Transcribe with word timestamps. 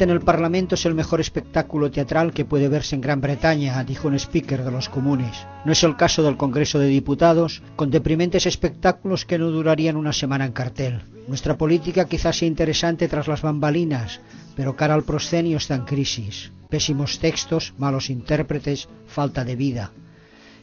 Debate 0.00 0.12
en 0.12 0.16
el 0.16 0.24
Parlamento 0.24 0.76
es 0.76 0.86
el 0.86 0.94
mejor 0.94 1.20
espectáculo 1.20 1.90
teatral 1.90 2.32
que 2.32 2.46
puede 2.46 2.70
verse 2.70 2.94
en 2.94 3.02
Gran 3.02 3.20
Bretaña, 3.20 3.84
dijo 3.84 4.08
un 4.08 4.14
speaker 4.14 4.64
de 4.64 4.70
los 4.70 4.88
comunes. 4.88 5.46
No 5.66 5.72
es 5.72 5.84
el 5.84 5.96
caso 5.96 6.22
del 6.22 6.38
Congreso 6.38 6.78
de 6.78 6.86
Diputados, 6.86 7.62
con 7.76 7.90
deprimentes 7.90 8.46
espectáculos 8.46 9.26
que 9.26 9.38
no 9.38 9.50
durarían 9.50 9.96
una 9.96 10.14
semana 10.14 10.46
en 10.46 10.52
cartel. 10.52 11.02
Nuestra 11.28 11.58
política 11.58 12.06
quizás 12.06 12.38
sea 12.38 12.48
interesante 12.48 13.08
tras 13.08 13.28
las 13.28 13.42
bambalinas, 13.42 14.20
pero 14.56 14.74
cara 14.74 14.94
al 14.94 15.02
proscenio 15.02 15.58
está 15.58 15.74
en 15.74 15.84
crisis. 15.84 16.50
Pésimos 16.70 17.18
textos, 17.18 17.74
malos 17.76 18.08
intérpretes, 18.08 18.88
falta 19.06 19.44
de 19.44 19.56
vida. 19.56 19.92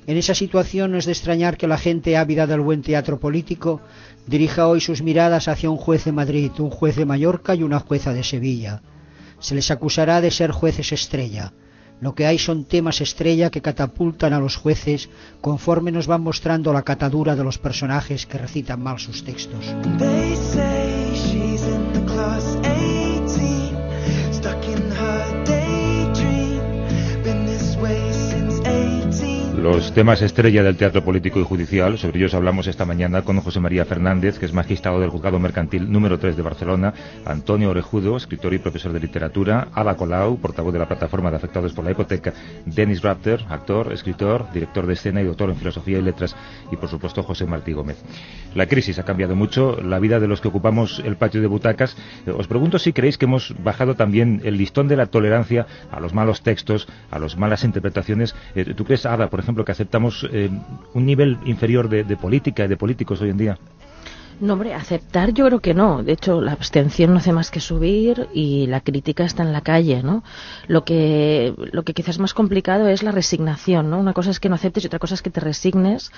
En 0.08 0.18
esa 0.18 0.34
situación 0.34 0.94
no 0.94 0.98
es 0.98 1.06
de 1.06 1.12
extrañar 1.12 1.58
que 1.58 1.68
la 1.68 1.78
gente 1.78 2.18
ávida 2.18 2.48
del 2.48 2.62
buen 2.62 2.82
teatro 2.82 3.20
político 3.20 3.82
dirija 4.26 4.68
hoy 4.68 4.82
sus 4.82 5.04
miradas 5.04 5.48
hacia 5.48 5.70
un 5.70 5.78
juez 5.78 6.06
de 6.06 6.12
Madrid, 6.12 6.52
un 6.58 6.72
juez 6.72 6.96
de 6.96 7.06
Mallorca 7.06 7.54
y 7.54 7.62
una 7.62 7.80
jueza 7.80 8.14
de 8.14 8.24
Sevilla. 8.24 8.82
Se 9.40 9.56
les 9.56 9.72
acusará 9.72 10.22
de 10.22 10.32
ser 10.32 10.52
jueces 10.52 10.92
estrella. 10.92 11.54
Lo 12.00 12.14
que 12.14 12.28
hay 12.28 12.38
son 12.38 12.66
temas 12.66 13.02
estrella 13.02 13.50
que 13.50 13.62
catapultan 13.62 14.34
a 14.34 14.40
los 14.40 14.56
jueces 14.56 15.10
conforme 15.42 15.92
nos 15.92 16.06
van 16.06 16.22
mostrando 16.22 16.72
la 16.72 16.84
catadura 16.84 17.36
de 17.36 17.44
los 17.44 17.58
personajes 17.58 18.26
que 18.26 18.38
recitan 18.38 18.82
mal 18.82 19.00
sus 19.00 19.24
textos. 19.24 19.66
Los 29.58 29.92
temas 29.92 30.22
estrella 30.22 30.62
del 30.62 30.78
teatro 30.78 31.04
político 31.04 31.40
y 31.40 31.44
judicial, 31.44 31.98
sobre 31.98 32.20
ellos 32.20 32.36
hablamos 32.36 32.68
esta 32.68 32.86
mañana 32.86 33.24
con 33.24 33.42
José 33.42 33.60
María 33.60 33.86
Fernández, 33.86 34.38
que 34.38 34.46
es 34.46 34.54
magistrado 34.54 35.00
del 35.00 35.10
Juzgado 35.10 35.40
Mercantil 35.40 35.92
número 35.92 36.20
3 36.20 36.38
de 36.38 36.44
Barcelona, 36.44 36.94
Antonio 37.26 37.72
Orejudo, 37.72 38.18
escritor 38.18 38.54
y 38.54 38.60
profesor 38.60 38.94
de 38.94 39.00
literatura, 39.00 39.70
Ada 39.74 39.96
Colau, 39.96 40.38
portavoz 40.38 40.72
de 40.74 40.80
la 40.80 40.88
plataforma 40.88 41.32
de 41.32 41.38
afectados 41.38 41.74
por 41.74 41.84
la 41.84 41.92
hipoteca, 41.92 42.34
Dennis 42.66 43.02
Raptor, 43.02 43.42
actor, 43.50 43.92
escritor, 43.92 44.46
director 44.54 44.86
de 44.86 44.94
escena 44.94 45.22
y 45.22 45.26
doctor 45.26 45.50
en 45.50 45.56
filosofía 45.58 45.98
y 45.98 46.04
letras, 46.04 46.36
y 46.72 46.78
por 46.78 46.88
supuesto 46.88 47.24
José 47.24 47.46
Martí 47.48 47.74
Gómez. 47.74 47.98
La 48.54 48.68
crisis 48.68 49.00
ha 49.00 49.06
cambiado 49.06 49.36
mucho 49.36 49.82
la 49.82 49.98
vida 49.98 50.20
de 50.20 50.28
los 50.28 50.40
que 50.40 50.50
ocupamos 50.50 51.02
el 51.04 51.18
patio 51.18 51.42
de 51.42 51.48
butacas. 51.48 51.98
Eh, 52.28 52.32
Os 52.32 52.48
pregunto 52.48 52.78
si 52.78 52.94
creéis 52.94 53.18
que 53.18 53.26
hemos 53.26 53.56
bajado 53.64 53.96
también 53.96 54.40
el 54.46 54.56
listón 54.56 54.88
de 54.88 54.96
la 54.98 55.08
tolerancia 55.08 55.66
a 55.92 56.00
los 56.00 56.14
malos 56.14 56.42
textos, 56.42 56.88
a 57.10 57.18
las 57.18 57.38
malas 57.38 57.64
interpretaciones. 57.64 58.36
Eh, 58.56 58.74
¿Tú 58.76 58.86
crees, 58.86 59.06
Ada, 59.06 59.30
por 59.30 59.40
ejemplo, 59.40 59.47
que 59.66 59.72
aceptamos 59.72 60.28
eh, 60.32 60.50
un 60.94 61.06
nivel 61.06 61.38
inferior 61.46 61.90
de 61.90 62.18
política 62.18 62.66
y 62.66 62.68
de 62.68 62.78
políticos 62.78 63.22
hoy 63.22 63.30
en 63.30 63.38
día? 63.38 63.58
No, 64.40 64.54
hombre, 64.54 64.76
aceptar 64.76 65.34
yo 65.34 65.46
creo 65.48 65.62
que 65.62 65.74
no. 65.74 66.04
De 66.04 66.12
hecho, 66.12 66.42
la 66.42 66.52
abstención 66.52 67.12
no 67.12 67.18
hace 67.18 67.32
más 67.34 67.50
que 67.50 67.60
subir 67.60 68.30
y 68.32 68.68
la 68.68 68.82
crítica 68.82 69.26
está 69.26 69.42
en 69.42 69.52
la 69.52 69.62
calle, 69.62 70.04
¿no? 70.04 70.24
Lo 70.68 70.84
que, 70.86 71.56
lo 71.72 71.82
que 71.82 71.96
quizás 71.96 72.16
es 72.16 72.20
más 72.20 72.36
complicado 72.36 72.88
es 72.88 73.02
la 73.02 73.12
resignación, 73.12 73.90
¿no? 73.90 73.98
Una 74.00 74.14
cosa 74.14 74.30
es 74.30 74.40
que 74.40 74.48
no 74.48 74.54
aceptes 74.54 74.84
y 74.84 74.88
otra 74.88 75.00
cosa 75.00 75.16
es 75.16 75.24
que 75.24 75.32
te 75.32 75.40
resignes 75.40 76.12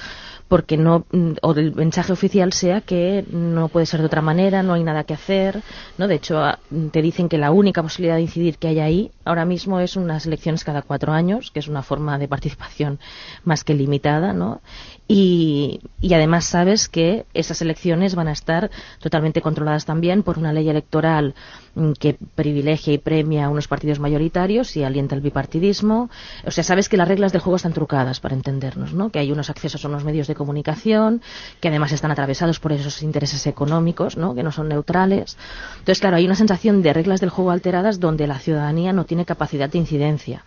porque 0.50 0.76
no, 0.76 1.06
mm, 1.12 1.32
o 1.42 1.54
el 1.54 1.74
mensaje 1.74 2.12
oficial 2.12 2.52
sea 2.52 2.82
que 2.82 3.24
no 3.32 3.70
puede 3.70 3.86
ser 3.86 4.02
de 4.02 4.08
otra 4.08 4.22
manera, 4.22 4.64
no 4.64 4.74
hay 4.74 4.84
nada 4.84 5.06
que 5.06 5.14
hacer, 5.14 5.62
¿no? 5.98 6.10
De 6.10 6.16
hecho, 6.16 6.44
a- 6.44 6.60
te 6.92 7.02
dicen 7.02 7.30
que 7.30 7.38
la 7.38 7.52
única 7.52 7.82
posibilidad 7.82 8.16
de 8.18 8.24
incidir 8.24 8.58
que 8.58 8.68
hay 8.68 8.80
ahí 8.82 9.12
ahora 9.24 9.46
mismo 9.46 9.80
es 9.80 9.96
unas 9.96 10.26
elecciones 10.26 10.66
cada 10.66 10.82
cuatro 10.82 11.14
años, 11.14 11.52
que 11.52 11.60
es 11.62 11.70
una 11.70 11.84
forma 11.84 12.18
de 12.18 12.28
participación 12.28 13.00
más 13.46 13.64
que 13.64 13.76
limitada, 13.76 14.34
¿no? 14.34 14.60
Y, 15.08 15.80
y 16.02 16.14
además 16.14 16.46
sabes 16.46 16.88
que 16.90 17.26
esas 17.34 17.62
elecciones 17.62 18.09
van 18.16 18.28
a 18.28 18.32
estar 18.32 18.70
totalmente 19.00 19.42
controladas 19.42 19.86
también 19.86 20.24
por 20.24 20.38
una 20.38 20.54
ley 20.54 20.70
electoral 20.70 21.36
mm, 21.76 21.94
que 21.94 22.18
privilegia 22.36 22.94
y 22.94 22.98
premia 22.98 23.46
a 23.46 23.50
unos 23.50 23.68
partidos 23.68 24.00
mayoritarios 24.00 24.76
y 24.76 24.84
alienta 24.84 25.16
el 25.16 25.22
bipartidismo. 25.22 26.10
O 26.46 26.52
sea, 26.52 26.64
sabes 26.64 26.90
que 26.90 26.98
las 26.98 27.08
reglas 27.08 27.32
del 27.32 27.42
juego 27.42 27.58
están 27.58 27.74
trucadas, 27.74 28.20
para 28.20 28.36
entendernos, 28.36 28.94
¿no? 28.94 29.10
Que 29.10 29.20
hay 29.20 29.32
unos 29.32 29.50
accesos 29.50 29.84
a 29.84 29.88
unos 29.88 30.04
medios 30.04 30.28
de 30.28 30.36
comunicación 30.36 31.22
que 31.60 31.68
además 31.68 31.92
están 31.92 32.12
atravesados 32.12 32.60
por 32.60 32.72
esos 32.72 33.02
intereses 33.02 33.46
económicos, 33.48 34.18
¿no? 34.18 34.36
Que 34.36 34.44
no 34.44 34.52
son 34.52 34.70
neutrales. 34.70 35.38
Entonces, 35.80 36.00
claro, 36.00 36.18
hay 36.18 36.26
una 36.26 36.36
sensación 36.36 36.82
de 36.82 36.94
reglas 36.94 37.20
del 37.20 37.30
juego 37.30 37.52
alteradas 37.52 38.00
donde 38.00 38.28
la 38.28 38.40
ciudadanía 38.40 38.94
no 38.94 39.06
tiene 39.06 39.26
capacidad 39.26 39.70
de 39.70 39.78
incidencia. 39.78 40.44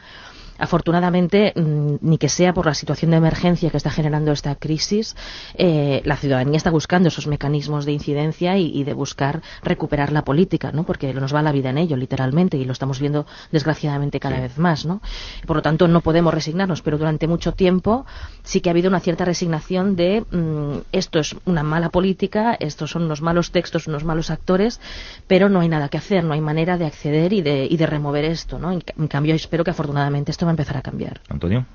Afortunadamente, 0.62 1.53
mm, 1.56 1.97
ni 2.03 2.19
que 2.19 2.28
sea 2.28 2.55
por 2.55 2.67
la 2.67 2.75
situación 2.75 3.11
de 3.11 3.17
emergencia 3.17 3.69
que 3.71 3.77
está 3.77 3.91
generando 3.91 4.31
esta 4.31 4.55
crisis, 4.55 5.17
eh, 5.59 6.03
la 6.05 6.17
ciudadanía 6.17 6.56
está 6.56 6.71
buscando 6.71 7.09
esos 7.09 7.27
mecanismos 7.27 7.84
de 7.84 7.91
incidencia 7.93 8.56
y, 8.56 8.67
y 8.78 8.84
de 8.84 8.95
buscar 8.95 9.43
recuperar 9.65 10.12
la 10.12 10.22
política, 10.22 10.71
¿no? 10.71 10.84
Porque 10.84 11.12
nos 11.15 11.34
va 11.34 11.43
la 11.43 11.51
vida 11.51 11.71
en 11.71 11.78
ello, 11.78 11.97
literalmente, 11.97 12.56
y 12.59 12.65
lo 12.65 12.72
estamos 12.72 13.01
viendo 13.01 13.27
desgraciadamente 13.51 14.21
cada 14.21 14.39
vez 14.39 14.56
más, 14.56 14.87
¿no? 14.87 15.01
Por 15.49 15.56
lo 15.56 15.62
tanto, 15.62 15.89
no 15.89 16.01
podemos 16.01 16.33
resignarnos, 16.33 16.81
pero 16.83 16.97
durante 16.97 17.27
mucho 17.27 17.51
tiempo 17.53 18.06
sí 18.45 18.61
que 18.61 18.69
ha 18.71 18.72
habido 18.72 18.89
una 18.89 19.01
cierta 19.01 19.25
resignación 19.25 19.97
de 19.97 20.25
mm, 20.31 20.78
esto 20.93 21.19
es 21.19 21.34
una 21.45 21.65
mala 21.65 21.89
política, 21.91 22.56
estos 22.61 22.93
son 22.93 23.03
unos 23.03 23.21
malos 23.21 23.51
textos, 23.51 23.89
unos 23.89 24.05
malos 24.05 24.31
actores, 24.31 24.81
pero 25.27 25.49
no 25.49 25.59
hay 25.59 25.69
nada 25.69 25.89
que 25.89 25.99
hacer, 25.99 26.22
no 26.22 26.34
hay 26.34 26.41
manera 26.41 26.78
de 26.78 26.87
acceder 26.87 27.33
y 27.33 27.43
de, 27.43 27.67
y 27.69 27.77
de 27.77 27.87
remover 27.87 28.25
esto, 28.25 28.61
¿no? 28.61 28.71
En, 28.71 28.81
ca- 28.81 28.95
en 28.97 29.09
cambio, 29.09 29.34
espero 29.34 29.65
que 29.65 29.72
afortunadamente 29.72 30.31
esto 30.31 30.47
va 30.47 30.52
a 30.53 30.55
empezar 30.55 30.77
a 30.77 30.83
cambiar. 30.83 31.21
Antonio. 31.29 31.67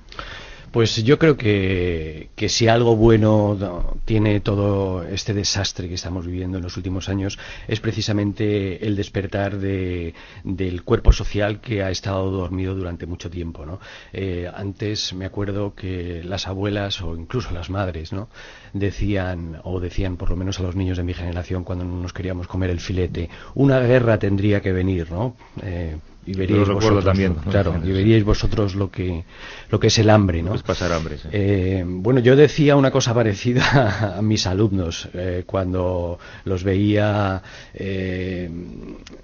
Pues 0.72 1.02
yo 1.04 1.18
creo 1.18 1.38
que, 1.38 2.30
que 2.36 2.50
si 2.50 2.68
algo 2.68 2.96
bueno 2.96 3.56
no, 3.58 3.98
tiene 4.04 4.42
todo 4.42 5.04
este 5.04 5.34
desastre 5.34 5.88
que 5.88 5.94
estamos 5.94 6.28
viviendo 6.28 6.58
en 6.58 6.64
los 6.64 6.76
últimos 6.76 7.08
años 7.08 7.40
es 7.70 7.79
precisamente 7.79 8.85
el 8.85 8.97
despertar 8.97 9.58
de, 9.58 10.14
del 10.44 10.84
cuerpo 10.84 11.14
social 11.14 11.62
que 11.62 11.84
ha 11.84 11.90
estado 11.90 12.29
dormido 12.32 12.76
durante 12.76 13.06
mucho 13.06 13.29
tiempo. 13.29 13.66
¿no? 13.66 13.79
Eh, 14.12 14.52
antes 14.53 15.14
me 15.14 15.26
acuerdo 15.26 15.73
que 15.73 16.22
las 16.26 16.47
abuelas 16.47 17.02
o 17.02 17.16
incluso 17.16 17.52
las 17.52 17.70
madres 17.70 18.12
¿no? 18.12 18.30
Decían, 18.73 19.59
o 19.64 19.79
decían 19.79 20.17
por 20.17 20.29
lo 20.29 20.35
menos 20.35 20.59
a 20.59 20.64
los 20.64 20.75
niños 20.75 20.97
de 20.97 21.03
mi 21.03 21.14
generación 21.14 21.64
cuando 21.64 21.85
no 21.85 22.02
nos 22.02 22.14
queríamos 22.14 22.47
comer 22.47 22.69
el 22.69 22.79
filete, 22.79 23.29
una 23.55 23.79
guerra 23.79 24.19
tendría 24.19 24.61
que 24.61 24.72
venir. 24.72 25.11
¿no? 25.11 25.35
Eh, 25.61 25.97
y 26.28 26.34
veríais 26.34 26.67
vosotros, 26.67 27.05
también, 27.05 27.35
¿no? 27.35 27.52
claro, 27.52 27.79
y 27.81 27.91
veríais 27.91 28.25
vosotros 28.25 28.75
lo 28.75 28.91
que 28.91 29.23
lo 29.69 29.79
que 29.79 29.87
es 29.87 29.97
el 29.97 30.09
hambre, 30.09 30.43
¿no? 30.43 30.49
Pues 30.49 30.61
pasar 30.61 30.91
hambre, 30.91 31.17
sí. 31.17 31.29
Eh, 31.31 31.85
bueno, 31.87 32.19
yo 32.19 32.35
decía 32.35 32.75
una 32.75 32.91
cosa 32.91 33.14
parecida 33.14 34.16
a 34.17 34.22
mis 34.22 34.46
alumnos 34.46 35.08
eh, 35.13 35.43
cuando 35.46 36.20
los 36.43 36.66
veía 36.66 37.41
eh, 37.73 38.49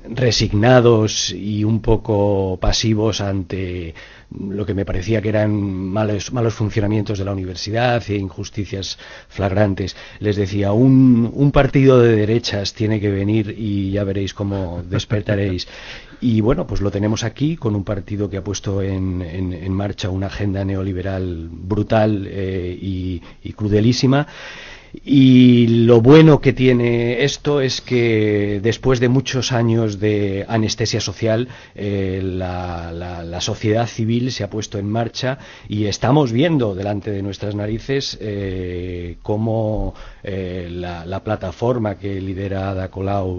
resignados 0.10 1.32
y 1.32 1.66
un 1.66 1.82
poco 1.82 2.58
pasivos 2.62 3.20
ante 3.20 3.94
lo 4.40 4.66
que 4.66 4.74
me 4.74 4.86
parecía 4.86 5.22
que 5.22 5.30
eran 5.30 5.54
malos, 5.54 6.34
malos 6.34 6.54
funcionamientos 6.54 7.20
de 7.20 7.26
la 7.26 7.32
universidad 7.32 8.04
e 8.08 8.16
injusticias 8.16 8.98
flagrantes. 9.28 9.96
Les 10.20 10.36
decía, 10.36 10.72
un, 10.72 11.30
un 11.34 11.52
partido 11.52 12.00
de 12.00 12.16
derechas 12.16 12.74
tiene 12.74 13.00
que 13.00 13.10
venir 13.10 13.54
y 13.58 13.92
ya 13.92 14.04
veréis 14.04 14.34
cómo 14.34 14.84
despertaréis. 14.90 15.68
Y 16.22 16.42
bueno, 16.42 16.66
pues 16.66 16.80
lo 16.82 16.90
tenemos 16.90 17.24
aquí 17.24 17.58
con 17.58 17.76
un 17.76 17.84
partido 17.84 18.30
que 18.30 18.38
ha 18.38 18.44
puesto 18.44 18.82
en, 18.82 19.22
en, 19.22 19.74
marcha 19.74 20.10
una 20.10 20.28
agenda 20.28 20.64
neoliberal 20.64 21.50
brutal 21.52 22.26
eh, 22.30 22.78
y, 22.80 23.22
y 23.44 23.54
crudelísima. 23.54 24.28
Y 25.04 25.86
lo 25.86 26.02
bueno 26.02 26.40
que 26.40 26.54
tiene 26.54 27.24
esto 27.24 27.62
es 27.62 27.82
que 27.82 28.60
después 28.62 29.00
de 29.00 29.10
muchos 29.10 29.52
años 29.52 30.00
de 30.00 30.46
anestesia 30.48 31.02
social, 31.02 31.48
eh, 31.74 32.22
la, 32.24 33.42
sociedad 33.42 33.88
civil 33.88 34.32
se 34.32 34.44
ha 34.44 34.50
puesto 34.50 34.78
en 34.78 34.88
marcha 34.88 35.38
y 35.68 35.86
estamos 35.88 36.32
viendo 36.32 36.76
delante 36.76 37.12
de 37.12 37.22
nuestras 37.22 37.56
narices 37.56 38.18
eh, 38.22 39.18
cómo 39.22 39.96
eh, 40.24 40.70
la, 40.72 41.24
plataforma 41.24 41.96
que 41.96 42.22
lidera 42.22 42.70
Ada 42.70 42.90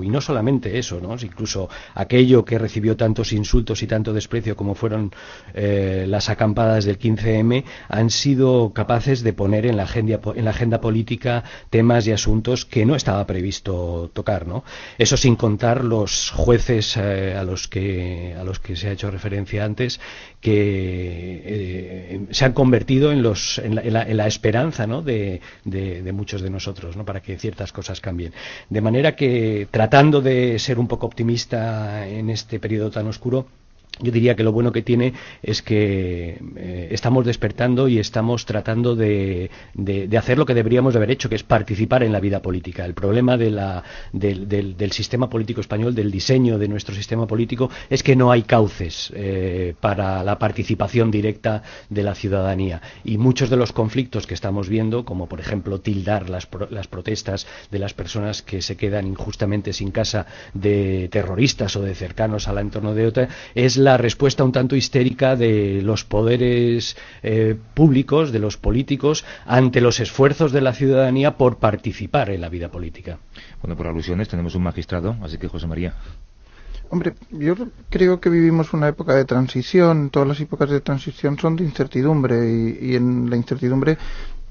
y 0.03 0.09
no 0.09 0.21
solamente 0.21 0.79
eso, 0.79 1.01
¿no? 1.01 1.15
incluso 1.15 1.71
aquello 1.95 2.45
que 2.45 2.59
recibió 2.59 2.97
tantos 2.97 3.33
insultos 3.33 3.83
y 3.83 3.87
tanto 3.87 4.13
desprecio 4.13 4.57
como 4.57 4.75
fueron 4.75 5.13
las 5.55 6.29
acampadas 6.29 6.85
del 6.85 6.99
15M, 6.99 7.65
han 7.89 8.11
sido 8.11 8.73
capaces 8.75 9.23
de 9.23 9.33
poner 9.33 9.67
en 9.67 9.77
la 9.77 9.85
agenda, 9.85 10.21
en 10.35 10.45
la 10.45 10.51
agenda 10.51 10.81
política 10.81 11.44
temas 11.71 12.07
y 12.07 12.13
asuntos 12.13 12.65
que 12.65 12.87
no 12.87 12.97
estaba 12.97 13.27
previsto 13.27 14.11
tocar, 14.13 14.47
¿no? 14.47 14.65
Eso 14.99 15.17
sin 15.17 15.37
contar 15.37 15.85
los 15.85 16.31
jueces 16.31 16.97
eh, 16.97 17.35
a 17.37 17.45
los 17.45 17.69
que 17.69 18.35
a 18.39 18.45
los 18.45 18.59
que 18.59 18.77
se 18.77 18.89
ha 18.89 18.93
hecho 18.93 19.11
referencia 19.11 19.65
antes 19.65 20.01
que 20.41 21.43
eh, 21.45 22.21
se 22.31 22.45
han 22.45 22.53
convertido 22.53 23.13
en 23.13 23.23
los 23.23 23.59
en 23.59 23.75
la, 23.93 24.27
esperanza, 24.27 24.87
¿no? 24.87 25.03
De, 25.03 25.41
muchos 26.13 26.43
de 26.43 26.51
nosotros, 26.51 26.97
¿no? 26.97 27.05
Para 27.05 27.21
que 27.21 27.39
ciertas 27.39 27.73
cosas 27.73 28.01
cambien. 28.01 28.33
De 28.69 28.81
manera 28.81 29.17
que 29.17 29.69
tratando 29.71 30.21
de 30.21 30.59
ser 30.59 30.79
un 30.79 30.89
poco 30.89 31.07
optimista 31.07 32.07
en 32.07 32.31
este 32.31 32.61
periodo 32.61 32.91
tan 32.91 33.07
oscuro 33.07 33.47
yo 34.01 34.11
diría 34.11 34.35
que 34.35 34.43
lo 34.43 34.53
bueno 34.53 34.73
que 34.73 34.83
tiene 34.83 35.15
es 35.43 35.63
que 35.63 36.39
eh, 36.57 36.89
estamos 36.91 37.25
despertando 37.25 37.87
y 37.87 37.99
estamos 37.99 38.45
tratando 38.45 38.97
de, 38.97 39.51
hacer 40.19 40.39
lo 40.39 40.47
que 40.47 40.55
deberíamos 40.55 40.95
de 40.95 40.99
haber 40.99 41.13
hecho, 41.13 41.29
que 41.29 41.37
es 41.37 41.45
participar 41.45 42.03
en 42.03 42.13
la 42.13 42.21
vida 42.21 42.43
política. 42.43 42.85
El 42.85 42.95
problema 42.95 43.37
del, 43.37 44.91
sistema 44.91 45.31
político 45.31 45.61
español, 45.61 45.95
del 45.95 46.11
diseño 46.11 46.59
de 46.59 46.69
nuestro 46.69 46.95
sistema 46.95 47.27
político, 47.27 47.71
es 47.89 48.03
que 48.03 48.17
no 48.17 48.33
hay 48.33 48.43
cauces 48.43 49.13
eh, 49.15 49.75
para 49.81 50.25
la 50.25 50.39
participación 50.39 51.11
directa 51.11 51.63
de 51.89 52.03
la 52.03 52.15
ciudadanía. 52.15 52.83
Y 53.05 53.19
muchos 53.19 53.49
de 53.49 53.57
los 53.57 53.73
conflictos 53.73 54.27
que 54.27 54.35
estamos 54.35 54.69
viendo, 54.69 55.05
como 55.05 55.29
por 55.29 55.41
ejemplo 55.41 55.81
tildar 55.81 56.31
las, 56.31 56.49
las 56.71 56.89
protestas 56.89 57.47
de 57.71 57.79
las 57.79 57.95
personas 57.95 58.43
que 58.43 58.61
se 58.61 58.77
quedan 58.77 59.07
injustamente 59.07 59.73
sin 59.73 59.93
casa 59.93 60.27
de 60.53 61.09
terroristas 61.13 61.77
o 61.77 61.83
de 61.83 61.95
cercanos 61.95 62.49
al 62.49 62.59
entorno 62.59 62.95
de 62.95 63.07
otra, 63.07 63.29
es 63.55 63.77
la 63.77 63.84
respuesta 63.97 64.45
un 64.45 64.53
tanto 64.53 64.77
histérica 64.77 65.37
de 65.37 65.81
los 65.83 66.05
poderes 66.05 66.97
eh, 67.23 67.57
públicos, 67.75 68.33
de 68.33 68.39
los 68.39 68.57
políticos, 68.57 69.25
ante 69.47 69.81
los 69.81 70.01
esfuerzos 70.01 70.53
de 70.53 70.61
la 70.61 70.73
ciudadanía 70.73 71.37
por 71.37 71.59
participar 71.59 72.31
en 72.31 72.41
la 72.41 72.49
vida 72.49 72.71
política. 72.71 73.19
Bueno, 73.63 73.77
por 73.77 73.87
alusiones 73.87 74.29
tenemos 74.29 74.55
un 74.55 74.63
magistrado, 74.63 75.17
así 75.23 75.39
que 75.39 75.49
José 75.49 75.67
María. 75.67 75.95
Hombre, 76.91 77.15
yo 77.31 77.55
creo 77.91 78.21
que 78.21 78.31
vivimos 78.31 78.73
una 78.73 78.89
época 78.89 79.15
de 79.15 79.25
transición, 79.25 80.11
todas 80.11 80.29
las 80.29 80.41
épocas 80.41 80.71
de 80.71 80.81
transición 80.81 81.39
son 81.39 81.57
de 81.57 81.65
incertidumbre 81.65 82.37
y, 82.81 82.95
en 82.95 83.31
la 83.31 83.37
incertidumbre 83.37 83.99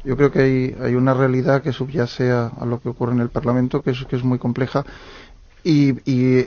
yo 0.03 0.17
creo 0.17 0.31
que 0.31 0.39
hay, 0.39 0.75
hay 0.81 0.95
una 0.95 1.13
realidad 1.13 1.61
que 1.61 1.71
subyace 1.71 2.31
a, 2.31 2.47
a, 2.47 2.65
lo 2.65 2.81
que 2.81 2.89
ocurre 2.89 3.13
en 3.13 3.21
el 3.21 3.29
Parlamento, 3.29 3.81
que 3.81 3.91
es, 3.91 4.03
que 4.03 4.17
es 4.17 4.23
muy 4.23 4.37
compleja 4.37 4.83
y, 5.65 5.93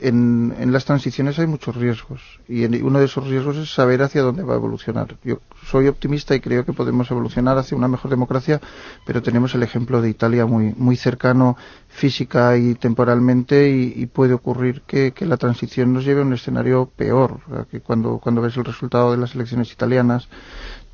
en, 0.07 0.71
las 0.71 0.85
transiciones 0.85 1.39
hay 1.39 1.47
muchos 1.47 1.75
riesgos 1.75 2.21
y 2.47 2.65
uno 2.65 2.99
de 2.99 3.05
esos 3.05 3.27
riesgos 3.27 3.57
es 3.57 3.73
saber 3.73 4.03
hacia 4.03 4.21
dónde 4.21 4.43
va 4.43 4.53
a 4.53 4.57
evolucionar. 4.57 5.17
Yo 5.23 5.39
soy 5.65 5.87
optimista 5.87 6.35
y 6.35 6.39
creo 6.39 6.65
que 6.65 6.73
podemos 6.73 7.09
evolucionar 7.09 7.57
hacia 7.57 7.75
una 7.75 7.87
mejor 7.87 8.11
democracia, 8.11 8.61
pero 9.05 9.23
tenemos 9.23 9.55
el 9.55 9.63
ejemplo 9.63 10.01
de 10.01 10.09
Italia 10.09 10.45
muy, 10.45 10.73
muy 10.77 10.95
cercano 10.95 11.57
física 11.87 12.57
y 12.57 12.75
temporalmente 12.75 13.69
y, 13.69 14.05
puede 14.05 14.33
ocurrir 14.33 14.81
que, 14.81 15.13
la 15.21 15.37
transición 15.37 15.93
nos 15.93 16.05
lleve 16.05 16.21
a 16.21 16.25
un 16.25 16.33
escenario 16.33 16.89
peor, 16.95 17.39
que 17.71 17.81
cuando, 17.81 18.19
cuando 18.19 18.41
ves 18.41 18.55
el 18.55 18.65
resultado 18.65 19.11
de 19.11 19.17
las 19.17 19.33
elecciones 19.35 19.71
italianas 19.73 20.29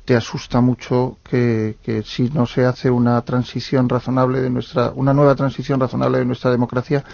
te 0.04 0.16
asusta 0.16 0.60
mucho 0.60 1.18
que, 1.22 1.76
si 2.04 2.28
no 2.30 2.46
se 2.46 2.66
hace 2.66 2.90
una 2.90 3.20
transición 3.22 3.88
razonable 3.88 4.40
de 4.40 4.50
nuestra, 4.50 4.92
una 4.94 5.14
nueva 5.14 5.34
transición 5.34 5.80
razonable 5.80 6.18
de 6.18 6.26
nuestra 6.26 6.50
democracia, 6.50 7.04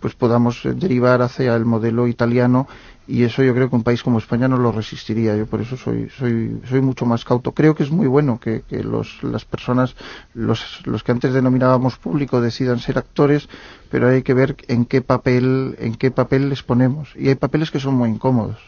pues 0.00 0.14
podamos 0.14 0.62
derivar 0.64 1.20
hacia 1.20 1.54
el 1.54 1.66
modelo 1.66 2.06
italiano 2.06 2.66
y 3.06 3.24
eso 3.24 3.42
yo 3.42 3.54
creo 3.54 3.68
que 3.68 3.76
un 3.76 3.82
país 3.82 4.02
como 4.02 4.18
España 4.18 4.48
no 4.48 4.58
lo 4.58 4.72
resistiría. 4.72 5.36
Yo 5.36 5.46
por 5.46 5.60
eso 5.60 5.76
soy, 5.76 6.08
soy, 6.10 6.60
soy 6.68 6.80
mucho 6.80 7.06
más 7.06 7.24
cauto. 7.24 7.52
Creo 7.52 7.74
que 7.74 7.82
es 7.82 7.90
muy 7.90 8.06
bueno 8.06 8.38
que, 8.38 8.62
que 8.62 8.82
los, 8.82 9.22
las 9.22 9.44
personas, 9.44 9.94
los, 10.34 10.86
los 10.86 11.02
que 11.02 11.12
antes 11.12 11.32
denominábamos 11.32 11.96
público, 11.96 12.40
decidan 12.40 12.78
ser 12.78 12.98
actores, 12.98 13.48
pero 13.90 14.08
hay 14.08 14.22
que 14.22 14.34
ver 14.34 14.56
en 14.68 14.84
qué 14.84 15.00
papel, 15.00 15.76
en 15.78 15.94
qué 15.94 16.10
papel 16.10 16.50
les 16.50 16.62
ponemos. 16.62 17.10
Y 17.16 17.28
hay 17.28 17.34
papeles 17.34 17.70
que 17.70 17.80
son 17.80 17.94
muy 17.94 18.10
incómodos. 18.10 18.58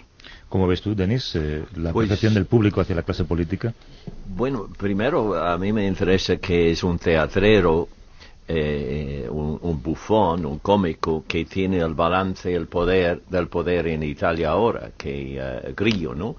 ¿Cómo 0.49 0.67
ves 0.67 0.83
tú, 0.83 0.95
Denis, 0.95 1.35
eh, 1.37 1.65
la 1.77 1.93
pues 1.93 2.09
percepción 2.09 2.35
del 2.35 2.47
público 2.47 2.81
hacia 2.81 2.97
la 2.97 3.03
clase 3.03 3.25
política? 3.25 3.73
Bueno, 4.27 4.69
primero 4.77 5.37
a 5.37 5.57
mí 5.57 5.73
me 5.73 5.87
interesa 5.87 6.39
que 6.39 6.73
es 6.73 6.83
un 6.83 6.99
teatrero, 6.99 7.89
eh, 8.49 9.29
un, 9.31 9.81
bufón, 9.81 10.45
un 10.45 10.59
cómico 10.59 11.25
que 11.27 11.45
tiene 11.45 11.79
el 11.79 11.95
balance 11.95 12.53
el 12.53 12.67
poder 12.67 13.23
del 13.31 13.47
poder 13.47 13.87
en 13.87 14.03
Italia 14.03 14.51
ahora, 14.51 14.91
que 14.97 15.41
uh, 15.41 15.73
Grillo, 15.77 16.17
¿no? 16.17 16.35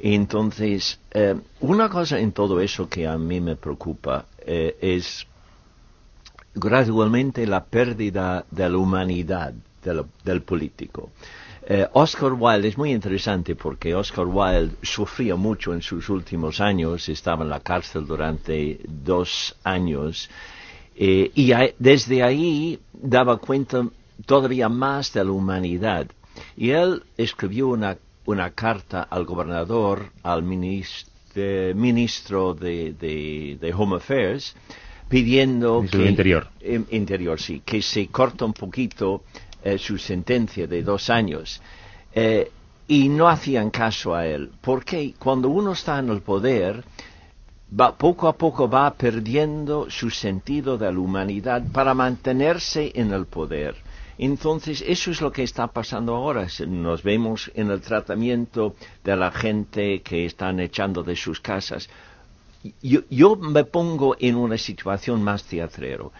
Entonces, 0.00 0.98
una 1.60 1.90
cosa 1.90 2.18
en 2.18 2.32
todo 2.32 2.58
eso 2.60 2.88
que 2.88 3.06
a 3.06 3.18
mí 3.18 3.40
me 3.40 3.54
preocupa 3.56 4.24
es 4.44 5.26
gradualmente 6.54 7.46
la 7.46 7.64
pérdida 7.64 8.44
de 8.50 8.68
la 8.68 8.78
humanidad 8.78 9.52
del 10.24 10.42
político. 10.42 11.10
Eh, 11.64 11.86
Oscar 11.92 12.32
Wilde 12.32 12.68
es 12.68 12.76
muy 12.76 12.90
interesante 12.90 13.54
porque 13.54 13.94
Oscar 13.94 14.26
Wilde 14.26 14.74
sufría 14.82 15.36
mucho 15.36 15.72
en 15.72 15.80
sus 15.80 16.08
últimos 16.08 16.60
años, 16.60 17.08
estaba 17.08 17.44
en 17.44 17.50
la 17.50 17.60
cárcel 17.60 18.04
durante 18.04 18.80
dos 18.88 19.54
años 19.62 20.28
eh, 20.96 21.30
y 21.34 21.52
desde 21.78 22.22
ahí 22.22 22.78
daba 22.92 23.38
cuenta 23.38 23.88
todavía 24.26 24.68
más 24.68 25.12
de 25.12 25.24
la 25.24 25.30
humanidad. 25.30 26.06
Y 26.56 26.70
él 26.70 27.02
escribió 27.16 27.68
una, 27.68 27.96
una 28.26 28.50
carta 28.50 29.02
al 29.02 29.24
gobernador, 29.24 30.10
al 30.22 30.42
ministro 30.42 32.54
de, 32.54 33.56
de, 33.60 33.74
Home 33.74 33.96
Affairs, 33.96 34.54
pidiendo 35.08 35.84
que... 35.90 36.08
Interior. 36.08 36.48
interior, 36.90 37.40
sí, 37.40 37.62
que 37.64 37.82
se 37.82 38.06
corta 38.08 38.44
un 38.44 38.52
poquito 38.52 39.22
eh, 39.62 39.78
su 39.78 39.98
sentencia 39.98 40.66
de 40.66 40.82
dos 40.82 41.10
años. 41.10 41.60
Eh, 42.14 42.50
y 42.88 43.08
no 43.08 43.28
hacían 43.28 43.70
caso 43.70 44.14
a 44.14 44.26
él, 44.26 44.50
porque 44.60 45.14
cuando 45.18 45.48
uno 45.48 45.72
está 45.72 45.98
en 45.98 46.10
el 46.10 46.20
poder, 46.20 46.84
poco 47.96 48.28
a 48.28 48.36
poco 48.36 48.68
va 48.68 48.92
perdiendo 48.92 49.88
su 49.88 50.10
sentido 50.10 50.76
de 50.76 50.92
la 50.92 50.98
humanidad 50.98 51.62
para 51.72 51.94
mantenerse 51.94 52.92
en 52.94 53.12
el 53.12 53.26
poder. 53.26 53.76
Entonces, 54.18 54.84
eso 54.86 55.10
es 55.10 55.20
lo 55.20 55.32
que 55.32 55.42
está 55.42 55.66
pasando 55.68 56.14
ahora. 56.14 56.46
Nos 56.66 57.02
vemos 57.02 57.50
en 57.54 57.70
el 57.70 57.80
tratamiento 57.80 58.74
de 59.02 59.16
la 59.16 59.32
gente 59.32 60.02
que 60.02 60.26
están 60.26 60.60
echando 60.60 61.02
de 61.02 61.16
sus 61.16 61.40
casas. 61.40 61.88
Yo, 62.82 63.00
yo 63.08 63.36
me 63.36 63.64
pongo 63.64 64.16
en 64.20 64.36
una 64.36 64.58
situación 64.58 65.22
más 65.22 65.44
teatrero. 65.44 66.12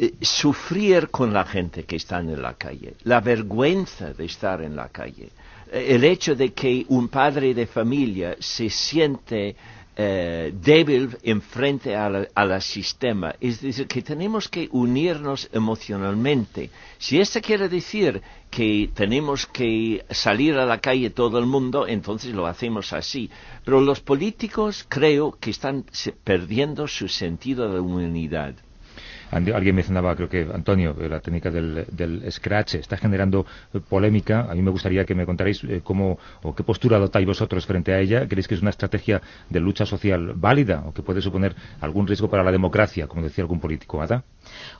Eh, 0.00 0.14
sufrir 0.22 1.08
con 1.08 1.32
la 1.32 1.44
gente 1.44 1.82
que 1.82 1.96
está 1.96 2.20
en 2.20 2.40
la 2.40 2.54
calle, 2.54 2.94
la 3.02 3.20
vergüenza 3.20 4.12
de 4.12 4.26
estar 4.26 4.62
en 4.62 4.76
la 4.76 4.90
calle, 4.90 5.30
eh, 5.72 5.86
el 5.88 6.04
hecho 6.04 6.36
de 6.36 6.52
que 6.52 6.86
un 6.88 7.08
padre 7.08 7.52
de 7.52 7.66
familia 7.66 8.36
se 8.38 8.70
siente 8.70 9.56
eh, 9.96 10.52
débil 10.54 11.18
en 11.24 11.42
frente 11.42 11.96
al 11.96 12.62
sistema. 12.62 13.34
Es 13.40 13.60
decir, 13.60 13.88
que 13.88 14.02
tenemos 14.02 14.48
que 14.48 14.68
unirnos 14.70 15.48
emocionalmente. 15.52 16.70
Si 16.98 17.18
esto 17.18 17.40
quiere 17.40 17.68
decir 17.68 18.22
que 18.48 18.90
tenemos 18.94 19.46
que 19.46 20.04
salir 20.10 20.54
a 20.54 20.64
la 20.64 20.78
calle 20.78 21.10
todo 21.10 21.40
el 21.40 21.46
mundo, 21.46 21.88
entonces 21.88 22.32
lo 22.32 22.46
hacemos 22.46 22.92
así. 22.92 23.28
Pero 23.64 23.80
los 23.80 23.98
políticos 23.98 24.86
creo 24.88 25.36
que 25.40 25.50
están 25.50 25.84
perdiendo 26.22 26.86
su 26.86 27.08
sentido 27.08 27.72
de 27.72 27.80
humanidad. 27.80 28.54
Alguien 29.30 29.74
mencionaba, 29.74 30.14
creo 30.16 30.28
que 30.28 30.46
Antonio, 30.52 30.94
la 31.08 31.20
técnica 31.20 31.50
del, 31.50 32.24
scratch 32.30 32.76
está 32.76 32.96
generando 32.96 33.46
polémica. 33.88 34.46
A 34.50 34.54
mí 34.54 34.62
me 34.62 34.70
gustaría 34.70 35.04
que 35.04 35.14
me 35.14 35.26
contarais 35.26 35.62
cómo 35.82 36.18
o 36.42 36.54
qué 36.54 36.62
postura 36.62 36.96
adoptáis 36.96 37.26
vosotros 37.26 37.66
frente 37.66 37.92
a 37.92 38.00
ella. 38.00 38.26
¿Creéis 38.26 38.48
que 38.48 38.54
es 38.54 38.62
una 38.62 38.70
estrategia 38.70 39.20
de 39.48 39.60
lucha 39.60 39.86
social 39.86 40.32
válida 40.34 40.84
o 40.86 40.92
que 40.92 41.02
puede 41.02 41.20
suponer 41.20 41.54
algún 41.80 42.06
riesgo 42.06 42.28
para 42.28 42.42
la 42.42 42.52
democracia, 42.52 43.06
como 43.06 43.22
decía 43.22 43.42
algún 43.42 43.60
político? 43.60 44.00
¿Ada? 44.00 44.24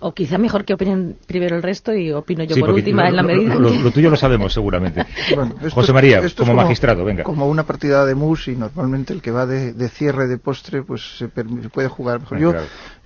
O 0.01 0.13
quizá 0.13 0.39
mejor 0.39 0.65
que 0.65 0.75
opinen 0.75 1.17
primero 1.27 1.57
el 1.57 1.63
resto 1.63 1.95
y 1.95 2.13
opino 2.13 2.45
yo 2.45 2.57
por 2.57 2.71
última 2.71 3.09
en 3.09 3.17
la 3.17 3.23
medida. 3.23 3.55
Lo, 3.55 3.91
tuyo 3.91 4.11
lo 4.11 4.17
sabemos 4.17 4.53
seguramente. 4.53 5.05
José 5.73 5.93
María, 5.93 6.23
como, 6.37 6.55
magistrado, 6.55 7.05
venga. 7.05 7.23
Como 7.23 7.49
una 7.49 7.65
partida 7.65 8.07
de 8.07 8.15
mus 8.15 8.49
y 8.49 8.57
normalmente 8.57 9.13
el 9.13 9.21
que 9.21 9.31
va 9.31 9.47
de, 9.47 9.89
cierre 9.89 10.27
de 10.27 10.39
postre 10.39 10.83
pues 10.83 11.19
se, 11.19 11.29
puede 11.29 11.89
jugar 11.89 12.21
mejor. 12.21 12.39
yo, 12.39 12.55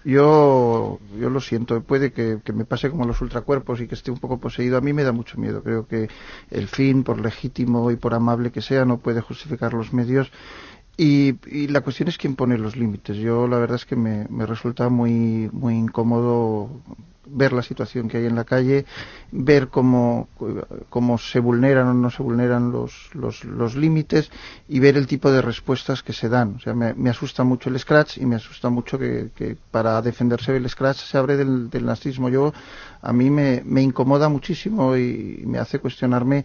yo, 0.05 0.99
yo 1.19 1.31
lo 1.31 1.41
siento, 1.41 1.83
puede 1.83 2.13
que, 2.13 2.39
que, 2.45 2.53
me 2.53 2.65
pase 2.65 2.91
como 2.91 3.05
los 3.05 3.21
ultracuerpos 3.21 3.81
y 3.81 3.87
que 3.87 3.95
esté 3.95 4.11
un 4.11 4.19
poco 4.19 4.39
poseído. 4.39 4.77
A 4.77 4.81
mí 4.81 4.93
me 4.93 5.05
da 5.05 5.13
mucho 5.13 5.39
miedo. 5.39 5.63
Creo 5.63 5.87
que 5.87 6.09
el 6.51 6.69
fin, 6.69 7.05
por 7.05 7.21
legítimo 7.21 7.91
y 7.91 7.97
por 7.97 8.15
amable 8.15 8.51
que 8.53 8.63
sea, 8.63 8.85
no 8.85 8.99
puede 8.99 9.21
justificar 9.21 9.75
los 9.75 9.93
medios 9.93 10.31
y, 10.97 11.69
la 11.69 11.81
cuestión 11.81 12.09
es 12.09 12.19
quién 12.19 12.37
pone 12.37 12.59
los 12.59 12.77
límites. 12.77 13.17
Yo 13.17 13.47
la 13.49 13.59
verdad 13.59 13.77
es 13.77 13.87
que 13.87 13.97
me, 13.97 14.27
me 14.29 14.47
resulta 14.47 14.89
muy, 14.89 15.49
muy 15.53 15.75
incómodo 15.75 16.71
ver 17.27 17.53
la 17.53 17.63
situación 17.63 18.09
que 18.09 18.19
hay 18.19 18.27
en 18.27 18.35
la 18.35 18.45
calle, 18.45 18.85
ver 19.31 19.69
cómo, 19.69 20.29
cómo 20.89 21.19
se 21.19 21.39
vulneran 21.39 21.89
o 21.89 21.95
no 21.95 22.11
se 22.11 22.23
vulneran 22.23 22.73
los, 22.73 23.11
los, 23.15 23.45
los, 23.45 23.77
límites 23.77 24.31
y 24.69 24.81
ver 24.81 24.97
el 24.97 25.07
tipo 25.07 25.31
de 25.31 25.43
respuestas 25.43 26.03
que 26.03 26.13
se 26.13 26.29
dan. 26.29 26.57
O 26.57 26.61
sea, 26.61 26.75
me, 26.75 27.11
asusta 27.11 27.45
mucho 27.45 27.71
el 27.71 27.79
scratch 27.79 28.19
y 28.19 28.27
me 28.27 28.37
asusta 28.37 28.71
mucho 28.71 28.99
que, 28.99 29.31
que 29.35 29.57
para 29.71 30.03
defenderse 30.03 30.57
el 30.57 30.69
scratch 30.69 30.99
se 30.99 31.19
abre 31.19 31.37
del, 31.37 31.71
del 31.71 31.87
nazismo. 31.87 32.29
Yo, 32.29 32.53
a 33.01 33.13
mí 33.13 33.31
me, 33.31 33.63
me 33.65 33.83
incomoda 33.83 34.29
muchísimo 34.29 34.97
y 34.97 35.43
me 35.47 35.59
hace 35.59 35.79
cuestionarme 35.79 36.45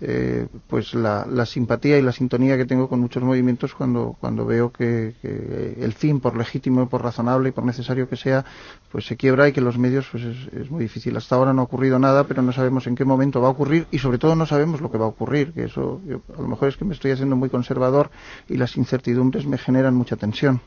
eh, 0.00 0.46
pues 0.66 0.94
la, 0.94 1.26
la, 1.26 1.46
simpatía 1.46 1.98
y 1.98 2.02
la 2.02 2.12
sintonía 2.12 2.56
que 2.56 2.66
tengo 2.66 2.88
con 2.88 3.00
muchos 3.00 3.22
movimientos 3.22 3.74
cuando, 3.74 4.14
cuando 4.20 4.44
veo 4.44 4.70
que, 4.70 5.14
el 5.22 5.92
fin, 5.94 6.20
por 6.20 6.36
legítimo, 6.36 6.88
por 6.88 7.02
razonable 7.02 7.48
y 7.48 7.52
por 7.52 7.64
necesario 7.64 8.08
que 8.08 8.16
sea, 8.16 8.44
pues 8.92 9.06
se 9.06 9.16
quiebra 9.16 9.48
y 9.48 9.52
que 9.52 9.60
los 9.60 9.78
medios 9.78 10.06
pues 10.10 10.24
es, 10.24 10.70
muy 10.70 10.82
difícil. 10.82 11.16
Hasta 11.16 11.36
ahora 11.36 11.52
no 11.52 11.62
ha 11.62 11.64
ocurrido 11.64 11.98
nada, 11.98 12.24
pero 12.24 12.42
no 12.42 12.52
sabemos 12.52 12.86
en 12.86 12.94
qué 12.94 13.04
momento 13.04 13.40
va 13.40 13.48
a 13.48 13.52
ocurrir 13.52 13.86
y 13.90 13.98
sobre 13.98 14.18
todo 14.18 14.36
no 14.36 14.44
sabemos 14.44 14.80
lo 14.80 14.90
que 14.90 14.98
va 14.98 15.06
a 15.06 15.08
ocurrir, 15.08 15.52
que 15.52 15.64
eso 15.64 16.00
a 16.36 16.42
lo 16.42 16.48
mejor 16.48 16.68
es 16.68 16.76
que 16.76 16.84
me 16.84 16.92
estoy 16.92 17.12
haciendo 17.12 17.36
muy 17.36 17.48
conservador 17.48 18.10
y 18.48 18.56
las 18.56 18.76
incertidumbres 18.76 19.46
me 19.46 19.56
generan 19.56 19.94
mucha 19.94 20.16
tensión. 20.16 20.60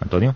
Antonio. 0.00 0.34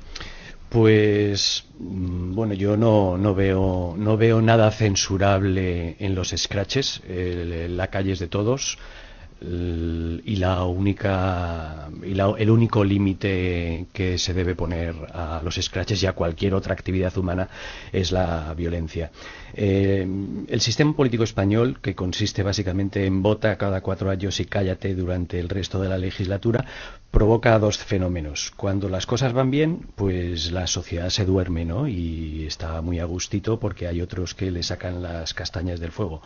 Pues 0.76 1.64
mm, 1.78 2.34
bueno, 2.34 2.52
yo 2.52 2.76
no, 2.76 3.16
no, 3.16 3.34
veo, 3.34 3.94
no 3.96 4.18
veo 4.18 4.42
nada 4.42 4.70
censurable 4.70 5.96
en 5.98 6.14
los 6.14 6.34
scratches. 6.36 7.00
la 7.08 7.86
calle 7.86 8.12
es 8.12 8.18
de 8.18 8.28
todos 8.28 8.76
y 9.40 10.36
la 10.36 10.64
única 10.64 11.88
y 12.02 12.18
el 12.18 12.50
único 12.50 12.82
límite 12.82 13.86
que 13.92 14.16
se 14.16 14.32
debe 14.32 14.54
poner 14.54 14.94
a 15.12 15.40
los 15.44 15.56
scratches 15.56 16.02
y 16.02 16.06
a 16.06 16.12
cualquier 16.12 16.54
otra 16.54 16.72
actividad 16.72 17.16
humana 17.18 17.48
es 17.92 18.12
la 18.12 18.54
violencia. 18.54 19.10
Eh, 19.54 20.06
el 20.48 20.60
sistema 20.60 20.94
político 20.94 21.24
español, 21.24 21.78
que 21.82 21.94
consiste 21.94 22.42
básicamente 22.42 23.04
en 23.04 23.22
vota 23.22 23.56
cada 23.58 23.82
cuatro 23.82 24.10
años 24.10 24.40
y 24.40 24.46
cállate 24.46 24.94
durante 24.94 25.38
el 25.38 25.48
resto 25.48 25.80
de 25.80 25.88
la 25.88 25.98
legislatura, 25.98 26.64
provoca 27.10 27.58
dos 27.58 27.78
fenómenos. 27.78 28.52
Cuando 28.56 28.88
las 28.88 29.06
cosas 29.06 29.32
van 29.32 29.50
bien, 29.50 29.86
pues 29.94 30.52
la 30.52 30.66
sociedad 30.66 31.08
se 31.08 31.24
duerme, 31.24 31.64
¿no? 31.64 31.88
Y 31.88 32.44
está 32.46 32.80
muy 32.82 32.98
a 32.98 33.04
gustito 33.04 33.58
porque 33.58 33.86
hay 33.86 34.00
otros 34.00 34.34
que 34.34 34.50
le 34.50 34.62
sacan 34.62 35.02
las 35.02 35.32
castañas 35.32 35.80
del 35.80 35.92
fuego. 35.92 36.22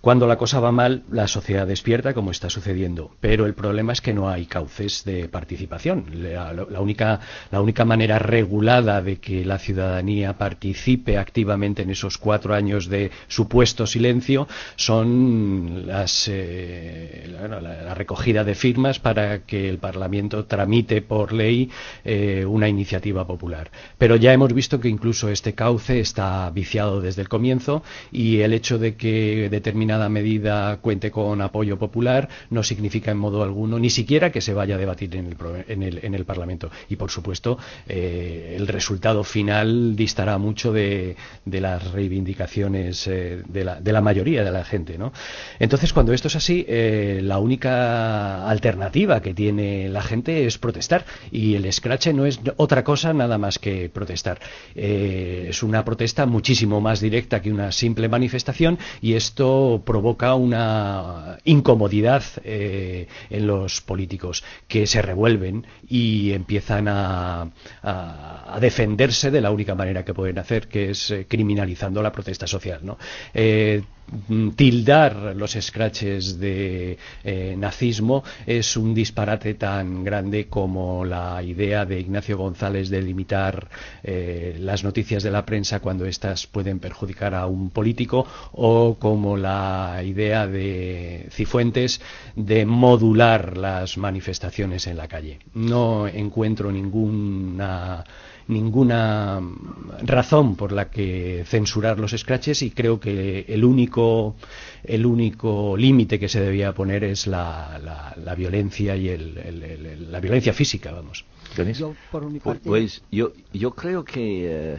Cuando 0.00 0.28
la 0.28 0.38
cosa 0.38 0.60
va 0.60 0.70
mal, 0.70 1.02
la 1.10 1.26
sociedad 1.26 1.66
despierta, 1.66 2.14
como 2.14 2.30
está 2.30 2.48
sucediendo, 2.48 3.10
pero 3.20 3.46
el 3.46 3.54
problema 3.54 3.92
es 3.92 4.00
que 4.00 4.14
no 4.14 4.28
hay 4.28 4.46
cauces 4.46 5.04
de 5.04 5.28
participación. 5.28 6.04
La, 6.22 6.80
única, 6.80 7.18
la 7.50 7.60
única 7.60 7.84
manera 7.84 8.20
regulada 8.20 9.02
de 9.02 9.16
que 9.16 9.44
la 9.44 9.58
ciudadanía 9.58 10.38
participe 10.38 11.18
activamente 11.18 11.82
en 11.82 11.90
esos 11.90 12.16
cuatro 12.16 12.54
años 12.54 12.88
de 12.88 13.10
supuesto 13.26 13.88
silencio 13.88 14.46
son 14.76 15.88
las, 15.88 16.28
eh, 16.30 17.28
la, 17.50 17.92
recogida 17.94 18.44
de 18.44 18.54
firmas 18.54 19.00
para 19.00 19.40
que 19.40 19.68
el 19.68 19.78
Parlamento 19.78 20.27
tramite 20.28 21.02
por 21.02 21.32
ley 21.32 21.70
eh, 22.04 22.44
una 22.46 22.68
iniciativa 22.68 23.26
popular. 23.26 23.70
Pero 23.98 24.16
ya 24.16 24.32
hemos 24.32 24.52
visto 24.52 24.80
que 24.80 24.88
incluso 24.88 25.28
este 25.28 25.54
cauce 25.54 26.00
está 26.00 26.50
viciado 26.50 27.00
desde 27.00 27.22
el 27.22 27.28
comienzo 27.28 27.82
y 28.12 28.40
el 28.40 28.52
hecho 28.52 28.78
de 28.78 28.96
que 28.96 29.48
determinados 29.50 30.08
medida 30.08 30.78
cuente 30.78 31.10
con 31.10 31.40
apoyo 31.42 31.78
popular 31.78 32.28
no 32.50 32.62
significa 32.62 33.10
en 33.10 33.18
modo 33.18 33.42
alguno 33.42 33.78
ni 33.78 33.90
siquiera 33.90 34.30
que 34.30 34.40
se 34.40 34.54
vaya 34.54 34.76
a 34.76 34.78
debatir 34.78 35.14
en 35.16 35.82
el, 35.82 36.00
en 36.02 36.14
el, 36.14 36.24
Parlamento. 36.24 36.70
Y 36.90 36.96
por 36.96 37.10
supuesto, 37.10 37.58
eh, 37.88 38.54
el 38.58 38.66
resultado 38.66 39.24
final 39.24 39.96
distará 39.96 40.36
mucho 40.36 40.72
de, 40.72 41.16
las 41.46 41.90
reivindicaciones 41.92 43.06
eh, 43.06 43.42
de, 43.48 43.64
la, 43.64 43.80
de, 43.80 43.92
la, 43.92 44.00
mayoría 44.02 44.44
de 44.44 44.50
la 44.50 44.64
gente. 44.64 44.98
¿no? 44.98 45.12
Entonces, 45.58 45.92
cuando 45.92 46.12
esto 46.12 46.28
es 46.28 46.36
así, 46.36 46.66
la 46.68 47.38
única 47.38 48.46
alternativa 48.48 49.22
que 49.22 49.32
tiene 49.32 49.88
la 49.88 50.02
gente 50.08 50.46
es 50.46 50.58
protestar. 50.58 51.04
Y 51.30 51.54
el 51.54 51.72
scratch 51.72 52.08
no 52.08 52.26
es 52.26 52.40
otra 52.56 52.82
cosa 52.82 53.12
nada 53.12 53.38
más 53.38 53.58
que 53.58 53.88
protestar. 53.88 54.40
es 54.74 55.62
una 55.62 55.84
protesta 55.84 56.26
muchísimo 56.26 56.80
más 56.80 57.00
directa 57.00 57.40
que 57.40 57.52
una 57.52 57.70
simple 57.72 58.08
manifestación 58.08 58.78
y 59.00 59.14
esto 59.14 59.82
provoca 59.84 60.34
una 60.34 61.38
incomodidad 61.44 62.22
eh, 62.44 63.06
en 63.30 63.46
los 63.46 63.80
políticos 63.80 64.44
que 64.66 64.86
se 64.86 65.02
revuelven 65.02 65.66
y 65.88 66.32
empiezan 66.32 66.86
a, 66.88 67.50
defenderse 68.60 69.30
de 69.30 69.40
la 69.40 69.50
única 69.50 69.74
manera 69.74 70.04
que 70.04 70.14
pueden 70.14 70.38
hacer, 70.38 70.68
que 70.68 70.90
es 70.90 71.10
eh, 71.10 71.26
criminalizando 71.28 72.02
la 72.02 72.12
protesta 72.12 72.46
social. 72.46 72.80
¿no? 72.82 72.98
Eh, 73.32 73.82
tildar 74.56 75.34
los 75.36 75.52
scratches 75.52 76.38
de 76.38 76.98
eh, 77.24 77.54
nazismo 77.56 78.24
es 78.46 78.76
un 78.76 78.94
disparate 78.94 79.54
tan 79.54 80.04
grande 80.04 80.46
como 80.48 81.04
la 81.04 81.42
idea 81.42 81.84
de 81.84 82.00
Ignacio 82.00 82.38
González 82.38 82.88
de 82.88 83.02
limitar 83.02 83.68
eh, 84.02 84.56
las 84.60 84.84
noticias 84.84 85.22
de 85.22 85.30
la 85.30 85.44
prensa 85.44 85.80
cuando 85.80 86.06
éstas 86.06 86.46
pueden 86.46 86.78
perjudicar 86.78 87.34
a 87.34 87.46
un 87.46 87.70
político 87.70 88.26
o 88.52 88.96
como 88.98 89.36
la 89.36 90.02
idea 90.04 90.46
de 90.46 91.28
Cifuentes 91.30 92.00
de 92.36 92.66
modular 92.66 93.56
las 93.56 93.98
manifestaciones 93.98 94.86
en 94.86 94.96
la 94.96 95.08
calle. 95.08 95.38
No 95.54 96.06
encuentro 96.06 96.70
ninguna 96.70 98.04
ninguna 98.48 99.40
razón 100.02 100.56
por 100.56 100.72
la 100.72 100.90
que 100.90 101.44
censurar 101.46 101.98
los 101.98 102.12
scratches 102.12 102.62
y 102.62 102.70
creo 102.70 102.98
que 102.98 103.44
el 103.48 103.64
único 103.64 104.36
el 104.82 105.06
único 105.06 105.76
límite 105.76 106.18
que 106.18 106.28
se 106.28 106.40
debía 106.40 106.72
poner 106.72 107.04
es 107.04 107.26
la, 107.26 107.78
la, 108.16 108.34
violencia 108.34 108.96
y 108.96 109.08
el, 109.08 110.10
la 110.10 110.20
violencia 110.20 110.52
física 110.52 110.92
vamos 110.92 111.24
yo, 111.56 111.94
pues, 112.42 112.60
pues, 112.64 113.02
yo 113.10 113.32
yo 113.52 113.70
creo 113.72 114.04
que 114.04 114.72
eh, 114.74 114.78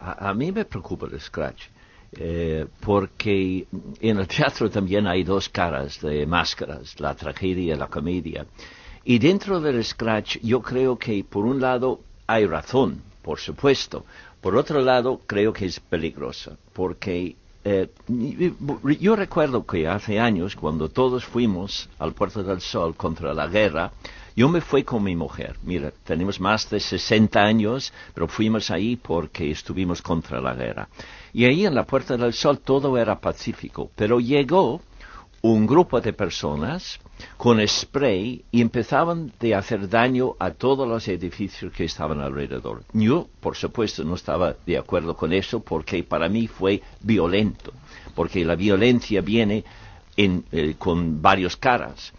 a, 0.00 0.32
mí 0.34 0.50
me 0.52 0.64
preocupa 0.64 1.06
el 1.06 1.20
scratch 1.20 1.64
eh, 2.16 2.66
porque 2.80 3.66
en 4.00 4.18
el 4.18 4.26
teatro 4.26 4.70
también 4.70 5.06
hay 5.06 5.24
dos 5.24 5.48
caras 5.48 6.00
de 6.00 6.26
máscaras, 6.26 6.98
la 7.00 7.14
tragedia 7.14 7.74
y 7.74 7.76
la 7.76 7.88
comedia. 7.88 8.46
Y 9.04 9.18
dentro 9.18 9.60
del 9.60 9.84
scratch 9.84 10.38
yo 10.40 10.62
creo 10.62 10.96
que 10.96 11.24
por 11.24 11.44
un 11.44 11.60
lado 11.60 12.00
hay 12.26 12.46
razón, 12.46 13.02
por 13.22 13.38
supuesto. 13.38 14.04
Por 14.40 14.56
otro 14.56 14.80
lado, 14.80 15.20
creo 15.26 15.52
que 15.52 15.66
es 15.66 15.80
peligroso, 15.80 16.58
porque 16.72 17.36
eh, 17.64 17.88
yo 19.00 19.16
recuerdo 19.16 19.64
que 19.64 19.88
hace 19.88 20.20
años, 20.20 20.54
cuando 20.54 20.90
todos 20.90 21.24
fuimos 21.24 21.88
al 21.98 22.12
Puerto 22.12 22.42
del 22.42 22.60
Sol 22.60 22.94
contra 22.94 23.32
la 23.32 23.46
guerra, 23.46 23.92
yo 24.36 24.48
me 24.48 24.60
fui 24.60 24.82
con 24.82 25.02
mi 25.02 25.16
mujer. 25.16 25.56
Mira, 25.62 25.92
tenemos 26.04 26.40
más 26.40 26.68
de 26.68 26.80
60 26.80 27.40
años, 27.40 27.92
pero 28.12 28.28
fuimos 28.28 28.70
ahí 28.70 28.96
porque 28.96 29.50
estuvimos 29.50 30.02
contra 30.02 30.40
la 30.40 30.54
guerra. 30.54 30.88
Y 31.32 31.44
ahí 31.46 31.64
en 31.64 31.74
la 31.74 31.84
Puerta 31.84 32.16
del 32.16 32.34
Sol 32.34 32.58
todo 32.58 32.98
era 32.98 33.18
pacífico, 33.20 33.90
pero 33.94 34.20
llegó 34.20 34.82
un 35.40 35.66
grupo 35.66 36.00
de 36.00 36.12
personas 36.12 36.98
con 37.36 37.66
spray 37.66 38.44
y 38.50 38.60
empezaban 38.60 39.32
de 39.40 39.54
hacer 39.54 39.88
daño 39.88 40.34
a 40.38 40.50
todos 40.50 40.88
los 40.88 41.06
edificios 41.08 41.72
que 41.72 41.84
estaban 41.84 42.20
alrededor. 42.20 42.84
Yo, 42.92 43.28
por 43.40 43.56
supuesto, 43.56 44.04
no 44.04 44.14
estaba 44.14 44.56
de 44.66 44.78
acuerdo 44.78 45.16
con 45.16 45.32
eso 45.32 45.60
porque 45.60 46.02
para 46.02 46.28
mí 46.28 46.46
fue 46.46 46.82
violento, 47.00 47.72
porque 48.14 48.44
la 48.44 48.54
violencia 48.54 49.20
viene 49.20 49.64
eh, 50.16 50.74
con 50.78 51.20
varios 51.20 51.56
caras. 51.56 52.12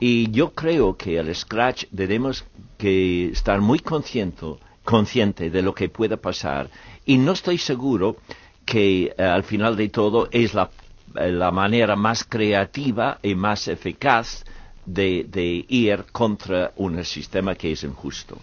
Y 0.00 0.30
yo 0.30 0.50
creo 0.54 0.96
que 0.96 1.18
al 1.18 1.34
Scratch 1.34 1.86
debemos 1.90 2.44
que 2.76 3.30
estar 3.30 3.60
muy 3.60 3.80
conscientes 3.80 4.56
consciente 4.88 5.50
de 5.50 5.60
lo 5.60 5.74
que 5.74 5.90
pueda 5.90 6.16
pasar 6.16 6.70
y 7.04 7.18
no 7.18 7.32
estoy 7.32 7.58
seguro 7.58 8.16
que 8.64 9.12
eh, 9.18 9.22
al 9.22 9.44
final 9.44 9.76
de 9.76 9.90
todo 9.90 10.28
es 10.30 10.54
la, 10.54 10.70
la, 11.14 11.50
manera 11.50 11.96
más 11.96 12.24
creativa 12.24 13.18
y 13.22 13.34
más 13.34 13.68
eficaz 13.68 14.44
de, 14.84 15.24
de 15.28 15.64
ir 15.68 16.06
contra 16.12 16.72
un 16.76 17.04
sistema 17.04 17.54
que 17.54 17.72
es 17.72 17.84
injusto. 17.84 18.38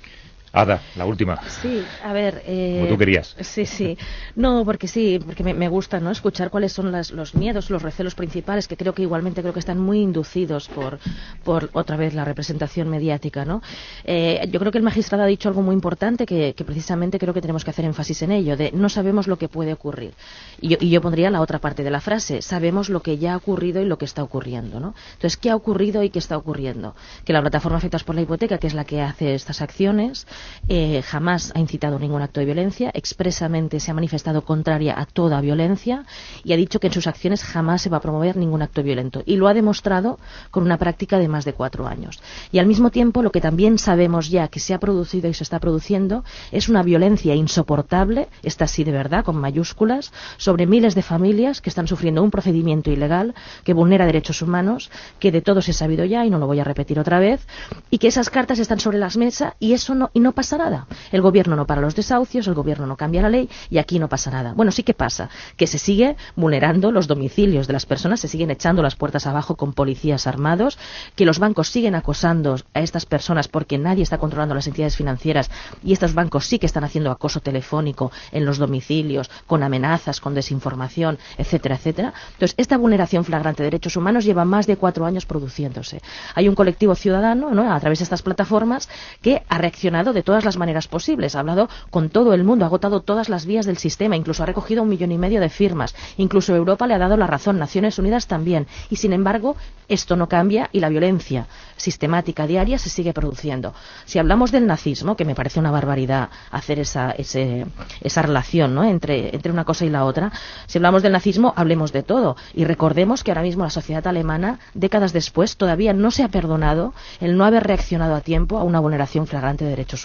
Ada, 0.56 0.80
la 0.96 1.06
última. 1.06 1.38
Sí, 1.62 1.84
a 2.02 2.14
ver. 2.14 2.42
Eh, 2.46 2.78
Como 2.80 2.94
tú 2.94 2.98
querías. 2.98 3.36
Sí, 3.42 3.66
sí. 3.66 3.98
No, 4.38 4.64
porque 4.64 4.88
sí, 4.88 5.20
porque 5.24 5.44
me, 5.44 5.68
gusta 5.68 6.00
¿no? 6.00 6.12
escuchar 6.12 6.50
cuáles 6.50 6.72
son 6.72 6.94
los 6.94 7.36
miedos, 7.36 7.70
los 7.70 7.82
recelos 7.82 8.16
principales, 8.16 8.66
que 8.68 8.78
creo 8.78 8.94
que 8.94 9.02
igualmente 9.02 9.42
creo 9.42 9.52
que 9.52 9.60
están 9.60 9.80
muy 9.80 10.00
inducidos 10.00 10.70
por, 10.70 11.00
por 11.44 11.70
otra 11.74 11.98
vez, 11.98 12.14
la 12.14 12.24
representación 12.24 12.90
mediática. 12.90 13.44
¿no? 13.44 13.62
Eh, 14.06 14.48
yo 14.50 14.60
creo 14.62 14.72
que 14.72 14.78
el 14.78 14.84
magistrado 14.86 15.26
ha 15.26 15.28
dicho 15.28 15.50
algo 15.50 15.62
muy 15.62 15.74
importante 15.74 16.26
que, 16.26 16.56
precisamente 16.66 17.20
creo 17.20 17.34
que 17.34 17.42
tenemos 17.42 17.66
que 17.66 17.72
hacer 17.72 17.84
énfasis 17.84 18.22
en 18.22 18.32
ello, 18.32 18.56
de 18.56 18.72
no 18.72 18.88
sabemos 18.88 19.28
lo 19.28 19.38
que 19.38 19.50
puede 19.50 19.74
ocurrir. 19.74 20.14
Y 20.62 20.70
yo, 20.70 20.78
y 20.80 20.90
yo 20.90 21.02
pondría 21.02 21.30
la 21.30 21.42
otra 21.42 21.60
parte 21.60 21.84
de 21.84 21.92
la 21.92 22.00
frase, 22.00 22.42
sabemos 22.42 22.90
lo 22.90 23.02
que 23.02 23.18
ya 23.18 23.34
ha 23.34 23.38
ocurrido 23.38 23.82
y 23.82 23.86
lo 23.86 23.98
que 23.98 24.06
está 24.06 24.24
ocurriendo. 24.24 24.80
¿no? 24.80 24.96
Entonces, 25.16 25.36
¿qué 25.36 25.50
ha 25.50 25.56
ocurrido 25.58 26.02
y 26.02 26.10
qué 26.10 26.20
está 26.20 26.38
ocurriendo? 26.38 26.96
Que 27.26 27.34
la 27.34 27.42
plataforma 27.42 27.78
Afectados 27.78 28.06
por 28.06 28.16
la 28.16 28.22
Hipoteca, 28.22 28.58
que 28.58 28.68
es 28.68 28.74
la 28.74 28.86
que 28.86 29.02
hace 29.02 29.36
estas 29.36 29.62
acciones, 29.62 30.26
eh, 30.68 31.02
jamás 31.02 31.52
ha 31.56 31.60
incitado 31.60 32.00
ningún 32.00 32.22
acto 32.22 32.40
de 32.40 32.46
violencia, 32.46 32.92
expresamente 32.94 33.80
se 33.80 33.92
ha 33.92 33.94
manifestado 33.94 34.44
contraria 34.44 35.00
a 35.00 35.06
toda 35.06 35.42
violencia 35.42 36.06
y 36.44 36.54
ha 36.54 36.58
dicho 36.58 36.80
que 36.80 36.88
en 36.88 36.94
sus 36.94 37.08
acciones 37.08 37.44
jamás 37.44 37.82
se 37.82 37.90
va 37.90 37.98
a 37.98 38.02
promover 38.02 38.38
ningún 38.38 38.62
acto 38.62 38.84
violento. 38.84 39.24
Y 39.26 39.38
lo 39.38 39.48
ha 39.48 39.54
demostrado 39.54 40.20
con 40.52 40.64
una 40.64 40.78
práctica 40.78 41.20
de 41.20 41.28
más 41.28 41.46
de 41.46 41.54
cuatro 41.54 41.88
años. 41.88 42.20
Y 42.52 42.60
al 42.60 42.68
mismo 42.68 42.92
tiempo, 42.92 43.22
lo 43.22 43.32
que 43.32 43.42
también 43.42 43.78
sabemos 43.78 44.30
ya 44.30 44.48
que 44.48 44.60
se 44.60 44.74
ha 44.74 44.80
producido 44.80 45.30
y 45.30 45.34
se 45.34 45.44
está 45.44 45.60
produciendo 45.60 46.24
es 46.52 46.70
una 46.70 46.84
violencia 46.84 47.36
insoportable, 47.36 48.28
esta 48.44 48.68
sí 48.68 48.84
de 48.84 48.92
verdad, 48.92 49.24
con 49.24 49.38
mayúsculas, 49.38 50.12
sobre 50.38 50.66
miles 50.66 50.96
de 50.96 51.02
familias 51.02 51.62
que 51.62 51.70
están 51.70 51.88
sufriendo 51.88 52.24
un 52.24 52.32
procedimiento 52.32 52.92
ilegal 52.92 53.34
que 53.64 53.74
vulnera 53.74 54.06
derechos 54.06 54.42
humanos, 54.42 54.90
que 55.20 55.32
de 55.32 55.42
todos 55.42 55.68
he 55.70 55.74
sabido 55.74 56.06
ya 56.06 56.26
y 56.26 56.30
no 56.30 56.40
lo 56.40 56.48
voy 56.48 56.60
a 56.60 56.64
repetir 56.64 57.00
otra 57.00 57.20
vez, 57.20 57.46
y 57.90 57.98
que 57.98 58.08
esas 58.08 58.30
cartas 58.30 58.60
están 58.60 58.80
sobre 58.80 58.98
las 58.98 59.18
mesas 59.18 59.54
y 59.60 59.74
eso 59.74 59.96
no, 59.96 60.25
pasa 60.32 60.58
nada. 60.58 60.88
El 61.12 61.22
gobierno 61.22 61.56
no 61.56 61.66
para 61.66 61.82
los 61.82 61.96
desahucios, 61.96 62.48
el 62.48 62.54
gobierno 62.54 62.86
no 62.86 62.98
cambia 62.98 63.22
la 63.22 63.30
ley 63.30 63.50
y 63.70 63.78
aquí 63.78 64.00
no 64.00 64.10
pasa 64.10 64.32
nada. 64.32 64.54
Bueno, 64.54 64.72
sí 64.72 64.84
que 64.84 64.94
pasa, 64.94 65.30
que 65.58 65.68
se 65.68 65.78
sigue 65.78 66.16
vulnerando 66.36 66.92
los 66.92 67.08
domicilios 67.08 67.68
de 67.68 67.74
las 67.74 67.86
personas, 67.86 68.20
se 68.20 68.28
siguen 68.28 68.52
echando 68.52 68.82
las 68.82 68.96
puertas 68.96 69.28
abajo 69.28 69.56
con 69.56 69.74
policías 69.74 70.28
armados, 70.28 70.78
que 71.16 71.26
los 71.26 71.40
bancos 71.40 71.70
siguen 71.70 71.96
acosando 71.96 72.56
a 72.74 72.80
estas 72.82 73.06
personas 73.06 73.48
porque 73.48 73.78
nadie 73.78 74.04
está 74.04 74.18
controlando 74.18 74.56
las 74.56 74.68
entidades 74.68 74.96
financieras 74.96 75.50
y 75.84 75.94
estos 75.94 76.14
bancos 76.14 76.46
sí 76.46 76.60
que 76.60 76.66
están 76.66 76.84
haciendo 76.84 77.12
acoso 77.12 77.40
telefónico 77.40 78.12
en 78.32 78.46
los 78.46 78.58
domicilios, 78.58 79.30
con 79.48 79.64
amenazas, 79.64 80.20
con 80.20 80.34
desinformación, 80.34 81.18
etcétera, 81.38 81.76
etcétera. 81.76 82.14
Entonces, 82.34 82.56
esta 82.58 82.78
vulneración 82.78 83.26
flagrante 83.26 83.64
de 83.64 83.68
derechos 83.68 83.96
humanos 83.96 84.26
lleva 84.26 84.46
más 84.46 84.68
de 84.68 84.78
cuatro 84.78 85.06
años 85.06 85.26
produciéndose. 85.26 86.02
Hay 86.34 86.48
un 86.48 86.56
colectivo 86.56 86.96
ciudadano, 86.96 87.52
¿no? 87.52 87.72
a 87.74 87.80
través 87.80 88.00
de 88.00 88.04
estas 88.04 88.22
plataformas, 88.22 88.90
que 89.22 89.44
ha 89.48 89.58
reaccionado 89.58 90.14
de 90.16 90.24
todas 90.24 90.44
las 90.44 90.58
maneras 90.58 90.88
posibles. 90.88 91.36
Ha 91.36 91.42
hablado 91.42 91.70
con 91.92 92.10
todo 92.10 92.34
el 92.34 92.44
mundo, 92.44 92.66
ha 92.66 92.68
agotado 92.68 93.02
todas 93.02 93.30
las 93.30 93.46
vías 93.46 93.68
del 93.68 93.78
sistema, 93.78 94.16
incluso 94.16 94.42
ha 94.42 94.48
recogido 94.48 94.82
un 94.82 94.90
millón 94.90 95.12
y 95.12 95.20
medio 95.20 95.40
de 95.40 95.50
firmas. 95.50 95.94
Incluso 96.18 96.56
Europa 96.56 96.88
le 96.88 96.96
ha 96.96 96.98
dado 96.98 97.18
la 97.18 97.28
razón, 97.28 97.60
Naciones 97.60 98.00
Unidas 98.00 98.26
también. 98.26 98.66
Y 98.90 98.96
sin 98.96 99.14
embargo, 99.14 99.56
esto 99.88 100.16
no 100.16 100.28
cambia 100.28 100.70
y 100.72 100.80
la 100.80 100.90
violencia 100.90 101.48
sistemática 101.78 102.48
diaria 102.48 102.80
se 102.80 102.90
sigue 102.90 103.14
produciendo. 103.14 103.74
Si 104.06 104.18
hablamos 104.18 104.52
del 104.52 104.66
nazismo, 104.66 105.16
que 105.16 105.26
me 105.26 105.36
parece 105.36 105.60
una 105.60 105.72
barbaridad 105.72 106.30
hacer 106.52 106.80
esa, 106.80 107.12
esa 107.12 108.22
relación 108.22 108.74
¿no? 108.74 108.84
entre, 108.84 109.36
entre 109.36 109.52
una 109.52 109.66
cosa 109.66 109.86
y 109.86 109.90
la 109.90 110.06
otra, 110.06 110.32
si 110.68 110.78
hablamos 110.78 111.04
del 111.04 111.12
nazismo, 111.12 111.54
hablemos 111.56 111.92
de 111.92 112.04
todo. 112.04 112.38
Y 112.54 112.66
recordemos 112.66 113.24
que 113.24 113.32
ahora 113.32 113.42
mismo 113.42 113.64
la 113.64 113.70
sociedad 113.70 114.08
alemana, 114.08 114.60
décadas 114.74 115.14
después, 115.14 115.58
todavía 115.58 115.94
no 115.94 116.12
se 116.12 116.24
ha 116.24 116.30
perdonado 116.30 116.94
el 117.20 117.38
no 117.38 117.46
haber 117.46 117.64
reaccionado 117.64 118.16
a 118.16 118.22
tiempo 118.22 118.58
a 118.58 118.64
una 118.64 118.80
vulneración 118.80 119.28
flagrante 119.28 119.66
de 119.66 119.72
derechos 119.72 120.05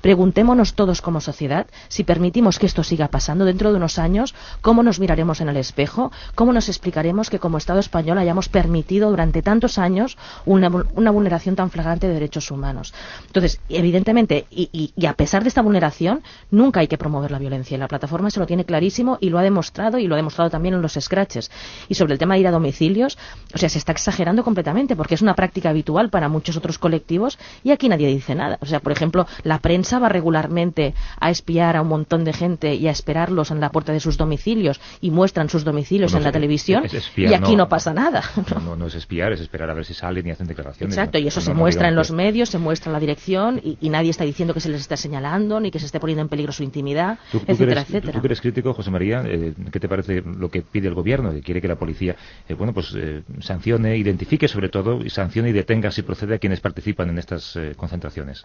Preguntémonos 0.00 0.74
todos 0.74 1.00
como 1.00 1.20
sociedad 1.20 1.66
si 1.88 2.04
permitimos 2.04 2.58
que 2.58 2.66
esto 2.66 2.82
siga 2.82 3.08
pasando 3.08 3.44
dentro 3.44 3.70
de 3.70 3.76
unos 3.76 3.98
años, 3.98 4.34
cómo 4.60 4.82
nos 4.82 5.00
miraremos 5.00 5.40
en 5.40 5.48
el 5.48 5.56
espejo, 5.56 6.12
cómo 6.34 6.52
nos 6.52 6.68
explicaremos 6.68 7.30
que 7.30 7.38
como 7.38 7.58
Estado 7.58 7.80
español 7.80 8.18
hayamos 8.18 8.48
permitido 8.48 9.10
durante 9.10 9.42
tantos 9.42 9.78
años 9.78 10.16
una, 10.44 10.68
vulneración 10.68 11.56
tan 11.56 11.70
flagrante 11.70 12.08
de 12.08 12.14
derechos 12.14 12.50
humanos. 12.50 12.94
Entonces, 13.26 13.60
evidentemente, 13.68 14.46
y, 14.50 14.92
a 15.06 15.14
pesar 15.14 15.42
de 15.42 15.48
esta 15.48 15.62
vulneración, 15.62 16.22
nunca 16.50 16.80
hay 16.80 16.88
que 16.88 16.98
promover 16.98 17.30
la 17.30 17.38
violencia. 17.38 17.78
La 17.78 17.88
plataforma 17.88 18.30
se 18.30 18.40
lo 18.40 18.46
tiene 18.46 18.64
clarísimo 18.64 19.18
y 19.20 19.30
lo 19.30 19.38
ha 19.38 19.42
demostrado 19.42 19.98
y 19.98 20.06
lo 20.06 20.14
ha 20.14 20.16
demostrado 20.16 20.50
también 20.50 20.74
en 20.74 20.82
los 20.82 20.94
scratches. 21.00 21.50
Y 21.88 21.94
sobre 21.94 22.14
el 22.14 22.18
tema 22.18 22.34
de 22.34 22.40
ir 22.40 22.46
a 22.46 22.50
domicilios, 22.50 23.18
o 23.54 23.58
sea, 23.58 23.68
se 23.68 23.78
está 23.78 23.92
exagerando 23.92 24.44
completamente 24.44 24.96
porque 24.96 25.14
es 25.14 25.22
una 25.22 25.34
práctica 25.34 25.70
habitual 25.70 26.10
para 26.10 26.28
muchos 26.28 26.56
otros 26.56 26.78
colectivos 26.78 27.38
y 27.64 27.70
aquí 27.70 27.88
nadie 27.88 28.08
dice 28.08 28.34
nada. 28.34 28.58
O 28.60 28.66
sea, 28.66 28.80
por 28.80 28.92
ejemplo, 28.92 29.21
la 29.42 29.58
prensa 29.58 29.98
va 29.98 30.08
regularmente 30.08 30.94
a 31.20 31.30
espiar 31.30 31.76
a 31.76 31.82
un 31.82 31.88
montón 31.88 32.24
de 32.24 32.32
gente 32.32 32.74
y 32.74 32.88
a 32.88 32.90
esperarlos 32.90 33.50
en 33.50 33.60
la 33.60 33.70
puerta 33.70 33.92
de 33.92 34.00
sus 34.00 34.16
domicilios 34.16 34.80
y 35.00 35.10
muestran 35.10 35.48
sus 35.48 35.64
domicilios 35.64 36.14
en 36.14 36.22
la 36.22 36.32
televisión 36.32 36.84
y 37.16 37.34
aquí 37.34 37.56
no, 37.56 37.68
pasa 37.68 37.92
nada. 37.92 38.22
No, 38.62 38.76
no, 38.76 38.86
es 38.86 38.94
espiar, 38.94 39.32
es 39.32 39.40
esperar 39.40 39.70
a 39.70 39.74
ver 39.74 39.84
si 39.84 39.94
salen 39.94 40.26
y 40.26 40.30
hacen 40.30 40.46
declaraciones. 40.46 40.96
Exacto, 40.96 41.18
y 41.18 41.26
eso 41.26 41.40
se 41.40 41.54
muestra 41.54 41.88
en 41.88 41.96
los 41.96 42.10
medios, 42.10 42.50
se 42.50 42.58
muestra 42.58 42.90
en 42.90 42.92
la 42.92 43.00
dirección 43.00 43.60
y, 43.62 43.88
nadie 43.92 44.10
está 44.10 44.24
diciendo 44.24 44.54
que 44.54 44.60
se 44.60 44.70
les 44.70 44.80
está 44.80 44.96
señalando 44.96 45.60
ni 45.60 45.70
que 45.70 45.78
se 45.78 45.86
esté 45.86 46.00
poniendo 46.00 46.22
en 46.22 46.28
peligro 46.28 46.52
su 46.52 46.62
intimidad, 46.62 47.18
etcétera, 47.32 47.82
etcétera. 47.82 48.20
¿Tú, 48.20 48.26
eres 48.26 48.40
crítico, 48.40 48.72
José 48.72 48.90
María? 48.90 49.22
Eh, 49.26 49.52
¿Qué 49.70 49.80
te 49.80 49.88
parece 49.88 50.22
lo 50.22 50.50
que 50.50 50.62
pide 50.62 50.88
el 50.88 50.94
gobierno? 50.94 51.32
Que 51.32 51.42
quiere 51.42 51.60
que 51.60 51.68
la 51.68 51.76
policía, 51.76 52.16
eh, 52.48 52.54
bueno, 52.54 52.72
pues 52.72 52.94
eh, 52.96 53.22
sancione, 53.40 53.96
identifique 53.96 54.48
sobre 54.48 54.68
todo 54.68 55.04
y 55.04 55.10
sancione 55.10 55.50
y 55.50 55.52
detenga 55.52 55.90
si 55.90 56.02
procede 56.02 56.36
a 56.36 56.38
quienes 56.38 56.60
participan 56.60 57.10
en 57.10 57.18
estas 57.18 57.58
concentraciones. 57.76 58.44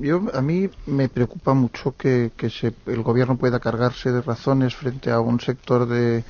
Yo, 0.00 0.22
a 0.34 0.42
mí 0.42 0.68
me 0.86 1.08
preocupa 1.08 1.54
mucho 1.54 1.94
que, 1.96 2.30
el 2.86 3.02
gobierno 3.02 3.36
pueda 3.36 3.60
cargarse 3.60 4.12
de 4.12 4.22
razones 4.22 4.74
frente 4.74 5.10
a 5.10 5.20
un 5.20 5.40
sector 5.40 5.86
de, 5.86 6.24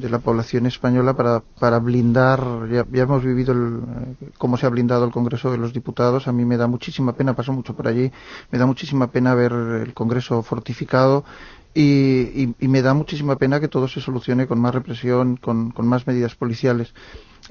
la 0.00 0.18
población 0.18 0.66
española 0.66 1.14
para, 1.14 1.40
para 1.60 1.78
blindar, 1.78 2.68
ya, 2.70 2.84
hemos 3.00 3.24
vivido 3.24 3.52
el, 3.52 3.80
cómo 4.38 4.56
se 4.56 4.66
ha 4.66 4.68
blindado 4.68 5.04
el 5.04 5.12
Congreso 5.12 5.52
de 5.52 5.58
los 5.58 5.72
Diputados, 5.72 6.26
a 6.26 6.32
mí 6.32 6.44
me 6.44 6.56
da 6.56 6.66
muchísima 6.66 7.12
pena, 7.12 7.34
paso 7.34 7.52
mucho 7.52 7.74
por 7.74 7.86
allí, 7.86 8.10
me 8.50 8.58
da 8.58 8.66
muchísima 8.66 9.06
pena 9.08 9.34
ver 9.34 9.52
el 9.52 9.94
Congreso 9.94 10.42
fortificado 10.42 11.24
y, 11.74 12.54
me 12.58 12.82
da 12.82 12.94
muchísima 12.94 13.36
pena 13.36 13.60
que 13.60 13.68
todo 13.68 13.88
se 13.88 14.00
solucione 14.00 14.46
con 14.46 14.60
más 14.60 14.74
represión, 14.74 15.36
con, 15.36 15.72
más 15.76 16.06
medidas 16.06 16.34
policiales. 16.34 16.94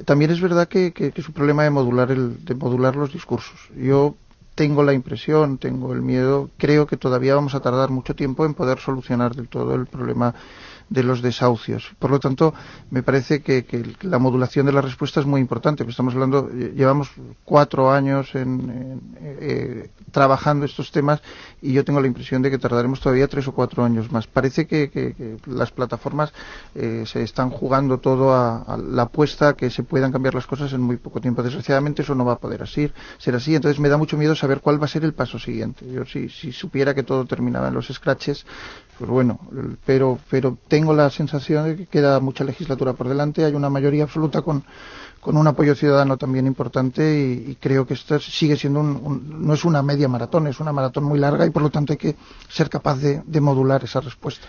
También 0.06 0.32
es 0.32 0.42
verdad 0.42 0.68
que, 0.68 0.92
que, 0.92 1.14
es 1.16 1.28
un 1.28 1.34
problema 1.34 1.64
de 1.64 1.70
modular, 1.70 2.10
el, 2.12 2.44
de 2.44 2.56
modular 2.56 2.96
los 2.96 3.14
discursos. 3.14 3.70
Yo 3.76 4.16
tengo 4.56 4.84
la 4.84 4.94
impresión, 4.94 5.58
tengo 5.58 5.94
el 5.94 6.02
miedo, 6.02 6.50
creo 6.58 6.86
que 6.88 6.98
todavía 6.98 7.36
vamos 7.36 7.56
a 7.56 7.62
tardar 7.62 7.90
mucho 7.90 8.16
tiempo 8.16 8.46
en 8.46 8.54
poder 8.54 8.80
solucionar 8.80 9.36
del 9.36 9.48
todo 9.48 9.76
el 9.76 9.88
problema 9.88 10.36
de 10.90 11.04
los 11.04 11.22
desahucios. 11.22 11.92
Por 12.00 12.12
lo 12.12 12.20
tanto, 12.20 12.54
me 12.92 13.04
parece 13.04 13.42
que, 13.42 13.64
la 14.02 14.20
modulación 14.20 14.66
de 14.66 14.72
la 14.72 14.82
respuesta 14.82 15.20
es 15.20 15.26
muy 15.26 15.42
importante. 15.42 15.84
Estamos 15.88 16.14
hablando, 16.14 16.50
llevamos 16.50 17.10
cuatro 17.46 17.92
años 17.92 18.34
en, 18.36 19.02
eh, 19.22 19.90
trabajando 20.12 20.66
estos 20.66 20.92
temas 20.92 21.22
y 21.62 21.74
yo 21.74 21.84
tengo 21.84 22.00
la 22.00 22.08
impresión 22.08 22.42
de 22.42 22.52
que 22.52 22.58
tardaremos 22.58 23.00
todavía 23.00 23.28
tres 23.28 23.48
o 23.48 23.52
cuatro 23.52 23.84
años 23.84 24.12
más. 24.12 24.28
Parece 24.28 24.68
que, 24.68 25.38
las 25.48 25.72
plataformas 25.72 26.32
eh, 26.76 27.04
se 27.06 27.24
están 27.24 27.50
jugando 27.50 28.00
todo 28.00 28.34
a, 28.34 28.78
la 28.78 29.04
apuesta 29.04 29.54
que 29.54 29.70
se 29.70 29.84
puedan 29.84 30.12
cambiar 30.12 30.36
las 30.36 30.48
cosas 30.48 30.72
en 30.74 30.82
muy 30.82 30.98
poco 30.98 31.20
tiempo. 31.20 31.44
Desgraciadamente 31.44 32.04
eso 32.04 32.16
no 32.16 32.26
va 32.26 32.34
a 32.34 32.40
poder 32.40 32.64
así, 32.64 32.92
ser 33.18 33.36
así. 33.36 33.56
Entonces 33.56 33.80
me 33.80 33.90
da 33.90 33.98
mucho 33.98 34.18
miedo 34.18 34.36
saber 34.36 34.62
cuál 34.62 34.82
va 34.82 34.86
a 34.86 34.90
ser 34.90 35.04
el 35.04 35.14
paso 35.14 35.40
siguiente. 35.40 35.86
Yo 35.92 36.06
si, 36.06 36.30
si 36.30 36.52
supiera 36.52 36.94
que 36.94 37.04
todo 37.04 37.26
terminaba 37.26 37.70
en 37.70 37.74
los 37.74 37.88
scratches, 37.88 38.46
pues 38.98 39.10
bueno, 39.10 39.40
pero, 39.86 40.20
pero 40.30 40.58
tengo 40.74 40.96
la 40.96 41.12
sensación 41.12 41.66
de 41.66 41.76
que 41.76 41.86
queda 41.86 42.20
mucha 42.20 42.44
legislatura 42.44 42.94
por 42.94 43.08
delante, 43.08 43.46
hay 43.46 43.54
una 43.54 43.70
mayoría 43.70 44.06
absoluta 44.06 44.42
con 44.42 44.64
con 45.24 45.38
un 45.38 45.48
apoyo 45.48 45.76
ciudadano 45.76 46.18
también 46.18 46.48
importante 46.48 47.04
y, 47.48 47.58
creo 47.60 47.86
que 47.86 47.94
esto 47.94 48.20
sigue 48.20 48.56
siendo 48.56 48.80
un, 48.80 49.46
no 49.46 49.54
es 49.54 49.66
una 49.66 49.82
media 49.82 50.08
maratón, 50.08 50.48
es 50.48 50.60
una 50.60 50.72
maratón 50.72 51.04
muy 51.04 51.20
larga 51.20 51.46
y 51.46 51.50
por 51.50 51.62
lo 51.62 51.70
tanto 51.70 51.94
hay 51.94 51.98
que 51.98 52.16
ser 52.50 52.70
capaz 52.70 52.98
de, 52.98 53.42
modular 53.44 53.84
esa 53.84 54.00
respuesta. 54.00 54.48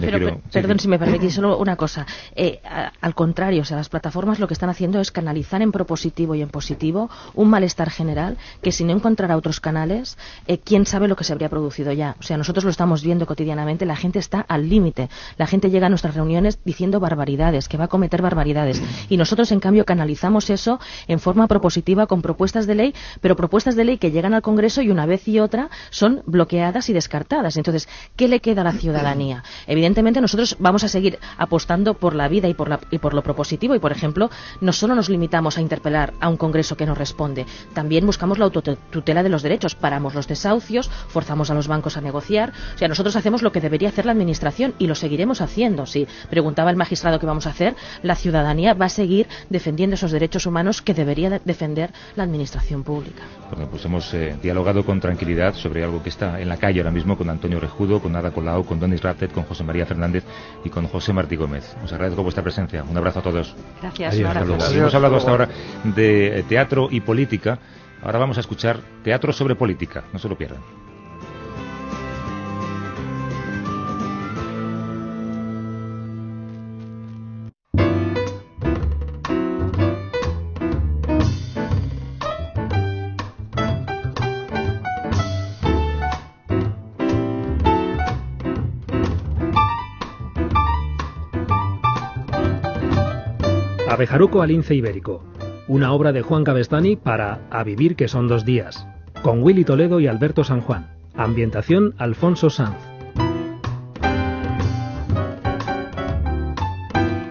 Pero, 0.00 0.40
perdón, 0.52 0.78
si 0.78 0.86
me 0.86 1.00
permitís 1.00 1.34
solo 1.34 1.58
una 1.58 1.74
cosa. 1.74 2.06
Eh, 2.36 2.60
al 3.00 3.14
contrario, 3.14 3.62
o 3.62 3.64
sea, 3.64 3.76
las 3.76 3.88
plataformas 3.88 4.38
lo 4.38 4.46
que 4.46 4.54
están 4.54 4.70
haciendo 4.70 5.00
es 5.00 5.10
canalizar 5.10 5.62
en 5.62 5.72
propositivo 5.72 6.36
y 6.36 6.42
en 6.42 6.48
positivo 6.48 7.10
un 7.34 7.50
malestar 7.50 7.90
general 7.90 8.38
que 8.62 8.70
si 8.70 8.84
no 8.84 8.92
encontrara 8.92 9.36
otros 9.36 9.58
canales, 9.58 10.16
eh, 10.46 10.58
quién 10.58 10.86
sabe 10.86 11.08
lo 11.08 11.16
que 11.16 11.24
se 11.24 11.32
habría 11.32 11.48
producido 11.48 11.92
ya. 11.92 12.14
O 12.20 12.22
sea, 12.22 12.36
nosotros 12.36 12.62
lo 12.62 12.70
estamos 12.70 13.02
viendo 13.02 13.26
cotidianamente, 13.26 13.84
la 13.84 13.96
gente 13.96 14.20
está 14.20 14.40
al 14.40 14.68
límite, 14.68 15.10
la 15.38 15.46
gente 15.46 15.56
gente 15.56 15.70
llega 15.70 15.86
a 15.86 15.88
nuestras 15.88 16.14
reuniones 16.14 16.58
diciendo 16.66 17.00
barbaridades, 17.00 17.66
que 17.66 17.78
va 17.78 17.84
a 17.84 17.88
cometer 17.88 18.20
barbaridades. 18.20 18.82
Y 19.08 19.16
nosotros, 19.16 19.50
en 19.52 19.60
cambio, 19.60 19.86
canalizamos 19.86 20.15
eso 20.50 20.80
en 21.08 21.18
forma 21.18 21.46
propositiva 21.46 22.06
con 22.06 22.22
propuestas 22.22 22.66
de 22.66 22.74
ley, 22.74 22.94
pero 23.20 23.36
propuestas 23.36 23.76
de 23.76 23.84
ley 23.84 23.98
que 23.98 24.10
llegan 24.10 24.34
al 24.34 24.42
Congreso 24.42 24.82
y 24.82 24.90
una 24.90 25.06
vez 25.06 25.26
y 25.28 25.40
otra 25.40 25.70
son 25.90 26.22
bloqueadas 26.26 26.88
y 26.88 26.92
descartadas. 26.92 27.56
Entonces, 27.56 27.88
¿qué 28.16 28.28
le 28.28 28.40
queda 28.40 28.62
a 28.62 28.64
la 28.64 28.72
ciudadanía? 28.72 29.44
Evidentemente, 29.66 30.20
nosotros 30.20 30.56
vamos 30.58 30.84
a 30.84 30.88
seguir 30.88 31.18
apostando 31.38 31.94
por 31.94 32.14
la 32.14 32.28
vida 32.28 32.48
y 32.48 32.54
por, 32.54 32.68
la, 32.68 32.80
y 32.90 32.98
por 32.98 33.14
lo 33.14 33.22
propositivo 33.22 33.74
y, 33.74 33.78
por 33.78 33.92
ejemplo, 33.92 34.30
no 34.60 34.72
solo 34.72 34.94
nos 34.94 35.08
limitamos 35.08 35.58
a 35.58 35.60
interpelar 35.60 36.12
a 36.20 36.28
un 36.28 36.36
Congreso 36.36 36.76
que 36.76 36.86
nos 36.86 36.98
responde, 36.98 37.46
también 37.74 38.06
buscamos 38.06 38.38
la 38.38 38.44
autotutela 38.46 39.22
de 39.22 39.28
los 39.28 39.42
derechos, 39.42 39.74
paramos 39.74 40.14
los 40.14 40.28
desahucios, 40.28 40.88
forzamos 40.88 41.50
a 41.50 41.54
los 41.54 41.68
bancos 41.68 41.96
a 41.96 42.00
negociar. 42.00 42.52
O 42.74 42.78
sea, 42.78 42.88
nosotros 42.88 43.16
hacemos 43.16 43.42
lo 43.42 43.52
que 43.52 43.60
debería 43.60 43.88
hacer 43.88 44.06
la 44.06 44.12
Administración 44.12 44.74
y 44.78 44.86
lo 44.86 44.94
seguiremos 44.94 45.40
haciendo. 45.40 45.86
Si 45.86 46.06
preguntaba 46.30 46.70
el 46.70 46.76
magistrado 46.76 47.18
qué 47.18 47.26
vamos 47.26 47.46
a 47.46 47.50
hacer, 47.50 47.76
la 48.02 48.14
ciudadanía 48.14 48.74
va 48.74 48.86
a 48.86 48.90
seguir 48.90 49.28
defendiendo 49.50 49.94
esos 49.94 50.05
derechos 50.12 50.46
humanos 50.46 50.82
que 50.82 50.94
debería 50.94 51.40
defender 51.44 51.92
la 52.14 52.24
Administración 52.24 52.82
pública. 52.82 53.22
Bueno, 53.50 53.68
pues 53.70 53.84
hemos 53.84 54.12
eh, 54.14 54.36
dialogado 54.42 54.84
con 54.84 55.00
tranquilidad 55.00 55.54
sobre 55.54 55.84
algo 55.84 56.02
que 56.02 56.08
está 56.08 56.40
en 56.40 56.48
la 56.48 56.56
calle 56.56 56.80
ahora 56.80 56.90
mismo 56.90 57.16
con 57.16 57.30
Antonio 57.30 57.60
Rejudo, 57.60 58.00
con 58.00 58.16
Ada 58.16 58.30
Colau, 58.30 58.64
con 58.64 58.80
Donis 58.80 59.02
Ratet, 59.02 59.32
con 59.32 59.44
José 59.44 59.64
María 59.64 59.86
Fernández 59.86 60.24
y 60.64 60.70
con 60.70 60.86
José 60.88 61.12
Martí 61.12 61.36
Gómez. 61.36 61.76
Os 61.84 61.92
agradezco 61.92 62.22
vuestra 62.22 62.42
presencia. 62.42 62.84
Un 62.84 62.96
abrazo 62.96 63.20
a 63.20 63.22
todos. 63.22 63.54
Gracias. 63.80 64.16
Hemos 64.18 64.94
hablado 64.94 65.16
hasta 65.16 65.30
ahora 65.30 65.48
de 65.84 66.40
eh, 66.40 66.42
teatro 66.42 66.88
y 66.90 67.00
política. 67.00 67.58
Ahora 68.02 68.18
vamos 68.18 68.36
a 68.36 68.40
escuchar 68.40 68.78
teatro 69.02 69.32
sobre 69.32 69.54
política. 69.54 70.04
No 70.12 70.18
se 70.18 70.28
lo 70.28 70.36
pierdan. 70.36 70.85
Abejaruco 93.96 94.42
al 94.42 94.50
lince 94.50 94.74
ibérico, 94.74 95.22
una 95.68 95.90
obra 95.94 96.12
de 96.12 96.20
Juan 96.20 96.44
Cabestani 96.44 96.96
para 96.96 97.40
A 97.48 97.64
vivir 97.64 97.96
que 97.96 98.08
son 98.08 98.28
dos 98.28 98.44
días, 98.44 98.86
con 99.22 99.42
Willy 99.42 99.64
Toledo 99.64 100.00
y 100.00 100.06
Alberto 100.06 100.44
San 100.44 100.60
Juan. 100.60 100.90
Ambientación 101.14 101.94
Alfonso 101.96 102.50
Sanz. 102.50 102.76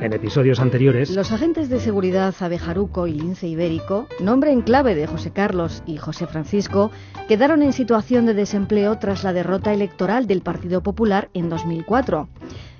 En 0.01 0.11
episodios 0.11 0.59
anteriores, 0.59 1.11
Los 1.11 1.31
agentes 1.31 1.69
de 1.69 1.79
seguridad 1.79 2.33
Abejaruco 2.39 3.05
y 3.05 3.13
Lince 3.13 3.47
Ibérico, 3.47 4.07
nombre 4.19 4.51
en 4.51 4.63
clave 4.63 4.95
de 4.95 5.05
José 5.05 5.29
Carlos 5.29 5.83
y 5.85 5.97
José 5.97 6.25
Francisco, 6.25 6.89
quedaron 7.27 7.61
en 7.61 7.73
situación 7.73 8.25
de 8.25 8.33
desempleo 8.33 8.97
tras 8.97 9.23
la 9.23 9.33
derrota 9.33 9.71
electoral 9.71 10.25
del 10.25 10.41
Partido 10.41 10.81
Popular 10.81 11.29
en 11.35 11.47
2004. 11.49 12.27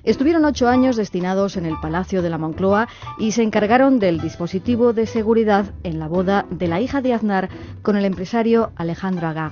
Estuvieron 0.05 0.45
ocho 0.45 0.67
años 0.67 0.95
destinados 0.95 1.57
en 1.57 1.65
el 1.65 1.79
Palacio 1.81 2.21
de 2.21 2.29
la 2.29 2.37
Moncloa 2.37 2.87
y 3.17 3.31
se 3.31 3.41
encargaron 3.41 3.97
del 3.99 4.21
dispositivo 4.21 4.93
de 4.93 5.07
seguridad 5.07 5.65
en 5.83 5.99
la 5.99 6.07
boda 6.07 6.45
de 6.51 6.67
la 6.67 6.79
hija 6.79 7.01
de 7.01 7.13
Aznar 7.13 7.49
con 7.81 7.97
el 7.97 8.05
empresario 8.05 8.71
Alejandro 8.75 9.27
Agag. 9.27 9.51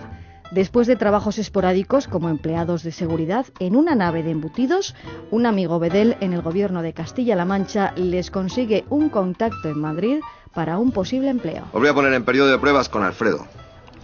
Después 0.51 0.85
de 0.85 0.95
trabajos 0.95 1.39
esporádicos 1.39 2.07
como 2.07 2.29
empleados 2.29 2.83
de 2.83 2.91
seguridad 2.91 3.47
en 3.57 3.75
una 3.75 3.95
nave 3.95 4.21
de 4.21 4.29
embutidos, 4.29 4.93
un 5.31 5.47
amigo 5.47 5.79
Bedel 5.79 6.15
en 6.19 6.33
el 6.33 6.43
gobierno 6.43 6.83
de 6.83 6.93
Castilla-La 6.93 7.45
Mancha 7.45 7.91
les 7.95 8.29
consigue 8.29 8.85
un 8.89 9.09
contacto 9.09 9.69
en 9.69 9.79
Madrid 9.79 10.19
para 10.53 10.77
un 10.77 10.91
posible 10.91 11.29
empleo. 11.29 11.63
Os 11.73 11.81
voy 11.81 11.89
a 11.89 11.95
poner 11.95 12.13
en 12.13 12.23
periodo 12.23 12.51
de 12.51 12.59
pruebas 12.59 12.87
con 12.87 13.03
Alfredo. 13.03 13.47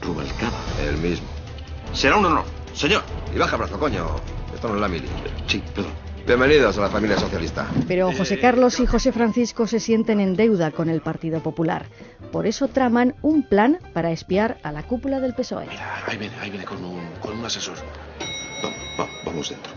Rubalcaba. 0.02 0.58
El 0.84 0.98
mismo. 0.98 1.28
Será 1.94 2.18
un 2.18 2.26
honor. 2.26 2.46
Señor. 2.74 3.04
Y 3.36 3.38
baja 3.38 3.56
brazo, 3.56 3.78
coño. 3.78 4.08
Esto 4.56 4.70
no 4.70 4.76
es 4.76 4.82
la 4.82 4.88
mili. 4.88 5.08
Sí, 5.46 5.62
perdón. 5.76 6.09
Bienvenidos 6.30 6.78
a 6.78 6.82
la 6.82 6.90
familia 6.92 7.18
socialista. 7.18 7.66
Pero 7.88 8.12
José 8.12 8.38
Carlos 8.38 8.80
y 8.80 8.86
José 8.86 9.12
Francisco 9.12 9.66
se 9.66 9.80
sienten 9.80 10.20
en 10.20 10.36
deuda 10.36 10.70
con 10.70 10.88
el 10.88 11.02
Partido 11.02 11.42
Popular. 11.42 11.88
Por 12.32 12.46
eso 12.46 12.68
traman 12.68 13.16
un 13.24 13.42
plan 13.42 13.80
para 13.96 14.12
espiar 14.12 14.60
a 14.62 14.72
la 14.72 14.84
cúpula 14.84 15.20
del 15.22 15.34
PSOE. 15.34 15.66
Mira, 15.66 16.04
ahí 16.06 16.18
viene, 16.18 16.36
ahí 16.40 16.52
viene 16.52 16.66
con 16.66 16.86
un, 16.86 17.02
con 17.20 17.36
un 17.36 17.44
asesor. 17.44 17.78
Va, 18.64 18.70
va, 19.04 19.10
vamos 19.26 19.50
dentro. 19.50 19.74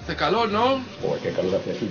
Hace 0.00 0.16
calor, 0.16 0.48
¿no? 0.48 0.80
Joder, 1.02 1.20
qué 1.22 1.32
calor 1.32 1.56
hace 1.56 1.72
aquí. 1.72 1.90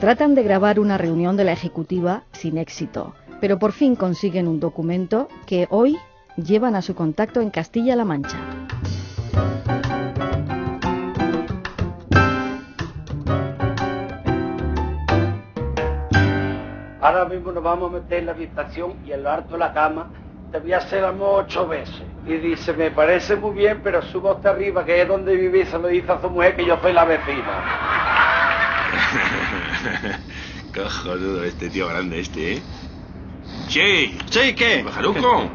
Tratan 0.00 0.34
de 0.34 0.42
grabar 0.42 0.80
una 0.80 0.98
reunión 0.98 1.36
de 1.36 1.44
la 1.44 1.52
Ejecutiva 1.52 2.24
sin 2.32 2.58
éxito, 2.58 3.14
pero 3.40 3.58
por 3.58 3.72
fin 3.72 3.96
consiguen 3.96 4.48
un 4.48 4.60
documento 4.60 5.28
que 5.46 5.66
hoy 5.70 5.98
llevan 6.36 6.74
a 6.74 6.82
su 6.82 6.94
contacto 6.94 7.40
en 7.40 7.50
Castilla-La 7.50 8.04
Mancha. 8.04 8.36
Ahora 17.00 17.24
mismo 17.24 17.50
nos 17.52 17.62
vamos 17.62 17.90
a 17.90 17.94
meter 17.94 18.18
en 18.18 18.26
la 18.26 18.32
habitación 18.32 18.94
y 19.06 19.12
en 19.12 19.22
lo 19.22 19.30
alto 19.30 19.52
de 19.54 19.58
la 19.58 19.72
cama 19.72 20.10
te 20.52 20.58
voy 20.58 20.72
a 20.72 20.78
hacer 20.78 21.04
amor 21.04 21.44
ocho 21.44 21.66
veces. 21.66 22.02
Y 22.26 22.34
dice, 22.34 22.72
me 22.72 22.90
parece 22.90 23.36
muy 23.36 23.54
bien, 23.54 23.80
pero 23.82 24.02
suba 24.02 24.32
hasta 24.32 24.50
arriba, 24.50 24.84
que 24.84 25.00
es 25.02 25.08
donde 25.08 25.34
viví, 25.34 25.64
se 25.64 25.78
lo 25.78 25.88
dice 25.88 26.12
a 26.12 26.20
su 26.20 26.28
mujer 26.28 26.56
que 26.56 26.66
yo 26.66 26.78
soy 26.80 26.92
la 26.92 27.04
vecina. 27.04 27.64
Cojonudo 30.74 31.44
este 31.44 31.70
tío 31.70 31.88
grande 31.88 32.20
este, 32.20 32.54
¿eh? 32.54 32.62
Sí. 33.68 34.18
Sí, 34.30 34.54
¿qué? 34.54 34.82
Bajaruco. 34.82 35.52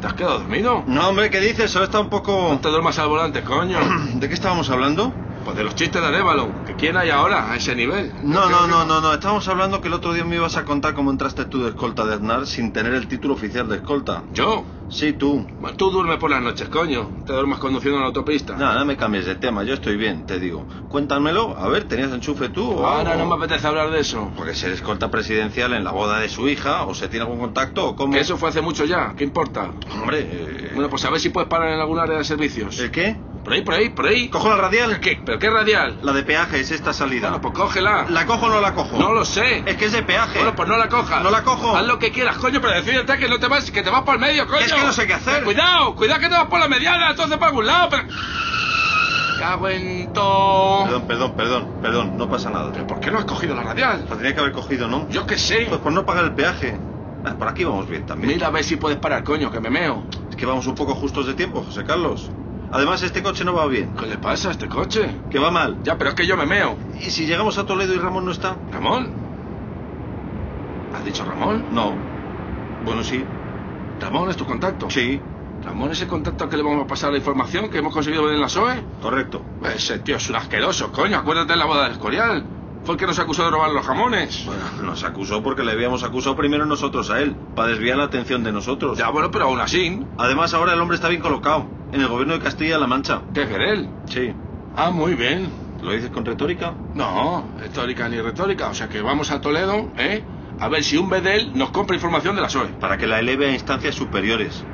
¿Te 0.00 0.06
has 0.06 0.14
quedado 0.14 0.38
dormido? 0.40 0.84
No, 0.86 1.08
hombre, 1.08 1.30
¿qué 1.30 1.40
dices? 1.40 1.70
Solo 1.70 1.84
está 1.86 2.00
un 2.00 2.08
poco... 2.08 2.48
No 2.50 2.60
te 2.60 2.68
duermas 2.68 2.98
al 2.98 3.08
volante, 3.08 3.42
coño. 3.42 3.78
¿De 4.14 4.28
qué 4.28 4.34
estábamos 4.34 4.68
hablando? 4.70 5.21
Pues 5.44 5.56
de 5.56 5.64
los 5.64 5.74
chistes 5.74 6.00
de 6.00 6.06
Arévalo. 6.08 6.52
¿Que 6.64 6.74
quién 6.76 6.96
hay 6.96 7.10
ahora 7.10 7.50
a 7.50 7.56
ese 7.56 7.74
nivel? 7.74 8.12
No, 8.22 8.48
no, 8.48 8.66
no, 8.66 8.84
no, 8.84 9.00
no. 9.00 9.12
Estábamos 9.12 9.46
hablando 9.48 9.80
que 9.80 9.88
el 9.88 9.94
otro 9.94 10.12
día 10.12 10.24
me 10.24 10.36
ibas 10.36 10.56
a 10.56 10.64
contar 10.64 10.94
cómo 10.94 11.10
entraste 11.10 11.44
tú 11.46 11.62
de 11.62 11.70
escolta 11.70 12.04
de 12.06 12.14
Aznar 12.14 12.46
sin 12.46 12.72
tener 12.72 12.94
el 12.94 13.08
título 13.08 13.34
oficial 13.34 13.68
de 13.68 13.76
escolta. 13.76 14.22
¿Yo? 14.30 14.64
Sí, 14.88 15.14
tú. 15.14 15.46
Bueno, 15.58 15.74
Tú 15.76 15.90
duermes 15.90 16.18
por 16.18 16.30
las 16.30 16.42
noches, 16.42 16.68
coño. 16.68 17.10
Te 17.26 17.32
duermas 17.32 17.58
conduciendo 17.58 17.96
en 17.96 18.02
la 18.02 18.08
autopista. 18.08 18.56
No, 18.56 18.74
no 18.74 18.84
me 18.84 18.96
cambies 18.96 19.24
de 19.24 19.34
tema. 19.36 19.64
Yo 19.64 19.72
estoy 19.74 19.96
bien, 19.96 20.26
te 20.26 20.38
digo. 20.38 20.66
Cuéntamelo. 20.88 21.56
A 21.58 21.66
ver, 21.68 21.84
¿tenías 21.84 22.12
enchufe 22.12 22.50
tú 22.50 22.70
o 22.70 22.86
Ahora 22.86 23.16
no 23.16 23.24
me 23.26 23.34
apetece 23.36 23.66
hablar 23.66 23.90
de 23.90 24.00
eso. 24.00 24.30
Porque 24.36 24.54
ser 24.54 24.70
escolta 24.72 25.10
presidencial 25.10 25.72
en 25.72 25.82
la 25.84 25.92
boda 25.92 26.18
de 26.20 26.28
su 26.28 26.46
hija, 26.48 26.84
o 26.84 26.94
se 26.94 27.08
tiene 27.08 27.24
algún 27.24 27.40
contacto, 27.40 27.86
o 27.88 27.96
cómo... 27.96 28.12
Que 28.12 28.20
eso 28.20 28.36
fue 28.36 28.50
hace 28.50 28.60
mucho 28.60 28.84
ya. 28.84 29.14
¿Qué 29.16 29.24
importa? 29.24 29.72
Hombre... 29.94 30.20
eh, 30.30 30.70
Bueno, 30.74 30.90
pues 30.90 31.04
a 31.06 31.10
ver 31.10 31.20
si 31.20 31.30
puedes 31.30 31.48
parar 31.48 31.70
en 31.72 31.80
algún 31.80 31.98
área 31.98 32.18
de 32.18 32.24
servicios. 32.24 32.78
¿El 32.78 32.90
qué? 32.90 33.16
Por 33.44 33.54
ahí, 33.54 33.62
por 33.62 33.74
ahí, 33.74 33.88
por 33.88 34.06
ahí. 34.06 34.28
¿Cojo 34.28 34.48
la 34.48 34.56
radial? 34.56 35.00
¿Qué? 35.00 35.20
¿Pero 35.24 35.38
qué 35.38 35.50
radial? 35.50 35.98
La 36.02 36.12
de 36.12 36.22
peaje, 36.22 36.60
es 36.60 36.70
esta 36.70 36.92
salida. 36.92 37.28
Bueno, 37.28 37.40
pues 37.40 37.54
cógela. 37.54 38.06
¿La 38.08 38.24
cojo 38.24 38.46
o 38.46 38.48
no 38.48 38.60
la 38.60 38.72
cojo? 38.72 38.96
No 38.98 39.12
lo 39.12 39.24
sé. 39.24 39.64
Es 39.66 39.76
que 39.76 39.86
es 39.86 39.92
de 39.92 40.04
peaje. 40.04 40.38
Bueno, 40.38 40.54
pues 40.54 40.68
no 40.68 40.76
la 40.76 40.88
cojas. 40.88 41.22
No 41.24 41.30
la 41.30 41.42
cojo. 41.42 41.76
Haz 41.76 41.86
lo 41.86 41.98
que 41.98 42.12
quieras, 42.12 42.36
coño, 42.36 42.60
pero 42.60 42.74
decídete 42.74 43.18
que 43.18 43.28
no 43.28 43.40
te 43.40 43.48
vas, 43.48 43.68
que 43.70 43.82
te 43.82 43.90
vas 43.90 44.02
por 44.02 44.14
el 44.14 44.20
medio, 44.20 44.46
coño. 44.46 44.60
Es 44.60 44.72
que 44.72 44.84
no 44.84 44.92
sé 44.92 45.08
qué 45.08 45.14
hacer. 45.14 45.42
Cuidado, 45.42 45.96
cuidado 45.96 46.20
que 46.20 46.28
te 46.28 46.34
vas 46.34 46.46
por 46.46 46.60
la 46.60 46.68
mediana, 46.68 47.10
entonces 47.10 47.36
para 47.36 47.48
algún 47.48 47.66
lado, 47.66 47.88
pero... 47.90 48.04
Cago 49.40 49.68
en 49.68 50.12
todo. 50.12 50.84
Perdón, 50.84 51.06
perdón, 51.08 51.32
perdón, 51.36 51.68
perdón, 51.82 52.16
no 52.16 52.28
pasa 52.28 52.48
nada. 52.48 52.70
¿Pero 52.72 52.86
por 52.86 53.00
qué 53.00 53.10
no 53.10 53.18
has 53.18 53.24
cogido 53.24 53.56
la 53.56 53.64
radial? 53.64 54.06
La 54.08 54.16
tenía 54.16 54.34
que 54.34 54.40
haber 54.40 54.52
cogido, 54.52 54.86
¿no? 54.86 55.08
Yo 55.08 55.26
qué 55.26 55.36
sé. 55.36 55.66
Pues 55.68 55.80
por 55.80 55.92
no 55.92 56.06
pagar 56.06 56.24
el 56.24 56.34
peaje. 56.34 56.78
Ah, 57.24 57.34
por 57.36 57.48
aquí 57.48 57.64
vamos 57.64 57.88
bien 57.88 58.06
también. 58.06 58.34
Mira 58.34 58.46
a 58.46 58.50
ver 58.50 58.62
si 58.62 58.76
puedes 58.76 58.98
parar, 58.98 59.24
coño, 59.24 59.50
que 59.50 59.58
me 59.58 59.68
meo. 59.68 60.04
Es 60.30 60.36
que 60.36 60.46
vamos 60.46 60.68
un 60.68 60.76
poco 60.76 60.94
justos 60.94 61.26
de 61.26 61.34
tiempo, 61.34 61.64
José 61.64 61.82
Carlos. 61.82 62.30
Además, 62.72 63.02
este 63.02 63.22
coche 63.22 63.44
no 63.44 63.52
va 63.52 63.66
bien. 63.66 63.94
¿Qué 63.94 64.06
le 64.06 64.16
pasa 64.16 64.48
a 64.48 64.52
este 64.52 64.66
coche? 64.66 65.20
Que 65.30 65.38
va 65.38 65.50
mal. 65.50 65.82
Ya, 65.82 65.98
pero 65.98 66.10
es 66.10 66.16
que 66.16 66.26
yo 66.26 66.38
me 66.38 66.46
meo. 66.46 66.76
¿Y 66.98 67.10
si 67.10 67.26
llegamos 67.26 67.58
a 67.58 67.66
Toledo 67.66 67.94
y 67.94 67.98
Ramón 67.98 68.24
no 68.24 68.30
está? 68.32 68.56
¿Ramón? 68.72 69.12
¿Has 70.94 71.04
dicho 71.04 71.22
Ramón? 71.24 71.66
No. 71.70 71.94
Bueno, 72.84 73.04
sí. 73.04 73.22
¿Ramón 74.00 74.30
es 74.30 74.36
tu 74.36 74.46
contacto? 74.46 74.88
Sí. 74.88 75.20
¿Ramón 75.62 75.92
es 75.92 76.00
el 76.00 76.08
contacto 76.08 76.44
al 76.44 76.50
que 76.50 76.56
le 76.56 76.62
vamos 76.62 76.84
a 76.84 76.86
pasar 76.86 77.12
la 77.12 77.18
información 77.18 77.68
que 77.68 77.78
hemos 77.78 77.92
conseguido 77.92 78.24
ver 78.24 78.34
en 78.34 78.40
la 78.40 78.48
SOE? 78.48 78.82
Correcto. 79.02 79.42
Ese 79.64 79.98
tío 79.98 80.16
es 80.16 80.28
un 80.30 80.36
asqueroso, 80.36 80.90
coño. 80.92 81.18
Acuérdate 81.18 81.52
de 81.52 81.58
la 81.58 81.66
boda 81.66 81.84
del 81.84 81.92
Escorial. 81.92 82.44
Fue 82.84 82.94
el 82.94 82.98
que 82.98 83.06
nos 83.06 83.18
acusó 83.18 83.44
de 83.44 83.50
robar 83.50 83.70
los 83.70 83.86
jamones. 83.86 84.44
Bueno, 84.44 84.64
nos 84.82 85.04
acusó 85.04 85.42
porque 85.42 85.62
le 85.62 85.72
habíamos 85.72 86.02
acusado 86.02 86.34
primero 86.36 86.66
nosotros 86.66 87.10
a 87.10 87.20
él, 87.20 87.36
para 87.54 87.68
desviar 87.68 87.96
la 87.96 88.04
atención 88.04 88.42
de 88.42 88.50
nosotros. 88.52 88.98
Ya, 88.98 89.08
bueno, 89.10 89.30
pero 89.30 89.44
aún 89.44 89.60
así. 89.60 90.04
Además, 90.18 90.52
ahora 90.54 90.72
el 90.72 90.80
hombre 90.80 90.96
está 90.96 91.08
bien 91.08 91.20
colocado, 91.20 91.70
en 91.92 92.00
el 92.00 92.08
gobierno 92.08 92.34
de 92.34 92.40
Castilla-La 92.40 92.86
Mancha. 92.88 93.22
¿Qué 93.32 93.42
es 93.42 93.50
él? 93.50 93.90
Sí. 94.06 94.34
Ah, 94.74 94.90
muy 94.90 95.14
bien. 95.14 95.52
¿Lo 95.80 95.92
dices 95.92 96.10
con 96.10 96.24
retórica? 96.24 96.74
No, 96.94 97.52
retórica 97.58 98.08
ni 98.08 98.20
retórica. 98.20 98.68
O 98.68 98.74
sea 98.74 98.88
que 98.88 99.00
vamos 99.00 99.30
a 99.30 99.40
Toledo, 99.40 99.90
¿eh? 99.96 100.24
a 100.58 100.68
ver 100.68 100.82
si 100.84 100.96
un 100.96 101.08
bedel 101.10 101.52
nos 101.54 101.70
compra 101.70 101.96
información 101.96 102.36
de 102.36 102.42
la 102.42 102.48
SOE. 102.48 102.68
Para 102.80 102.96
que 102.98 103.06
la 103.06 103.18
eleve 103.20 103.46
a 103.48 103.52
instancias 103.52 103.94
superiores. 103.94 104.64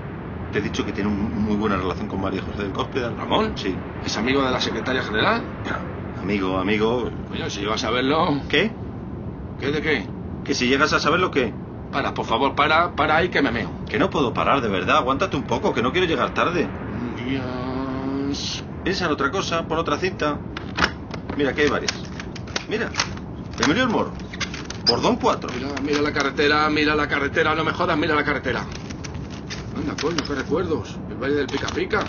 Te 0.51 0.59
he 0.59 0.63
dicho 0.63 0.85
que 0.85 0.93
tiene 0.93 1.09
un- 1.11 1.45
muy 1.45 1.57
buena 1.57 1.77
relación 1.77 2.09
con 2.09 2.21
María 2.21 2.43
José 2.43 2.63
del 2.63 2.73
Cospedal. 2.73 3.17
¿Ramón? 3.17 3.55
Sí. 3.57 3.79
¿Es 4.03 4.17
amigo 4.17 4.43
de 4.45 4.51
la 4.51 4.61
secretaria 4.61 5.03
general? 5.03 5.47
Amigo, 6.23 6.59
amigo. 6.59 7.11
Coño, 7.29 7.49
si 7.51 7.61
llegas 7.61 7.85
a 7.85 7.91
verlo... 7.91 8.41
¿Qué? 8.49 8.71
¿Qué 9.61 9.71
de 9.71 9.83
qué? 9.83 10.07
Que 10.45 10.55
si 10.55 10.67
llegas 10.69 10.93
a 10.93 11.01
saber 11.01 11.21
lo 11.21 11.31
que... 11.31 11.53
Para, 11.93 12.13
por 12.13 12.27
favor, 12.27 12.55
para, 12.55 12.95
para 12.95 13.17
ahí 13.17 13.29
que 13.31 13.41
me 13.41 13.51
meo. 13.51 13.71
Que 13.89 13.99
no 13.99 14.11
puedo 14.11 14.35
parar, 14.35 14.61
de 14.61 14.69
verdad. 14.69 14.99
Aguántate 14.99 15.37
un 15.37 15.45
poco, 15.45 15.73
que 15.73 15.83
no 15.83 15.93
quiero 15.93 16.07
llegar 16.07 16.35
tarde. 16.35 16.69
Dios... 17.25 18.65
Piensa 18.85 19.07
en 19.07 19.13
otra 19.13 19.31
cosa, 19.31 19.67
pon 19.67 19.79
otra 19.79 19.97
cinta. 19.97 20.39
Mira, 21.37 21.55
que 21.55 21.63
hay 21.63 21.69
varias. 21.69 21.93
Mira, 22.69 22.91
Emilio 23.61 23.85
el 23.85 23.89
Moro. 23.89 24.13
Bordón 24.87 25.17
4. 25.17 25.51
Mira, 25.55 25.69
mira 25.83 26.01
la 26.03 26.13
carretera, 26.13 26.69
mira 26.71 26.95
la 26.95 27.09
carretera, 27.09 27.55
no 27.55 27.65
me 27.65 27.73
jodas, 27.73 27.97
mira 27.99 28.15
la 28.15 28.25
carretera. 28.25 28.65
Anda, 29.77 29.95
coño, 30.01 30.23
qué 30.27 30.35
recuerdos. 30.35 30.97
El 31.11 31.17
baile 31.17 31.37
del 31.37 31.47
pica 31.47 31.69
pica. 31.69 32.05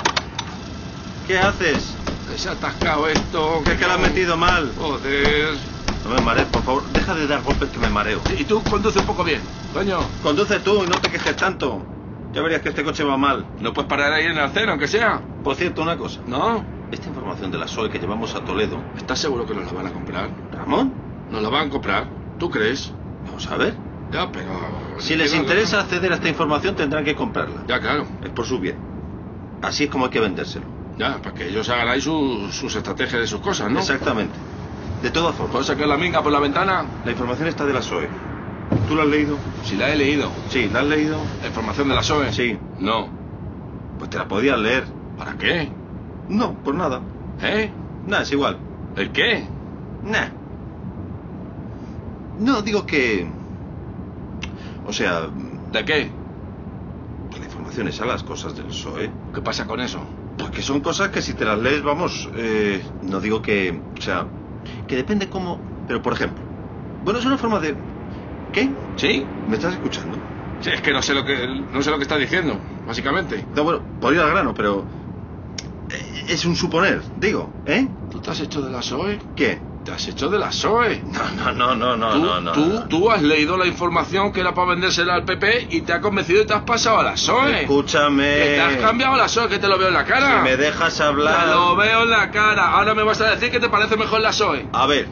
¿Qué 1.28 1.38
haces? 1.38 1.96
Que 2.30 2.38
se 2.38 2.50
ha 2.50 2.52
atascado 2.54 3.08
esto. 3.08 3.62
¿Qué 3.66 3.72
es 3.72 3.78
que 3.78 3.86
lo 3.86 3.94
has 3.94 4.00
metido 4.00 4.38
mal? 4.38 4.72
Joder. 4.78 5.56
No 6.04 6.16
me 6.16 6.22
marees, 6.22 6.48
por 6.48 6.64
favor. 6.64 6.84
Deja 6.94 7.14
de 7.16 7.28
dar 7.28 7.42
golpes 7.42 7.70
que 7.70 7.80
me 7.80 7.90
mareo. 7.90 8.22
Y 8.38 8.44
tú 8.44 8.62
conduce 8.64 9.00
un 9.00 9.06
poco 9.06 9.24
bien, 9.24 9.42
coño. 9.74 10.00
Conduce 10.24 10.60
tú 10.60 10.84
y 10.84 10.88
no 10.88 10.96
te 11.02 11.10
quejes 11.10 11.36
tanto. 11.36 11.84
Ya 12.32 12.42
verías 12.42 12.62
que 12.62 12.70
este 12.70 12.84
coche 12.84 13.04
va 13.04 13.18
mal. 13.18 13.46
No 13.60 13.74
puedes 13.74 13.90
parar 13.90 14.14
ahí 14.14 14.26
en 14.26 14.32
el 14.32 14.40
acero, 14.40 14.72
aunque 14.72 14.88
sea. 14.88 15.20
Por 15.44 15.56
cierto, 15.56 15.82
una 15.82 15.98
cosa. 15.98 16.22
¿No? 16.28 16.64
Esta 16.92 17.08
información 17.08 17.52
de 17.52 17.58
la 17.58 17.68
SOE 17.68 17.90
que 17.90 18.00
llevamos 18.00 18.36
a 18.36 18.42
Toledo. 18.42 18.82
¿Estás 18.96 19.20
seguro 19.20 19.46
que 19.46 19.56
nos 19.56 19.66
la 19.66 19.74
van 19.74 19.88
a 19.88 19.92
comprar? 19.92 20.30
¿Ramón? 20.52 20.94
¿Nos 21.32 21.42
la 21.42 21.50
van 21.50 21.68
a 21.68 21.70
comprar? 21.70 22.08
¿Tú 22.38 22.50
crees? 22.50 22.94
Vamos 23.26 23.48
a 23.48 23.58
ver. 23.58 23.76
Ya, 24.12 24.32
pero... 24.32 24.50
Si 25.00 25.16
les 25.16 25.34
interesa 25.36 25.82
acceder 25.82 26.12
a 26.12 26.16
esta 26.16 26.30
información, 26.30 26.76
tendrán 26.76 27.04
que 27.04 27.16
comprarla. 27.16 27.64
Ya, 27.68 27.80
claro. 27.80 28.08
Es 28.24 28.30
por 28.30 28.46
su 28.46 28.60
bien. 28.60 28.78
Así 29.62 29.86
es 29.86 29.90
como 29.90 30.06
hay 30.06 30.12
que 30.12 30.20
vendérselo. 30.20 30.79
Ya, 31.00 31.18
para 31.22 31.34
que 31.34 31.48
ellos 31.48 31.68
hagan 31.70 31.88
ahí 31.88 32.02
sus, 32.02 32.54
sus 32.54 32.76
estrategias 32.76 33.22
de 33.22 33.28
sus 33.28 33.40
cosas, 33.40 33.72
¿no? 33.72 33.80
Exactamente. 33.80 34.38
De 35.02 35.10
todas 35.12 35.34
formas, 35.34 35.52
¿Puedo 35.54 35.64
sacar 35.64 35.88
la 35.88 35.96
minga 35.98 36.22
por 36.22 36.32
la 36.32 36.40
ventana? 36.42 36.86
la 37.06 37.12
información 37.12 37.48
está 37.48 37.66
de 37.66 37.72
la 37.74 37.82
SOE. 37.82 38.10
¿Tú 38.88 38.96
la 38.98 39.04
has 39.04 39.08
leído? 39.10 39.38
Si 39.64 39.78
la 39.78 39.90
he 39.90 39.96
leído. 39.96 40.30
Sí, 40.50 40.70
¿la 40.72 40.82
has 40.82 40.88
leído? 40.88 41.18
¿La 41.42 41.48
información 41.48 41.88
de 41.88 41.96
la 41.96 42.04
SOE? 42.04 42.34
Sí. 42.34 42.58
No. 42.80 43.08
Pues 43.98 44.10
te 44.10 44.18
la 44.18 44.28
podías 44.28 44.60
leer. 44.60 44.84
¿Para 45.18 45.38
qué? 45.38 45.72
No, 46.28 46.54
por 46.56 46.76
nada. 46.76 47.00
¿Eh? 47.42 47.72
Nada, 48.06 48.24
es 48.24 48.32
igual. 48.34 48.58
¿El 48.98 49.12
qué? 49.14 49.46
Nah. 50.04 50.28
No, 52.40 52.62
digo 52.62 52.86
que... 52.86 53.26
O 54.86 54.92
sea, 54.92 55.30
¿De 55.72 55.86
qué? 55.86 56.12
la 57.40 57.46
información 57.46 57.88
es 57.88 58.02
a 58.02 58.06
las 58.06 58.24
cosas 58.24 58.54
del 58.56 58.66
PSOE. 58.66 59.10
¿Qué 59.34 59.42
pasa 59.42 59.66
con 59.66 59.80
eso? 59.80 60.00
Pues 60.40 60.52
que 60.52 60.62
son 60.62 60.80
cosas 60.82 61.10
que 61.10 61.22
si 61.22 61.34
te 61.34 61.46
las 61.46 61.60
lees, 61.60 61.84
vamos, 61.84 62.30
eh, 62.36 62.82
no 63.02 63.20
digo 63.20 63.42
que... 63.42 63.82
O 63.98 64.02
sea, 64.02 64.28
que 64.88 64.96
depende 64.96 65.30
cómo... 65.30 65.60
Pero, 65.88 66.02
por 66.02 66.14
ejemplo, 66.14 66.44
bueno, 67.04 67.20
es 67.20 67.26
una 67.26 67.38
forma 67.38 67.60
de... 67.60 67.76
¿Qué? 68.54 68.70
¿Sí? 68.96 69.26
¿Me 69.48 69.56
estás 69.58 69.74
escuchando? 69.74 70.18
Sí, 70.62 70.70
es 70.74 70.82
que 70.82 70.92
no 70.92 71.02
sé 71.02 71.14
lo 71.14 71.24
que 71.26 71.48
no 71.72 71.82
sé 71.82 71.90
lo 71.92 71.98
que 71.98 72.04
está 72.04 72.18
diciendo, 72.18 72.60
básicamente. 72.86 73.46
No, 73.56 73.64
bueno, 73.64 73.82
por 74.00 74.14
ir 74.14 74.20
al 74.20 74.30
grano, 74.32 74.54
pero... 74.54 74.86
eh, 75.90 76.26
Es 76.30 76.46
un 76.46 76.56
suponer, 76.56 77.02
digo, 77.18 77.52
¿eh? 77.66 77.88
¿Tú 78.10 78.20
te 78.22 78.32
has 78.32 78.40
hecho 78.40 78.62
de 78.62 78.72
la 78.72 78.82
SOE? 78.82 79.20
¿Qué? 79.36 79.69
¿Te 79.84 79.92
has 79.92 80.08
hecho 80.08 80.30
de 80.30 80.38
la 80.38 80.52
SOE? 80.52 81.04
No, 81.36 81.54
no, 81.54 81.76
no, 81.76 81.96
no, 81.96 82.12
tú, 82.12 82.20
no, 82.20 82.42
no. 82.42 82.52
tú, 82.52 82.66
no. 82.66 82.88
tú 82.88 83.10
has 83.10 83.22
leído 83.22 83.58
la 83.58 83.66
información 83.66 84.32
que 84.32 84.42
era 84.42 84.54
para 84.54 84.72
vendérsela 84.72 85.16
al 85.16 85.26
PP 85.26 85.68
y 85.72 85.82
te 85.82 85.94
ha 85.94 86.02
convencido 86.02 86.42
y 86.42 86.46
te 86.46 86.54
has 86.54 86.64
pasado 86.64 87.00
a 87.00 87.04
la 87.04 87.18
SOE. 87.18 87.62
Escúchame. 87.62 88.24
Que 88.24 88.44
te 88.56 88.62
has 88.62 88.78
cambiado 88.78 89.14
a 89.14 89.18
la 89.18 89.28
SOE, 89.28 89.48
que 89.48 89.60
te 89.60 89.68
lo 89.68 89.78
veo 89.78 89.88
en 89.88 89.94
la 89.94 90.06
cara. 90.06 90.40
Si 90.40 90.44
me 90.44 90.58
dejas 90.58 91.00
hablar... 91.02 91.46
Te 91.46 91.52
lo 91.52 91.76
veo 91.76 92.04
en 92.04 92.10
la 92.10 92.30
cara. 92.30 92.72
Ahora 92.72 92.94
me 92.94 93.04
vas 93.04 93.22
a 93.22 93.30
decir 93.32 93.52
que 93.52 93.60
te 93.60 93.70
parece 93.70 93.96
mejor 93.96 94.22
la 94.22 94.34
SOE. 94.34 94.68
A 94.74 94.86
ver, 94.86 95.08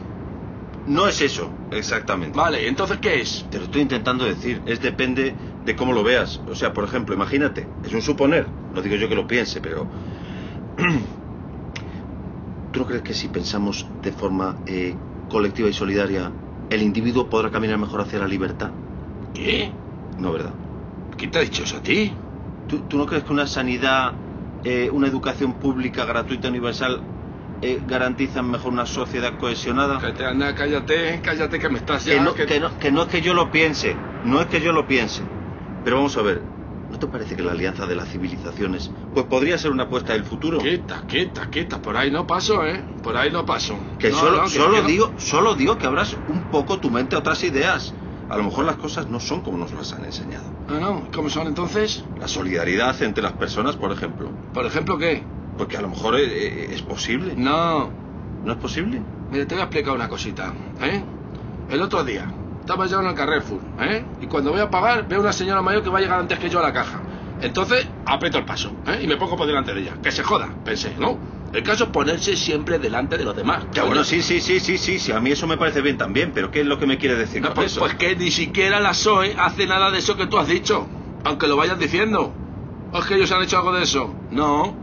no 0.86 1.06
es 1.06 1.20
eso, 1.20 1.50
exactamente. 1.70 2.36
Vale, 2.36 2.66
entonces 2.66 2.98
¿qué 2.98 3.20
es? 3.20 3.46
Te 3.50 3.58
lo 3.58 3.64
estoy 3.64 3.82
intentando 3.82 4.24
decir. 4.24 4.62
Es 4.66 4.80
depende 4.80 5.34
de 5.64 5.76
cómo 5.76 5.92
lo 5.92 6.02
veas. 6.02 6.40
O 6.50 6.54
sea, 6.54 6.72
por 6.72 6.84
ejemplo, 6.84 7.14
imagínate, 7.14 7.66
es 7.84 7.92
un 7.92 8.02
suponer. 8.02 8.46
No 8.74 8.80
digo 8.80 8.96
yo 8.96 9.08
que 9.08 9.14
lo 9.14 9.26
piense, 9.26 9.60
pero. 9.60 9.86
¿Tú 12.70 12.80
no 12.80 12.86
crees 12.86 13.02
que 13.02 13.14
si 13.14 13.28
pensamos 13.28 13.94
de 14.02 14.12
forma 14.12 14.62
eh, 14.66 15.02
colectiva 15.26 15.68
y 15.68 15.72
solidaria, 15.72 16.38
el 16.68 16.82
individuo 16.82 17.28
podrá 17.30 17.50
caminar 17.50 17.78
mejor 17.78 18.00
hacia 18.02 18.18
la 18.18 18.28
libertad? 18.28 18.76
¿Qué? 19.32 19.80
No, 20.18 20.32
¿verdad? 20.32 20.58
¿Quién 21.16 21.30
te 21.30 21.38
ha 21.38 21.42
dicho 21.42 21.62
eso 21.64 21.76
a 21.78 21.82
ti? 21.82 22.16
¿Tú, 22.66 22.86
tú 22.86 22.98
no 22.98 23.06
crees 23.06 23.24
que 23.24 23.32
una 23.32 23.46
sanidad, 23.46 24.20
eh, 24.62 24.90
una 24.92 25.08
educación 25.08 25.58
pública 25.58 26.04
gratuita 26.04 26.48
universal 26.48 27.08
eh, 27.60 27.80
garantizan 27.84 28.50
mejor 28.50 28.72
una 28.72 28.86
sociedad 28.86 29.36
cohesionada? 29.36 29.98
Cállate, 30.00 30.24
anda, 30.26 30.54
cállate, 30.54 31.20
cállate 31.22 31.58
que 31.58 31.68
me 31.68 31.78
estás 31.78 32.04
ya... 32.04 32.14
Que 32.14 32.20
no, 32.20 32.34
que- 32.34 32.46
que, 32.46 32.60
no, 32.60 32.76
que 32.78 32.90
no 32.92 33.02
es 33.02 33.08
que 33.08 33.22
yo 33.22 33.34
lo 33.34 33.50
piense, 33.50 34.06
no 34.22 34.40
es 34.40 34.48
que 34.48 34.60
yo 34.60 34.72
lo 34.72 34.86
piense. 34.86 35.32
Pero 35.82 35.96
vamos 35.96 36.16
a 36.16 36.22
ver, 36.22 36.52
¿no 36.88 36.98
te 36.98 37.06
parece 37.06 37.36
que 37.36 37.42
la 37.42 37.52
alianza 37.52 37.86
de 37.86 37.94
las 37.94 38.08
civilizaciones 38.08 38.92
pues 39.12 39.26
podría 39.26 39.58
ser 39.58 39.70
una 39.70 39.84
apuesta 39.84 40.12
del 40.14 40.24
futuro? 40.24 40.58
Quieta, 40.58 41.04
quieta, 41.06 41.48
quieta. 41.50 41.80
Por 41.82 41.96
ahí 41.96 42.10
no 42.10 42.26
paso, 42.26 42.66
¿eh? 42.66 42.84
Por 43.02 43.16
ahí 43.16 43.30
no 43.30 43.44
paso. 43.44 43.78
Que 43.98 44.10
No, 44.10 44.18
solo, 44.18 44.36
no, 44.38 44.44
que- 44.44 44.50
solo 44.50 44.74
que 44.76 44.82
no. 44.82 44.88
digo, 44.88 45.14
solo 45.18 45.54
digo 45.54 45.78
que 45.78 45.86
abras 45.86 46.16
un 46.26 46.44
poco 46.50 46.78
tu 46.78 46.90
mente 46.90 47.16
a 47.16 47.18
otras 47.20 47.42
ideas. 47.44 47.94
A 48.28 48.36
lo 48.36 48.42
mejor 48.44 48.64
las 48.66 48.76
cosas 48.76 49.08
no 49.08 49.20
son 49.20 49.40
como 49.42 49.56
nos 49.56 49.72
las 49.72 49.92
han 49.94 50.04
enseñado. 50.04 50.52
Ah, 50.66 50.78
no. 50.80 51.08
¿Cómo 51.14 51.30
son 51.30 51.46
entonces? 51.46 52.04
La 52.18 52.28
solidaridad 52.28 53.00
entre 53.02 53.22
las 53.22 53.32
personas, 53.32 53.76
por 53.76 53.90
ejemplo. 53.90 54.30
¿Por 54.52 54.66
ejemplo 54.66 54.98
qué? 54.98 55.24
Porque 55.56 55.76
a 55.78 55.80
lo 55.80 55.88
mejor 55.88 56.16
eh, 56.16 56.24
eh, 56.26 56.68
es 56.72 56.82
posible. 56.82 57.34
No. 57.36 57.90
¿No 58.42 58.52
es 58.52 58.58
posible? 58.58 59.02
Mira, 59.30 59.46
te 59.46 59.54
voy 59.54 59.62
a 59.62 59.64
explicar 59.64 59.94
una 59.94 60.08
cosita, 60.08 60.54
¿eh? 60.80 61.04
El 61.68 61.82
otro 61.82 62.04
día 62.04 62.30
estaba 62.68 62.86
yo 62.86 63.00
en 63.00 63.06
el 63.06 63.14
Carrefour, 63.14 63.62
¿eh? 63.80 64.04
Y 64.20 64.26
cuando 64.26 64.50
voy 64.50 64.60
a 64.60 64.68
pagar 64.68 65.08
veo 65.08 65.20
una 65.20 65.32
señora 65.32 65.62
mayor 65.62 65.82
que 65.82 65.88
va 65.88 66.00
a 66.00 66.02
llegar 66.02 66.20
antes 66.20 66.38
que 66.38 66.50
yo 66.50 66.58
a 66.58 66.62
la 66.62 66.70
caja. 66.74 67.02
Entonces 67.40 67.88
aprieto 68.04 68.36
el 68.36 68.44
paso, 68.44 68.70
¿eh? 68.86 69.00
Y 69.02 69.06
me 69.06 69.16
pongo 69.16 69.38
por 69.38 69.46
delante 69.46 69.72
de 69.72 69.80
ella. 69.80 69.94
Que 70.02 70.12
se 70.12 70.22
joda, 70.22 70.50
pensé, 70.64 70.94
¿no? 70.98 71.18
El 71.54 71.62
caso 71.62 71.84
es 71.84 71.90
ponerse 71.90 72.36
siempre 72.36 72.78
delante 72.78 73.16
de 73.16 73.24
los 73.24 73.34
demás. 73.34 73.64
Ya, 73.72 73.84
bueno, 73.84 74.04
sí, 74.04 74.20
sí, 74.20 74.42
sí, 74.42 74.60
sí, 74.60 74.76
sí, 74.76 74.98
sí, 74.98 75.12
a 75.12 75.18
mí 75.20 75.30
eso 75.30 75.46
me 75.46 75.56
parece 75.56 75.80
bien 75.80 75.96
también, 75.96 76.32
pero 76.34 76.50
¿qué 76.50 76.60
es 76.60 76.66
lo 76.66 76.78
que 76.78 76.84
me 76.86 76.98
quiere 76.98 77.14
decir 77.14 77.40
No, 77.40 77.48
con 77.48 77.54
pues, 77.54 77.72
eso? 77.72 77.80
pues 77.80 77.94
que 77.94 78.14
ni 78.16 78.30
siquiera 78.30 78.80
la 78.80 78.92
SOE 78.92 79.34
hace 79.38 79.66
nada 79.66 79.90
de 79.90 80.00
eso 80.00 80.14
que 80.18 80.26
tú 80.26 80.36
has 80.36 80.46
dicho, 80.46 80.86
aunque 81.24 81.46
lo 81.48 81.56
vayan 81.56 81.78
diciendo. 81.78 82.34
¿O 82.92 82.98
es 82.98 83.06
que 83.06 83.14
ellos 83.14 83.32
han 83.32 83.42
hecho 83.42 83.56
algo 83.56 83.72
de 83.72 83.84
eso? 83.84 84.14
No, 84.30 84.76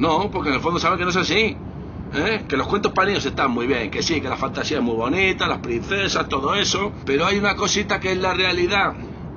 no, 0.00 0.28
porque 0.32 0.48
en 0.48 0.56
el 0.56 0.60
fondo 0.60 0.80
saben 0.80 0.98
que 0.98 1.04
no 1.04 1.10
es 1.10 1.16
así. 1.16 1.56
¿Eh? 2.14 2.44
Que 2.48 2.56
los 2.56 2.66
cuentos 2.66 2.92
para 2.92 3.08
niños 3.08 3.24
están 3.24 3.50
muy 3.50 3.66
bien, 3.66 3.90
que 3.90 4.02
sí, 4.02 4.20
que 4.20 4.28
la 4.28 4.36
fantasía 4.36 4.78
es 4.78 4.82
muy 4.82 4.94
bonita, 4.94 5.46
las 5.46 5.58
princesas, 5.58 6.28
todo 6.28 6.54
eso, 6.54 6.92
pero 7.04 7.26
hay 7.26 7.38
una 7.38 7.56
cosita 7.56 8.00
que 8.00 8.12
es 8.12 8.18
la 8.18 8.34
realidad. 8.34 8.94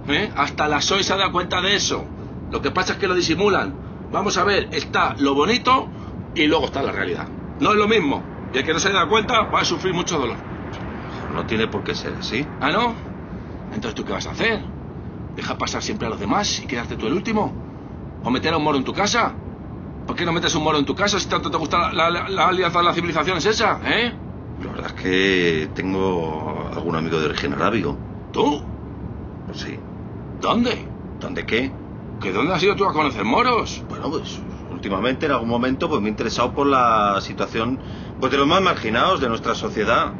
¿eh? 0.07 0.31
Hasta 0.35 0.67
la 0.67 0.81
SOE 0.81 1.03
se 1.03 1.13
ha 1.13 1.17
dado 1.17 1.31
cuenta 1.31 1.61
de 1.61 1.75
eso. 1.75 2.05
Lo 2.51 2.61
que 2.61 2.71
pasa 2.71 2.93
es 2.93 2.99
que 2.99 3.07
lo 3.07 3.15
disimulan. 3.15 3.73
Vamos 4.11 4.37
a 4.37 4.43
ver, 4.43 4.69
está 4.71 5.15
lo 5.19 5.33
bonito 5.33 5.87
y 6.35 6.47
luego 6.47 6.65
está 6.65 6.81
la 6.81 6.91
realidad. 6.91 7.27
No 7.59 7.71
es 7.71 7.77
lo 7.77 7.87
mismo. 7.87 8.23
Y 8.53 8.57
el 8.57 8.65
que 8.65 8.73
no 8.73 8.79
se 8.79 8.91
da 8.91 9.07
cuenta 9.07 9.43
va 9.43 9.61
a 9.61 9.65
sufrir 9.65 9.93
mucho 9.93 10.19
dolor. 10.19 10.37
No 11.33 11.45
tiene 11.45 11.67
por 11.67 11.83
qué 11.83 11.95
ser 11.95 12.13
así. 12.19 12.45
¿Ah, 12.59 12.71
no? 12.71 12.93
Entonces, 13.73 13.95
¿tú 13.95 14.03
qué 14.03 14.11
vas 14.11 14.27
a 14.27 14.31
hacer? 14.31 14.61
¿Dejar 15.35 15.57
pasar 15.57 15.81
siempre 15.81 16.07
a 16.07 16.09
los 16.09 16.19
demás 16.19 16.59
y 16.59 16.67
quedarte 16.67 16.97
tú 16.97 17.07
el 17.07 17.13
último? 17.13 17.53
¿O 18.23 18.29
meter 18.29 18.53
a 18.53 18.57
un 18.57 18.63
moro 18.63 18.77
en 18.77 18.83
tu 18.83 18.93
casa? 18.93 19.33
¿Por 20.11 20.17
qué 20.17 20.25
no 20.25 20.33
metes 20.33 20.53
un 20.55 20.63
moro 20.63 20.77
en 20.77 20.83
tu 20.83 20.93
casa 20.93 21.21
si 21.21 21.29
tanto 21.29 21.49
te 21.49 21.55
gusta 21.55 21.93
la, 21.93 22.09
la- 22.09 22.27
la 22.27 22.47
alianza 22.49 22.79
de 22.79 22.83
las 22.83 22.95
civilizaciones 22.95 23.45
esa, 23.45 23.79
eh? 23.85 24.13
La 24.57 24.71
verdad 24.73 24.87
es 24.87 24.93
que 25.01 25.71
tengo 25.73 26.67
algún 26.67 26.97
amigo 26.97 27.17
de 27.17 27.27
origen 27.27 27.53
arábigo. 27.53 28.03
¿Tú? 28.29 28.61
Pues 29.45 29.59
sí. 29.59 29.79
¿Dónde? 30.41 30.91
¿Dónde 31.17 31.45
qué? 31.45 31.77
¿Que 32.19 32.33
dónde 32.33 32.53
has 32.53 32.61
ido 32.61 32.75
tú 32.75 32.83
a 32.85 32.91
conocer 32.91 33.23
moros? 33.23 33.85
Bueno, 33.87 34.09
pues 34.09 34.37
últimamente 34.67 35.27
en 35.27 35.31
algún 35.31 35.47
momento 35.47 35.87
pues 35.87 36.01
me 36.01 36.09
he 36.09 36.11
interesado 36.11 36.53
por 36.53 36.67
la 36.67 37.21
situación 37.21 37.81
pues 38.19 38.33
de 38.33 38.37
los 38.37 38.47
más 38.47 38.61
marginados 38.61 39.21
de 39.21 39.29
nuestra 39.29 39.55
sociedad. 39.55 40.17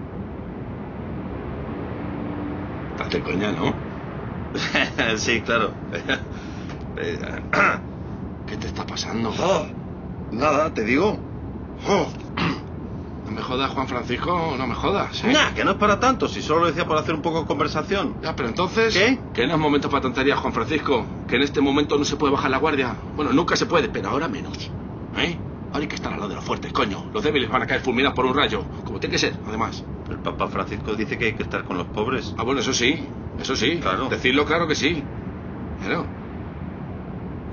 De 3.12 3.19
coña, 3.21 3.51
¿no? 3.51 3.67
sí, 5.17 5.43
claro. 5.43 5.75
Eh, 6.97 7.19
¿Qué 8.45 8.58
te 8.58 8.67
está 8.67 8.86
pasando? 8.86 9.34
oh, 9.39 9.67
nada, 10.32 10.74
te 10.74 10.84
digo. 10.84 11.17
Oh, 11.88 12.08
No 13.26 13.32
me 13.38 13.41
jodas, 13.44 13.72
Juan 13.72 13.88
Francisco, 13.88 14.56
no 14.58 14.67
me 14.67 14.76
jodas, 14.76 15.24
¿eh? 15.24 15.32
nah, 15.32 15.54
que 15.54 15.63
no 15.63 15.72
es 15.72 15.78
para 15.78 16.02
tanto, 16.02 16.28
si 16.28 16.41
solo 16.41 16.62
lo 16.62 16.67
decía 16.67 16.86
por 16.86 16.98
hacer 16.98 17.15
un 17.15 17.22
poco 17.22 17.41
de 17.41 17.46
conversación. 17.46 18.15
Ya, 18.22 18.36
pero 18.36 18.50
entonces... 18.50 18.94
¿Qué? 18.94 19.20
Que 19.34 19.48
no 19.48 19.54
es 19.54 19.60
momento 19.60 19.89
para 19.89 20.02
tonterías, 20.02 20.38
Juan 20.39 20.52
Francisco. 20.52 21.06
Que 21.30 21.38
en 21.38 21.44
este 21.44 21.62
momento 21.62 21.98
no 21.98 22.04
se 22.04 22.17
puede 22.17 22.34
bajar 22.34 22.52
la 22.52 22.58
guardia. 22.58 22.94
Bueno, 23.15 23.32
nunca 23.32 23.56
se 23.56 23.67
puede, 23.67 23.88
pero 23.88 24.10
ahora 24.10 24.28
menos. 24.28 24.70
¿Eh? 25.15 25.38
Ahora 25.67 25.80
hay 25.80 25.88
que 25.88 25.96
estar 25.96 26.12
al 26.12 26.20
lado 26.20 26.28
de 26.30 26.36
los 26.36 26.44
fuertes, 26.44 26.74
coño. 26.74 27.06
Los 27.13 27.24
débiles 27.24 27.50
van 27.50 27.62
a 27.62 27.67
caer 27.67 27.80
fulminados 27.80 28.15
por 28.17 28.26
un 28.26 28.36
rayo, 28.36 28.65
como 28.84 29.00
tiene 29.00 29.13
que 29.13 29.20
ser, 29.20 29.34
además. 29.48 29.86
El 30.10 30.17
Papa 30.17 30.48
Francisco 30.50 30.94
dice 30.96 31.17
que 31.17 31.26
hay 31.28 31.34
que 31.34 31.44
estar 31.44 31.63
con 31.63 31.78
los 31.78 31.88
pobres. 31.88 32.36
Ah, 32.38 32.44
bueno, 32.44 32.60
eso 32.60 32.74
sí, 32.74 33.02
eso 33.39 33.56
sí. 33.56 33.78
Claro. 33.82 34.10
Decirlo 34.10 34.44
claro 34.44 34.67
que 34.67 34.76
sí. 34.76 35.02
Claro. 35.86 36.06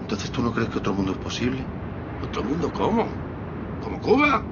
Entonces, 0.01 0.33
¿tú 0.33 0.43
no 0.43 0.53
crees 0.53 0.71
que 0.71 0.79
otro 0.79 0.93
mundo 0.93 1.13
es 1.13 1.19
posible? 1.19 1.59
¿Otro 2.23 2.43
mundo 2.45 2.73
cómo? 2.73 3.07
¿Como 3.83 4.01
Cuba? 4.01 4.43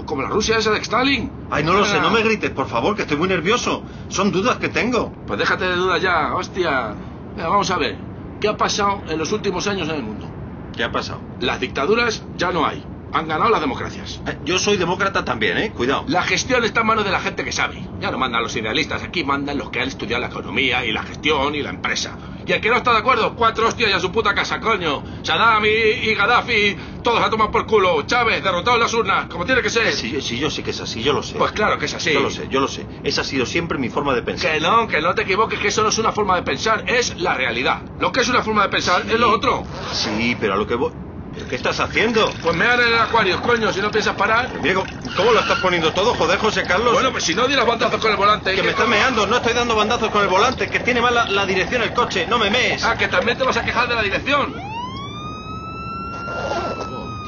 ¿O 0.00 0.04
como 0.06 0.22
la 0.22 0.28
Rusia 0.28 0.58
esa 0.58 0.70
de 0.72 0.78
Stalin? 0.80 1.30
Ay, 1.50 1.64
no 1.64 1.72
lo 1.72 1.84
sé, 1.84 1.96
Ah. 1.98 2.02
no 2.02 2.10
me 2.10 2.22
grites, 2.22 2.50
por 2.50 2.68
favor, 2.68 2.94
que 2.94 3.02
estoy 3.02 3.16
muy 3.16 3.28
nervioso. 3.28 3.82
Son 4.08 4.30
dudas 4.30 4.58
que 4.58 4.68
tengo. 4.68 5.12
Pues 5.26 5.38
déjate 5.38 5.64
de 5.64 5.76
dudas 5.76 6.00
ya, 6.00 6.34
hostia. 6.34 6.94
Vamos 7.36 7.70
a 7.70 7.78
ver. 7.78 7.96
¿Qué 8.40 8.48
ha 8.48 8.56
pasado 8.56 9.02
en 9.08 9.18
los 9.18 9.32
últimos 9.32 9.66
años 9.66 9.88
en 9.88 9.96
el 9.96 10.02
mundo? 10.02 10.28
¿Qué 10.76 10.84
ha 10.84 10.92
pasado? 10.92 11.20
Las 11.40 11.58
dictaduras 11.60 12.24
ya 12.36 12.52
no 12.52 12.64
hay. 12.66 12.84
Han 13.12 13.26
ganado 13.26 13.50
las 13.50 13.60
democracias. 13.62 14.20
Eh, 14.26 14.38
Yo 14.44 14.58
soy 14.58 14.76
demócrata 14.76 15.24
también, 15.24 15.56
¿eh? 15.58 15.72
Cuidado. 15.72 16.04
La 16.08 16.22
gestión 16.22 16.62
está 16.64 16.82
en 16.82 16.86
manos 16.88 17.04
de 17.04 17.10
la 17.10 17.20
gente 17.20 17.42
que 17.42 17.52
sabe. 17.52 17.88
Ya 18.00 18.10
no 18.10 18.18
mandan 18.18 18.42
los 18.42 18.54
idealistas, 18.54 19.02
aquí 19.02 19.24
mandan 19.24 19.56
los 19.56 19.70
que 19.70 19.80
han 19.80 19.88
estudiado 19.88 20.20
la 20.20 20.28
economía 20.28 20.84
y 20.84 20.92
la 20.92 21.02
gestión 21.02 21.54
y 21.54 21.62
la 21.62 21.70
empresa. 21.70 22.16
Y 22.48 22.52
el 22.54 22.62
que 22.62 22.70
no 22.70 22.76
está 22.76 22.92
de 22.92 23.00
acuerdo, 23.00 23.36
cuatro 23.36 23.68
hostias 23.68 23.90
y 23.90 23.92
a 23.92 24.00
su 24.00 24.10
puta 24.10 24.34
casa, 24.34 24.58
coño. 24.58 25.04
Saddam 25.22 25.66
y, 25.66 25.68
y 25.68 26.14
Gaddafi, 26.14 26.78
todos 27.02 27.20
a 27.20 27.28
tomar 27.28 27.50
por 27.50 27.66
culo. 27.66 28.00
Chávez, 28.06 28.42
derrotado 28.42 28.78
en 28.78 28.84
las 28.84 28.94
urnas, 28.94 29.26
como 29.26 29.44
tiene 29.44 29.60
que 29.60 29.68
ser. 29.68 29.92
Sí, 29.92 30.18
sí, 30.22 30.38
yo 30.38 30.48
sé 30.48 30.62
que 30.62 30.70
es 30.70 30.80
así, 30.80 31.02
yo 31.02 31.12
lo 31.12 31.22
sé. 31.22 31.36
Pues 31.36 31.52
claro 31.52 31.78
que 31.78 31.84
es 31.84 31.92
así. 31.92 32.14
Yo 32.14 32.20
lo 32.20 32.30
sé, 32.30 32.48
yo 32.48 32.60
lo 32.60 32.68
sé. 32.68 32.86
Esa 33.04 33.20
ha 33.20 33.24
sido 33.24 33.44
siempre 33.44 33.76
mi 33.76 33.90
forma 33.90 34.14
de 34.14 34.22
pensar. 34.22 34.52
Que 34.52 34.60
no, 34.60 34.88
que 34.88 35.02
no 35.02 35.14
te 35.14 35.22
equivoques, 35.24 35.58
que 35.58 35.68
eso 35.68 35.82
no 35.82 35.90
es 35.90 35.98
una 35.98 36.12
forma 36.12 36.36
de 36.36 36.42
pensar, 36.42 36.84
es 36.86 37.20
la 37.20 37.34
realidad. 37.34 37.82
Lo 38.00 38.12
que 38.12 38.20
es 38.20 38.28
una 38.30 38.42
forma 38.42 38.62
de 38.62 38.70
pensar 38.70 39.02
es 39.06 39.20
lo 39.20 39.30
otro. 39.30 39.64
Sí, 39.92 40.34
pero 40.40 40.54
a 40.54 40.56
lo 40.56 40.66
que 40.66 40.74
voy... 40.74 41.07
¿Pero 41.38 41.50
qué 41.50 41.56
estás 41.56 41.78
haciendo? 41.78 42.32
Pues 42.42 42.56
me 42.56 42.64
en 42.64 42.80
el 42.80 42.98
acuario, 42.98 43.40
coño, 43.40 43.72
si 43.72 43.80
no 43.80 43.92
piensas 43.92 44.16
parar. 44.16 44.60
Diego, 44.60 44.82
¿cómo 45.16 45.30
lo 45.30 45.38
estás 45.38 45.60
poniendo 45.60 45.92
todo, 45.92 46.12
joder, 46.14 46.36
José 46.40 46.64
Carlos? 46.64 46.92
Bueno, 46.92 47.12
pues 47.12 47.22
si 47.22 47.32
no 47.32 47.46
dieras 47.46 47.64
bandazos 47.64 48.00
con 48.00 48.10
el 48.10 48.16
volante. 48.16 48.56
Que 48.56 48.62
me 48.62 48.70
está 48.70 48.86
meando, 48.86 49.24
no 49.24 49.36
estoy 49.36 49.52
dando 49.52 49.76
bandazos 49.76 50.10
con 50.10 50.22
el 50.22 50.28
volante, 50.28 50.68
que 50.68 50.80
tiene 50.80 51.00
mal 51.00 51.14
la, 51.14 51.46
dirección 51.46 51.82
el 51.82 51.92
coche, 51.94 52.26
no 52.26 52.40
me 52.40 52.50
mees. 52.50 52.82
Ah, 52.84 52.96
que 52.96 53.06
también 53.06 53.38
te 53.38 53.44
vas 53.44 53.56
a 53.56 53.64
quejar 53.64 53.88
de 53.88 53.94
la 53.94 54.02
dirección. 54.02 54.52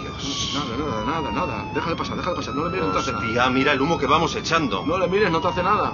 Dios. 0.00 0.54
Nada, 0.54 0.76
nada, 0.76 1.04
nada, 1.04 1.30
nada. 1.30 1.64
Déjale 1.72 1.94
pasar, 1.94 2.16
déjale 2.16 2.34
pasar. 2.34 2.54
No 2.56 2.64
le 2.64 2.70
mires, 2.70 2.86
no 2.86 2.92
te 2.92 2.98
hace 2.98 3.12
nada. 3.12 3.24
Hostia, 3.24 3.50
mira 3.50 3.72
el 3.72 3.80
humo 3.80 3.96
que 3.96 4.06
vamos 4.06 4.34
echando. 4.34 4.84
No 4.86 4.98
le 4.98 5.06
mires, 5.06 5.30
no 5.30 5.40
te 5.40 5.46
hace 5.46 5.62
nada. 5.62 5.92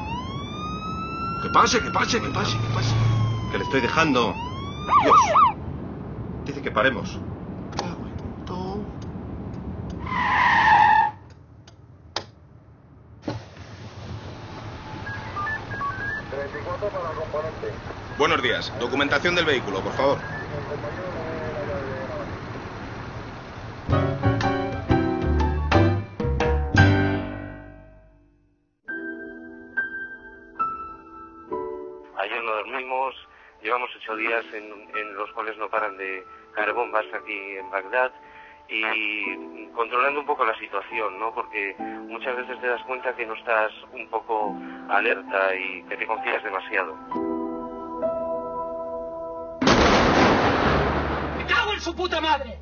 Que 1.42 1.50
pase, 1.50 1.80
que 1.80 1.90
pase, 1.90 2.18
que 2.22 2.28
pase, 2.30 2.56
que 2.56 2.74
pase. 2.74 2.94
Que 3.52 3.58
le 3.58 3.64
estoy 3.64 3.82
dejando. 3.82 4.34
Dios. 5.04 5.16
Dice 6.46 6.62
que 6.62 6.70
paremos. 6.70 7.20
Buenos 18.18 18.42
días. 18.42 18.72
Documentación 18.80 19.34
del 19.34 19.44
vehículo, 19.44 19.82
por 19.82 19.92
favor. 19.92 20.18
Ayer 32.18 32.42
no 32.42 32.52
dormimos, 32.52 33.14
llevamos 33.62 33.90
ocho 33.96 34.16
días 34.16 34.44
en, 34.54 35.14
los 35.14 35.30
cuales 35.32 35.56
no 35.58 35.68
paran 35.68 35.96
de 35.98 36.24
caer 36.54 36.72
bombas 36.72 37.04
aquí 37.14 37.58
en 37.58 37.70
Bagdad 37.70 38.10
y 38.68 39.68
controlando 39.74 40.20
un 40.20 40.26
poco 40.26 40.44
la 40.44 40.58
situación, 40.58 41.18
¿no? 41.18 41.32
Porque 41.34 41.76
muchas 42.08 42.36
veces 42.36 42.60
te 42.60 42.66
das 42.66 42.82
cuenta 42.84 43.14
que 43.14 43.26
no 43.26 43.34
estás 43.34 43.72
un 43.92 44.06
poco 44.08 44.56
alerta 44.88 45.54
y 45.54 45.82
que 45.84 45.96
te 45.96 46.06
confías 46.06 46.42
demasiado. 46.42 46.96
¡Me 51.36 51.46
cago 51.46 51.72
en 51.72 51.80
su 51.80 51.94
puta 51.94 52.20
madre! 52.20 52.58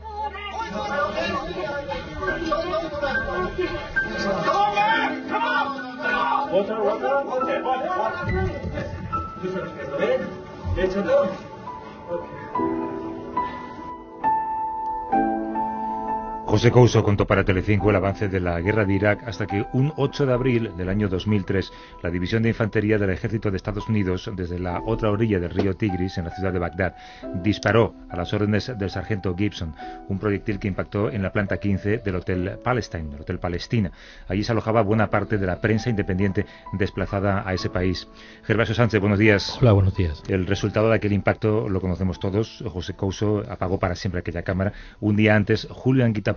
José 16.54 16.70
Couso 16.70 17.02
contó 17.02 17.26
para 17.26 17.44
Telecinco 17.44 17.90
el 17.90 17.96
avance 17.96 18.28
de 18.28 18.38
la 18.38 18.60
guerra 18.60 18.84
de 18.84 18.94
Irak 18.94 19.26
hasta 19.26 19.44
que 19.44 19.66
un 19.72 19.92
8 19.96 20.24
de 20.24 20.32
abril 20.32 20.70
del 20.76 20.88
año 20.88 21.08
2003 21.08 21.72
la 22.00 22.10
División 22.10 22.44
de 22.44 22.50
Infantería 22.50 22.96
del 22.96 23.10
Ejército 23.10 23.50
de 23.50 23.56
Estados 23.56 23.88
Unidos 23.88 24.30
desde 24.36 24.60
la 24.60 24.80
otra 24.86 25.10
orilla 25.10 25.40
del 25.40 25.50
río 25.50 25.74
Tigris 25.74 26.16
en 26.16 26.26
la 26.26 26.30
ciudad 26.30 26.52
de 26.52 26.60
Bagdad 26.60 26.94
disparó 27.42 27.96
a 28.08 28.16
las 28.16 28.32
órdenes 28.32 28.72
del 28.78 28.88
sargento 28.88 29.34
Gibson 29.36 29.74
un 30.08 30.20
proyectil 30.20 30.60
que 30.60 30.68
impactó 30.68 31.10
en 31.10 31.22
la 31.22 31.32
planta 31.32 31.56
15 31.56 31.98
del 31.98 32.14
Hotel 32.14 32.56
Palestine, 32.62 33.12
el 33.16 33.22
Hotel 33.22 33.40
Palestina. 33.40 33.90
Allí 34.28 34.44
se 34.44 34.52
alojaba 34.52 34.82
buena 34.82 35.10
parte 35.10 35.38
de 35.38 35.46
la 35.46 35.60
prensa 35.60 35.90
independiente 35.90 36.46
desplazada 36.74 37.42
a 37.44 37.52
ese 37.52 37.68
país. 37.68 38.06
Gervasio 38.44 38.76
Sánchez, 38.76 39.00
buenos 39.00 39.18
días. 39.18 39.58
Hola, 39.60 39.72
buenos 39.72 39.96
días. 39.96 40.22
El 40.28 40.46
resultado 40.46 40.88
de 40.88 40.94
aquel 40.94 41.14
impacto 41.14 41.68
lo 41.68 41.80
conocemos 41.80 42.20
todos. 42.20 42.62
José 42.64 42.94
Couso 42.94 43.42
apagó 43.50 43.80
para 43.80 43.96
siempre 43.96 44.20
aquella 44.20 44.42
cámara. 44.42 44.72
Un 45.00 45.16
día 45.16 45.34
antes, 45.34 45.66
Julio 45.68 46.04
Anguita 46.04 46.36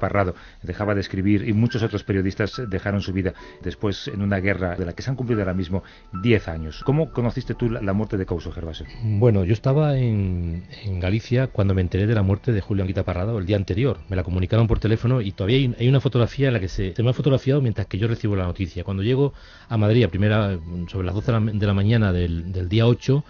Dejaba 0.64 0.96
de 0.96 1.02
escribir 1.02 1.48
y 1.48 1.54
muchos 1.54 1.84
otros 1.84 2.04
periodistas 2.04 2.62
dejaron 2.70 3.02
su 3.02 3.14
vida 3.14 3.34
después 3.62 4.08
en 4.08 4.22
una 4.22 4.38
guerra 4.38 4.76
de 4.76 4.86
la 4.86 4.94
que 4.94 5.04
se 5.04 5.10
han 5.10 5.16
cumplido 5.16 5.42
ahora 5.42 5.54
mismo 5.54 5.84
10 6.22 6.48
años. 6.48 6.82
¿Cómo 6.86 7.12
conociste 7.12 7.54
tú 7.56 7.70
la, 7.70 7.94
muerte 7.94 8.18
de 8.18 8.26
Couso, 8.26 8.52
Gervasio? 8.52 8.86
Bueno, 9.04 9.44
yo 9.44 9.54
estaba 9.54 9.98
en, 9.98 10.64
Galicia 11.00 11.48
cuando 11.48 11.74
me 11.74 11.82
enteré 11.82 12.08
de 12.08 12.16
la 12.16 12.24
muerte 12.24 12.52
de 12.52 12.62
Julio 12.62 12.84
Anguita 12.84 13.04
Parrado 13.04 13.38
el 13.38 13.46
día 13.46 13.58
anterior. 13.58 14.00
Me 14.10 14.16
la 14.16 14.24
comunicaron 14.24 14.68
por 14.68 14.80
teléfono 14.80 15.22
y 15.22 15.32
todavía 15.32 15.74
hay, 15.78 15.88
una 15.88 16.00
fotografía 16.00 16.48
en 16.48 16.54
la 16.54 16.60
que 16.60 16.70
se, 16.70 16.94
me 16.98 17.10
ha 17.10 17.14
fotografiado 17.14 17.62
mientras 17.62 17.88
que 17.88 17.98
yo 17.98 18.08
recibo 18.08 18.36
la 18.36 18.46
noticia. 18.46 18.84
Cuando 18.84 19.04
llego 19.04 19.34
a 19.70 19.78
Madrid 19.78 20.04
a 20.04 20.10
primera, 20.10 20.58
sobre 20.88 21.06
las 21.06 21.16
12 21.16 21.32
de 21.32 21.40
la, 21.40 21.52
de 21.52 21.68
la 21.68 21.74
mañana 21.74 22.14
del, 22.14 22.52
del 22.52 22.70
día 22.70 22.88
8, 22.88 23.24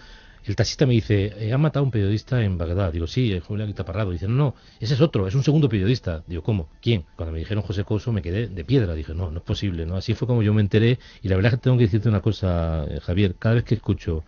el 0.48 0.56
taxista 0.56 0.86
me 0.86 0.94
dice, 0.94 1.34
eh, 1.38 1.54
¿han 1.54 1.62
matado 1.62 1.84
a 1.84 1.86
un 1.86 1.92
periodista 1.92 2.42
en 2.42 2.58
Bagdad? 2.58 2.94
Digo, 2.94 3.08
sí, 3.08 3.32
el 3.32 3.42
Julio 3.42 3.64
Anguita 3.64 3.86
Parrado. 3.86 4.12
Dice, 4.12 4.28
no, 4.28 4.36
no, 4.36 4.56
ese 4.80 4.94
es 4.94 5.02
otro, 5.02 5.28
es 5.28 5.36
un 5.36 5.44
segundo 5.44 5.68
periodista. 5.68 6.24
Digo, 6.28 6.44
¿cómo? 6.44 6.70
¿Quién? 6.82 7.06
Cuando 7.16 7.34
me 7.34 7.40
dijeron 7.40 7.64
José 7.64 7.84
Couso 7.84 8.12
me 8.12 8.22
quedé 8.22 8.48
de 8.48 8.64
piedra. 8.64 8.94
Dije, 8.94 9.14
no, 9.14 9.32
no 9.32 9.40
es 9.40 9.44
posible, 9.44 9.86
¿no? 9.86 9.96
Así 9.96 10.14
fue 10.14 10.28
como 10.28 10.44
yo 10.44 10.54
me 10.54 10.62
enteré. 10.62 11.00
Y 11.22 11.28
la 11.28 11.36
verdad 11.36 11.54
es 11.54 11.60
que 11.60 11.64
tengo 11.64 11.78
que 11.78 11.84
decirte 11.84 12.10
una 12.10 12.22
cosa, 12.22 12.86
eh, 12.90 13.00
Javier, 13.02 13.36
cada 13.38 13.56
vez 13.56 13.64
que 13.64 13.76
escucho 13.76 14.24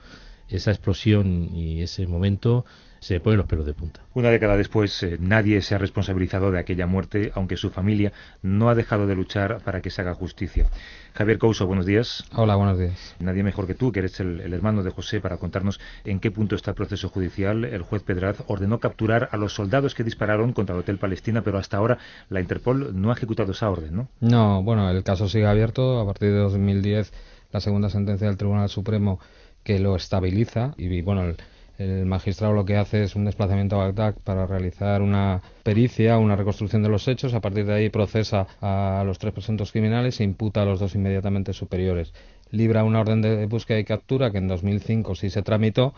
esa 0.49 0.71
explosión 0.71 1.55
y 1.55 1.82
ese 1.82 2.08
momento, 2.08 2.65
se 2.99 3.19
ponen 3.19 3.38
los 3.38 3.47
pelos 3.47 3.65
de 3.65 3.73
punta. 3.73 4.01
Una 4.13 4.29
década 4.29 4.57
después, 4.57 5.01
eh, 5.03 5.17
nadie 5.19 5.62
se 5.62 5.75
ha 5.75 5.77
responsabilizado 5.77 6.51
de 6.51 6.59
aquella 6.59 6.88
muerte, 6.88 7.31
aunque 7.35 7.57
su 7.57 7.69
familia 7.69 8.12
no 8.41 8.69
ha 8.69 8.75
dejado 8.75 9.07
de 9.07 9.15
luchar 9.15 9.62
para 9.63 9.81
que 9.81 9.89
se 9.89 10.01
haga 10.01 10.13
justicia. 10.13 10.67
Javier 11.13 11.38
Couso, 11.38 11.65
buenos 11.65 11.85
días. 11.85 12.23
Hola, 12.33 12.55
buenos 12.55 12.77
días. 12.77 13.15
Nadie 13.19 13.43
mejor 13.43 13.67
que 13.67 13.75
tú, 13.75 13.91
que 13.91 13.99
eres 13.99 14.19
el, 14.19 14.41
el, 14.41 14.53
hermano 14.53 14.83
de 14.83 14.91
José, 14.91 15.21
para 15.21 15.38
contarnos 15.38 15.79
en 16.05 16.19
qué 16.19 16.31
punto 16.31 16.55
está 16.55 16.71
el 16.71 16.75
proceso 16.75 17.09
judicial. 17.09 17.65
El 17.65 17.81
juez 17.81 18.03
Pedraz 18.03 18.43
ordenó 18.47 18.79
capturar 18.79 19.29
a 19.31 19.38
los 19.38 19.53
soldados 19.53 19.95
que 19.95 20.03
dispararon 20.03 20.53
contra 20.53 20.75
el 20.75 20.81
Hotel 20.81 20.97
Palestina, 20.97 21.41
pero 21.41 21.57
hasta 21.57 21.77
ahora 21.77 21.97
la 22.29 22.39
Interpol 22.39 22.99
no 22.99 23.09
ha 23.09 23.13
ejecutado 23.13 23.51
esa 23.51 23.69
orden, 23.69 23.95
¿no? 23.95 24.09
No, 24.19 24.63
bueno, 24.63 24.89
el 24.89 25.03
caso 25.03 25.27
sigue 25.27 25.47
abierto. 25.47 25.99
A 25.99 26.05
partir 26.05 26.31
de 26.31 26.38
2010, 26.38 27.12
la 27.51 27.59
segunda 27.59 27.89
sentencia 27.89 28.27
del 28.27 28.38
Tribunal 28.38 28.69
Supremo 28.69 29.19
que 29.63 29.79
lo 29.79 29.95
estabiliza 29.95 30.73
y, 30.77 31.01
bueno, 31.01 31.23
el, 31.23 31.38
el 31.79 32.05
magistrado 32.05 32.53
lo 32.53 32.65
que 32.65 32.75
hace 32.75 33.03
es 33.03 33.15
un 33.15 33.23
desplazamiento 33.23 33.77
a 33.77 33.85
Bagdad 33.85 34.15
para 34.25 34.45
realizar 34.45 35.01
una 35.01 35.41
pericia, 35.63 36.17
una 36.17 36.35
reconstrucción 36.35 36.83
de 36.83 36.89
los 36.89 37.07
hechos. 37.07 37.33
A 37.33 37.39
partir 37.39 37.65
de 37.65 37.73
ahí 37.73 37.89
procesa 37.89 38.47
a 38.59 39.01
los 39.05 39.17
tres 39.17 39.33
presuntos 39.33 39.71
criminales 39.71 40.19
e 40.19 40.25
imputa 40.25 40.61
a 40.61 40.65
los 40.65 40.81
dos 40.81 40.93
inmediatamente 40.95 41.53
superiores. 41.53 42.13
Libra 42.51 42.83
una 42.83 42.99
orden 42.99 43.21
de 43.21 43.45
búsqueda 43.45 43.79
y 43.79 43.85
captura 43.85 44.29
que 44.29 44.39
en 44.39 44.49
2005 44.49 45.15
sí 45.15 45.29
se 45.29 45.41
tramitó 45.41 45.93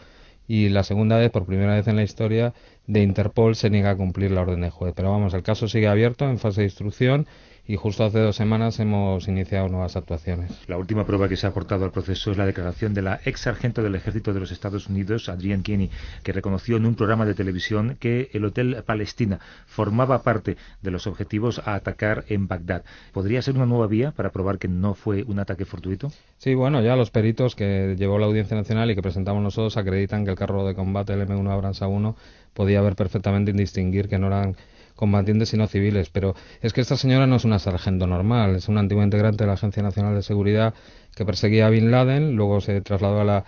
y 0.47 0.69
la 0.69 0.83
segunda 0.83 1.17
vez, 1.17 1.31
por 1.31 1.45
primera 1.45 1.75
vez 1.75 1.87
en 1.87 1.95
la 1.95 2.03
historia, 2.03 2.53
de 2.85 3.01
Interpol 3.01 3.55
se 3.55 3.69
niega 3.69 3.91
a 3.91 3.95
cumplir 3.97 4.31
la 4.31 4.41
orden 4.41 4.61
de 4.61 4.69
juez. 4.69 4.93
Pero 4.95 5.11
vamos, 5.11 5.33
el 5.33 5.43
caso 5.43 5.67
sigue 5.67 5.87
abierto 5.87 6.29
en 6.29 6.37
fase 6.37 6.61
de 6.61 6.67
instrucción 6.67 7.25
y 7.71 7.77
justo 7.77 8.03
hace 8.03 8.19
dos 8.19 8.35
semanas 8.35 8.81
hemos 8.81 9.29
iniciado 9.29 9.69
nuevas 9.69 9.95
actuaciones. 9.95 10.51
La 10.67 10.77
última 10.77 11.05
prueba 11.05 11.29
que 11.29 11.37
se 11.37 11.47
ha 11.47 11.51
aportado 11.51 11.85
al 11.85 11.91
proceso 11.91 12.31
es 12.31 12.37
la 12.37 12.45
declaración 12.45 12.93
de 12.93 13.01
la 13.01 13.21
ex 13.23 13.39
sargento 13.39 13.81
del 13.81 13.95
ejército 13.95 14.33
de 14.33 14.41
los 14.41 14.51
Estados 14.51 14.89
Unidos, 14.89 15.29
Adrienne 15.29 15.63
Kenney, 15.63 15.89
que 16.21 16.33
reconoció 16.33 16.75
en 16.75 16.85
un 16.85 16.95
programa 16.95 17.25
de 17.25 17.33
televisión 17.33 17.95
que 17.97 18.29
el 18.33 18.43
Hotel 18.43 18.83
Palestina 18.85 19.39
formaba 19.67 20.21
parte 20.21 20.57
de 20.81 20.91
los 20.91 21.07
objetivos 21.07 21.61
a 21.65 21.75
atacar 21.75 22.25
en 22.27 22.49
Bagdad. 22.49 22.83
¿Podría 23.13 23.41
ser 23.41 23.55
una 23.55 23.65
nueva 23.65 23.87
vía 23.87 24.11
para 24.11 24.31
probar 24.31 24.57
que 24.57 24.67
no 24.67 24.93
fue 24.93 25.23
un 25.23 25.39
ataque 25.39 25.63
fortuito? 25.63 26.11
Sí, 26.39 26.53
bueno, 26.55 26.81
ya 26.81 26.97
los 26.97 27.09
peritos 27.09 27.55
que 27.55 27.95
llevó 27.97 28.19
la 28.19 28.25
Audiencia 28.25 28.57
Nacional 28.57 28.91
y 28.91 28.95
que 28.95 29.01
presentamos 29.01 29.41
nosotros 29.41 29.77
acreditan 29.77 30.25
que 30.25 30.31
el 30.31 30.37
carro 30.37 30.67
de 30.67 30.75
combate, 30.75 31.13
el 31.13 31.25
M1 31.25 31.49
Abrams 31.49 31.81
A1, 31.81 32.15
podía 32.53 32.81
ver 32.81 32.97
perfectamente 32.97 33.53
distinguir 33.53 34.09
que 34.09 34.19
no 34.19 34.27
eran 34.27 34.57
combatientes 35.01 35.51
y 35.55 35.57
no 35.57 35.65
civiles. 35.65 36.11
Pero 36.11 36.35
es 36.61 36.73
que 36.73 36.81
esta 36.81 36.95
señora 36.95 37.25
no 37.25 37.37
es 37.37 37.43
una 37.43 37.57
sargento 37.57 38.05
normal, 38.05 38.55
es 38.55 38.69
un 38.69 38.77
antiguo 38.77 39.03
integrante 39.03 39.43
de 39.43 39.47
la 39.47 39.53
Agencia 39.53 39.81
Nacional 39.81 40.13
de 40.13 40.21
Seguridad 40.21 40.75
que 41.15 41.25
perseguía 41.25 41.65
a 41.65 41.69
Bin 41.71 41.89
Laden, 41.89 42.35
luego 42.35 42.61
se 42.61 42.79
trasladó 42.81 43.21
a 43.21 43.23
la, 43.23 43.45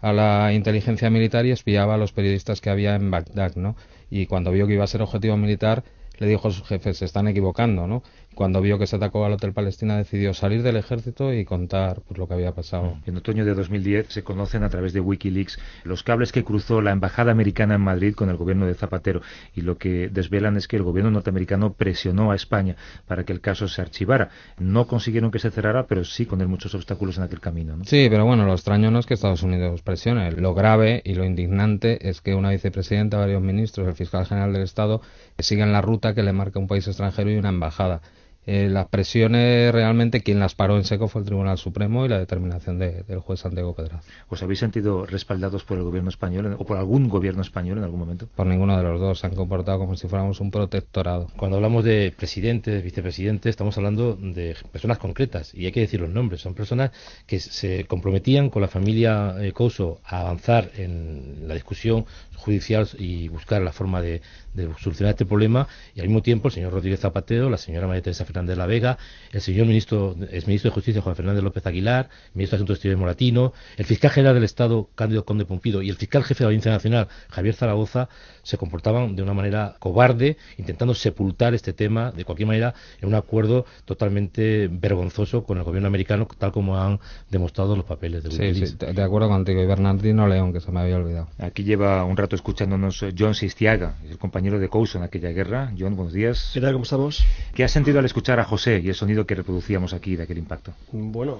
a 0.00 0.12
la 0.12 0.52
inteligencia 0.52 1.08
militar 1.08 1.46
y 1.46 1.52
espiaba 1.52 1.94
a 1.94 1.96
los 1.96 2.12
periodistas 2.12 2.60
que 2.60 2.70
había 2.70 2.96
en 2.96 3.12
Bagdad, 3.12 3.54
¿no? 3.54 3.76
Y 4.10 4.26
cuando 4.26 4.50
vio 4.50 4.66
que 4.66 4.74
iba 4.74 4.82
a 4.82 4.88
ser 4.88 5.00
objetivo 5.00 5.36
militar, 5.36 5.84
le 6.18 6.26
dijo 6.26 6.48
a 6.48 6.50
sus 6.50 6.66
jefes, 6.66 6.98
se 6.98 7.04
están 7.04 7.28
equivocando, 7.28 7.86
¿no? 7.86 8.02
Cuando 8.34 8.60
vio 8.60 8.78
que 8.78 8.86
se 8.86 8.96
atacó 8.96 9.24
al 9.24 9.32
Hotel 9.32 9.54
Palestina 9.54 9.96
decidió 9.96 10.34
salir 10.34 10.62
del 10.62 10.76
ejército 10.76 11.32
y 11.32 11.46
contar 11.46 12.02
pues, 12.06 12.18
lo 12.18 12.28
que 12.28 12.34
había 12.34 12.52
pasado. 12.52 12.98
En 13.06 13.16
otoño 13.16 13.46
de 13.46 13.54
2010 13.54 14.08
se 14.08 14.24
conocen 14.24 14.62
a 14.62 14.68
través 14.68 14.92
de 14.92 15.00
Wikileaks 15.00 15.58
los 15.84 16.02
cables 16.02 16.32
que 16.32 16.44
cruzó 16.44 16.82
la 16.82 16.90
embajada 16.90 17.32
americana 17.32 17.76
en 17.76 17.80
Madrid 17.80 18.14
con 18.14 18.28
el 18.28 18.36
gobierno 18.36 18.66
de 18.66 18.74
Zapatero 18.74 19.22
y 19.54 19.62
lo 19.62 19.78
que 19.78 20.10
desvelan 20.10 20.58
es 20.58 20.68
que 20.68 20.76
el 20.76 20.82
gobierno 20.82 21.10
norteamericano 21.10 21.72
presionó 21.72 22.30
a 22.30 22.34
España 22.34 22.76
para 23.06 23.24
que 23.24 23.32
el 23.32 23.40
caso 23.40 23.68
se 23.68 23.80
archivara. 23.80 24.28
No 24.58 24.86
consiguieron 24.86 25.30
que 25.30 25.38
se 25.38 25.50
cerrara, 25.50 25.86
pero 25.86 26.04
sí 26.04 26.26
con 26.26 26.46
muchos 26.46 26.74
obstáculos 26.74 27.16
en 27.16 27.24
aquel 27.24 27.40
camino. 27.40 27.76
¿no? 27.76 27.84
Sí, 27.84 28.08
pero 28.10 28.26
bueno, 28.26 28.44
lo 28.44 28.52
extraño 28.52 28.90
no 28.90 28.98
es 28.98 29.06
que 29.06 29.14
Estados 29.14 29.42
Unidos 29.42 29.82
presione. 29.82 30.30
Lo 30.32 30.54
grave 30.54 31.00
y 31.04 31.14
lo 31.14 31.24
indignante 31.24 32.08
es 32.08 32.20
que 32.20 32.34
una 32.34 32.50
vicepresidenta, 32.50 33.16
varios 33.16 33.42
ministros, 33.42 33.88
el 33.88 33.94
fiscal 33.94 34.26
general 34.26 34.52
del 34.52 34.62
Estado 34.62 35.00
sigan 35.38 35.72
la 35.72 35.80
ruta 35.80 36.14
que 36.14 36.22
le 36.22 36.32
marca 36.32 36.58
un 36.58 36.66
país 36.66 36.86
extranjero 36.86 37.30
y 37.30 37.36
una 37.36 37.50
embajada. 37.50 38.02
Eh, 38.46 38.68
las 38.70 38.86
presiones 38.86 39.72
realmente 39.72 40.22
quien 40.22 40.38
las 40.38 40.54
paró 40.54 40.76
en 40.76 40.84
seco 40.84 41.08
fue 41.08 41.20
el 41.20 41.26
Tribunal 41.26 41.58
Supremo 41.58 42.06
y 42.06 42.08
la 42.08 42.18
determinación 42.18 42.78
del 42.78 43.18
juez 43.18 43.40
Santiago 43.40 43.74
Pedraz. 43.74 44.04
¿Os 44.28 44.40
habéis 44.40 44.60
sentido 44.60 45.04
respaldados 45.04 45.64
por 45.64 45.78
el 45.78 45.82
gobierno 45.82 46.10
español 46.10 46.54
o 46.56 46.64
por 46.64 46.76
algún 46.76 47.08
gobierno 47.08 47.42
español 47.42 47.78
en 47.78 47.84
algún 47.84 47.98
momento? 47.98 48.28
Por 48.36 48.46
ninguno 48.46 48.76
de 48.76 48.84
los 48.84 49.00
dos. 49.00 49.18
Se 49.18 49.26
han 49.26 49.34
comportado 49.34 49.80
como 49.80 49.96
si 49.96 50.06
fuéramos 50.06 50.40
un 50.40 50.52
protectorado. 50.52 51.26
Cuando 51.36 51.56
hablamos 51.56 51.84
de 51.84 52.14
presidentes, 52.16 52.84
vicepresidentes, 52.84 53.50
estamos 53.50 53.76
hablando 53.78 54.14
de 54.14 54.54
personas 54.70 54.98
concretas 54.98 55.52
y 55.52 55.66
hay 55.66 55.72
que 55.72 55.80
decir 55.80 56.00
los 56.00 56.10
nombres. 56.10 56.40
Son 56.40 56.54
personas 56.54 56.92
que 57.26 57.40
se 57.40 57.84
comprometían 57.86 58.50
con 58.50 58.62
la 58.62 58.68
familia 58.68 59.34
eh, 59.40 59.50
Couso 59.50 60.00
a 60.04 60.20
avanzar 60.20 60.70
en 60.76 61.48
la 61.48 61.54
discusión 61.54 62.06
judicial 62.36 62.88
y 62.98 63.28
buscar 63.28 63.62
la 63.62 63.72
forma 63.72 64.00
de, 64.00 64.22
de 64.54 64.68
solucionar 64.78 65.12
este 65.12 65.26
problema 65.26 65.68
y 65.94 66.00
al 66.00 66.06
mismo 66.06 66.22
tiempo 66.22 66.48
el 66.48 66.54
señor 66.54 66.72
Rodríguez 66.72 67.00
Zapatero, 67.00 67.50
la 67.50 67.58
señora 67.58 67.86
María 67.86 68.02
Teresa 68.02 68.24
Fernández 68.24 68.50
de 68.50 68.56
la 68.56 68.66
Vega, 68.66 68.98
el 69.32 69.40
señor 69.40 69.66
ministro, 69.66 70.16
ex 70.30 70.46
ministro 70.46 70.70
de 70.70 70.74
Justicia 70.74 71.02
Juan 71.02 71.16
Fernández 71.16 71.42
López 71.42 71.66
Aguilar, 71.66 72.08
ministro 72.34 72.56
de 72.56 72.58
Asuntos 72.58 72.76
Exteriores 72.76 73.00
Moratino, 73.00 73.52
el 73.76 73.84
fiscal 73.84 74.10
general 74.10 74.34
del 74.34 74.44
Estado 74.44 74.88
Cándido 74.94 75.24
Conde 75.24 75.44
Pompido 75.44 75.82
y 75.82 75.90
el 75.90 75.96
fiscal 75.96 76.24
jefe 76.24 76.40
de 76.40 76.44
la 76.44 76.48
Audiencia 76.48 76.72
Nacional 76.72 77.08
Javier 77.28 77.54
Zaragoza 77.54 78.08
se 78.42 78.58
comportaban 78.58 79.16
de 79.16 79.22
una 79.22 79.34
manera 79.34 79.76
cobarde, 79.78 80.36
intentando 80.56 80.94
sepultar 80.94 81.54
este 81.54 81.72
tema 81.72 82.12
de 82.12 82.24
cualquier 82.24 82.46
manera 82.46 82.74
en 83.00 83.08
un 83.08 83.14
acuerdo 83.14 83.66
totalmente 83.84 84.68
vergonzoso 84.70 85.44
con 85.44 85.58
el 85.58 85.64
gobierno 85.64 85.88
americano, 85.88 86.28
tal 86.38 86.52
como 86.52 86.78
han 86.78 87.00
demostrado 87.30 87.76
los 87.76 87.84
papeles 87.84 88.22
de 88.22 88.30
sí, 88.30 88.66
sí, 88.66 88.76
de 88.76 89.02
acuerdo 89.02 89.28
contigo. 89.28 89.62
Y 89.62 89.66
Bernardino 89.66 90.26
León, 90.26 90.52
que 90.52 90.60
se 90.60 90.70
me 90.72 90.80
había 90.80 90.96
olvidado. 90.96 91.28
Aquí 91.38 91.64
lleva 91.64 92.04
un 92.04 92.16
rato 92.16 92.25
escuchándonos 92.34 93.04
John 93.16 93.34
Sistiaga, 93.34 93.96
el 94.08 94.18
compañero 94.18 94.58
de 94.58 94.68
Couso 94.68 94.98
en 94.98 95.04
aquella 95.04 95.30
guerra. 95.30 95.72
John, 95.78 95.94
buenos 95.94 96.12
días. 96.12 96.50
¿Qué 96.52 96.60
tal? 96.60 96.72
¿Cómo 96.72 96.82
estamos? 96.82 97.24
¿Qué 97.54 97.62
has 97.62 97.70
sentido 97.70 98.00
al 98.00 98.04
escuchar 98.04 98.40
a 98.40 98.44
José 98.44 98.80
y 98.84 98.88
el 98.88 98.94
sonido 98.94 99.26
que 99.26 99.34
reproducíamos 99.34 99.92
aquí 99.92 100.16
de 100.16 100.24
aquel 100.24 100.38
impacto? 100.38 100.72
Bueno, 100.90 101.38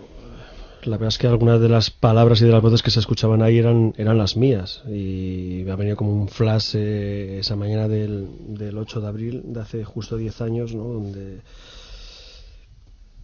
la 0.84 0.96
verdad 0.96 1.08
es 1.08 1.18
que 1.18 1.26
algunas 1.26 1.60
de 1.60 1.68
las 1.68 1.90
palabras 1.90 2.40
y 2.40 2.44
de 2.44 2.52
las 2.52 2.62
voces 2.62 2.82
que 2.82 2.90
se 2.90 3.00
escuchaban 3.00 3.42
ahí 3.42 3.58
eran, 3.58 3.92
eran 3.96 4.18
las 4.18 4.36
mías 4.36 4.82
y 4.86 5.62
me 5.64 5.72
ha 5.72 5.76
venido 5.76 5.96
como 5.96 6.12
un 6.12 6.28
flash 6.28 6.74
eh, 6.74 7.38
esa 7.40 7.56
mañana 7.56 7.88
del, 7.88 8.28
del 8.56 8.78
8 8.78 9.00
de 9.00 9.08
abril 9.08 9.42
de 9.46 9.60
hace 9.60 9.84
justo 9.84 10.16
10 10.16 10.40
años, 10.42 10.74
¿no? 10.74 10.84
Donde 10.84 11.40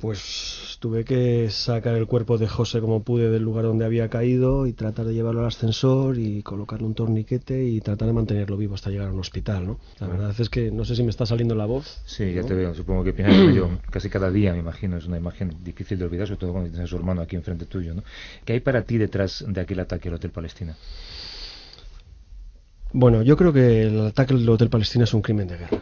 pues 0.03 0.79
tuve 0.81 1.05
que 1.05 1.49
sacar 1.49 1.95
el 1.95 2.09
cuerpo 2.09 2.37
de 2.37 2.49
José 2.49 2.81
como 2.81 3.05
pude 3.05 3.31
del 3.31 3.45
lugar 3.45 3.67
donde 3.67 3.85
había 3.85 4.09
caído 4.09 4.67
y 4.67 4.73
tratar 4.73 5.07
de 5.07 5.15
llevarlo 5.15 5.43
al 5.43 5.47
ascensor 5.47 6.19
y 6.19 6.43
colocarle 6.43 6.89
un 6.89 6.95
torniquete 6.95 7.63
y 7.63 7.81
tratar 7.81 8.09
de 8.09 8.13
mantenerlo 8.13 8.57
vivo 8.57 8.75
hasta 8.75 8.91
llegar 8.91 9.07
a 9.07 9.13
un 9.13 9.21
hospital, 9.21 9.65
¿no? 9.65 9.79
La 10.01 10.09
verdad 10.09 10.35
es 10.37 10.51
que 10.51 10.73
no 10.73 10.85
sé 10.85 10.97
si 10.97 11.05
me 11.05 11.11
está 11.11 11.25
saliendo 11.25 11.55
la 11.55 11.67
voz. 11.67 12.03
Sí, 12.05 12.35
ya 12.35 12.43
te 12.43 12.53
veo, 12.53 12.75
supongo 12.75 13.05
que 13.05 13.13
piensas 13.13 13.55
yo 13.55 13.71
casi 13.91 14.11
cada 14.11 14.29
día, 14.29 14.53
me 14.53 14.59
imagino, 14.59 14.97
es 14.97 15.07
una 15.07 15.19
imagen 15.19 15.55
difícil 15.63 16.01
de 16.01 16.07
olvidar, 16.07 16.27
sobre 16.27 16.41
todo 16.41 16.51
cuando 16.51 16.71
tienes 16.71 16.89
a 16.89 16.91
su 16.91 16.97
hermano 16.97 17.23
aquí 17.23 17.37
enfrente 17.37 17.67
tuyo, 17.67 17.95
¿no? 17.95 18.03
¿Qué 18.45 18.55
hay 18.55 18.61
para 18.61 18.83
ti 18.83 18.99
detrás 18.99 19.45
de 19.47 19.61
aquel 19.61 19.79
ataque 19.79 20.09
al 20.09 20.17
Hotel 20.17 20.33
Palestina? 20.33 20.77
Bueno, 22.93 23.23
yo 23.23 23.37
creo 23.37 23.53
que 23.53 23.83
el 23.83 24.01
ataque 24.05 24.35
al 24.35 24.49
Hotel 24.49 24.69
Palestina 24.69 25.05
es 25.05 25.15
un 25.15 25.23
crimen 25.23 25.47
de 25.47 25.59
guerra. 25.59 25.81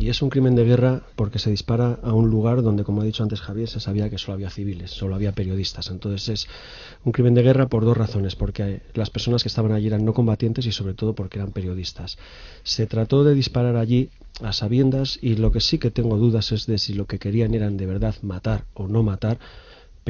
Y 0.00 0.08
es 0.08 0.22
un 0.22 0.30
crimen 0.30 0.54
de 0.54 0.64
guerra 0.64 1.02
porque 1.14 1.38
se 1.38 1.50
dispara 1.50 1.98
a 2.02 2.14
un 2.14 2.30
lugar 2.30 2.62
donde, 2.62 2.84
como 2.84 3.02
ha 3.02 3.04
dicho 3.04 3.22
antes 3.22 3.42
Javier, 3.42 3.68
se 3.68 3.80
sabía 3.80 4.08
que 4.08 4.16
solo 4.16 4.32
había 4.32 4.48
civiles, 4.48 4.92
solo 4.92 5.14
había 5.14 5.32
periodistas. 5.32 5.90
Entonces 5.90 6.28
es 6.30 6.48
un 7.04 7.12
crimen 7.12 7.34
de 7.34 7.42
guerra 7.42 7.68
por 7.68 7.84
dos 7.84 7.98
razones, 7.98 8.34
porque 8.34 8.80
las 8.94 9.10
personas 9.10 9.42
que 9.42 9.48
estaban 9.48 9.72
allí 9.72 9.88
eran 9.88 10.06
no 10.06 10.14
combatientes 10.14 10.64
y 10.64 10.72
sobre 10.72 10.94
todo 10.94 11.14
porque 11.14 11.38
eran 11.38 11.52
periodistas. 11.52 12.16
Se 12.62 12.86
trató 12.86 13.24
de 13.24 13.34
disparar 13.34 13.76
allí 13.76 14.08
a 14.42 14.54
sabiendas 14.54 15.18
y 15.20 15.36
lo 15.36 15.52
que 15.52 15.60
sí 15.60 15.76
que 15.76 15.90
tengo 15.90 16.16
dudas 16.16 16.50
es 16.52 16.64
de 16.64 16.78
si 16.78 16.94
lo 16.94 17.04
que 17.04 17.18
querían 17.18 17.52
eran 17.52 17.76
de 17.76 17.84
verdad 17.84 18.14
matar 18.22 18.64
o 18.72 18.88
no 18.88 19.02
matar 19.02 19.38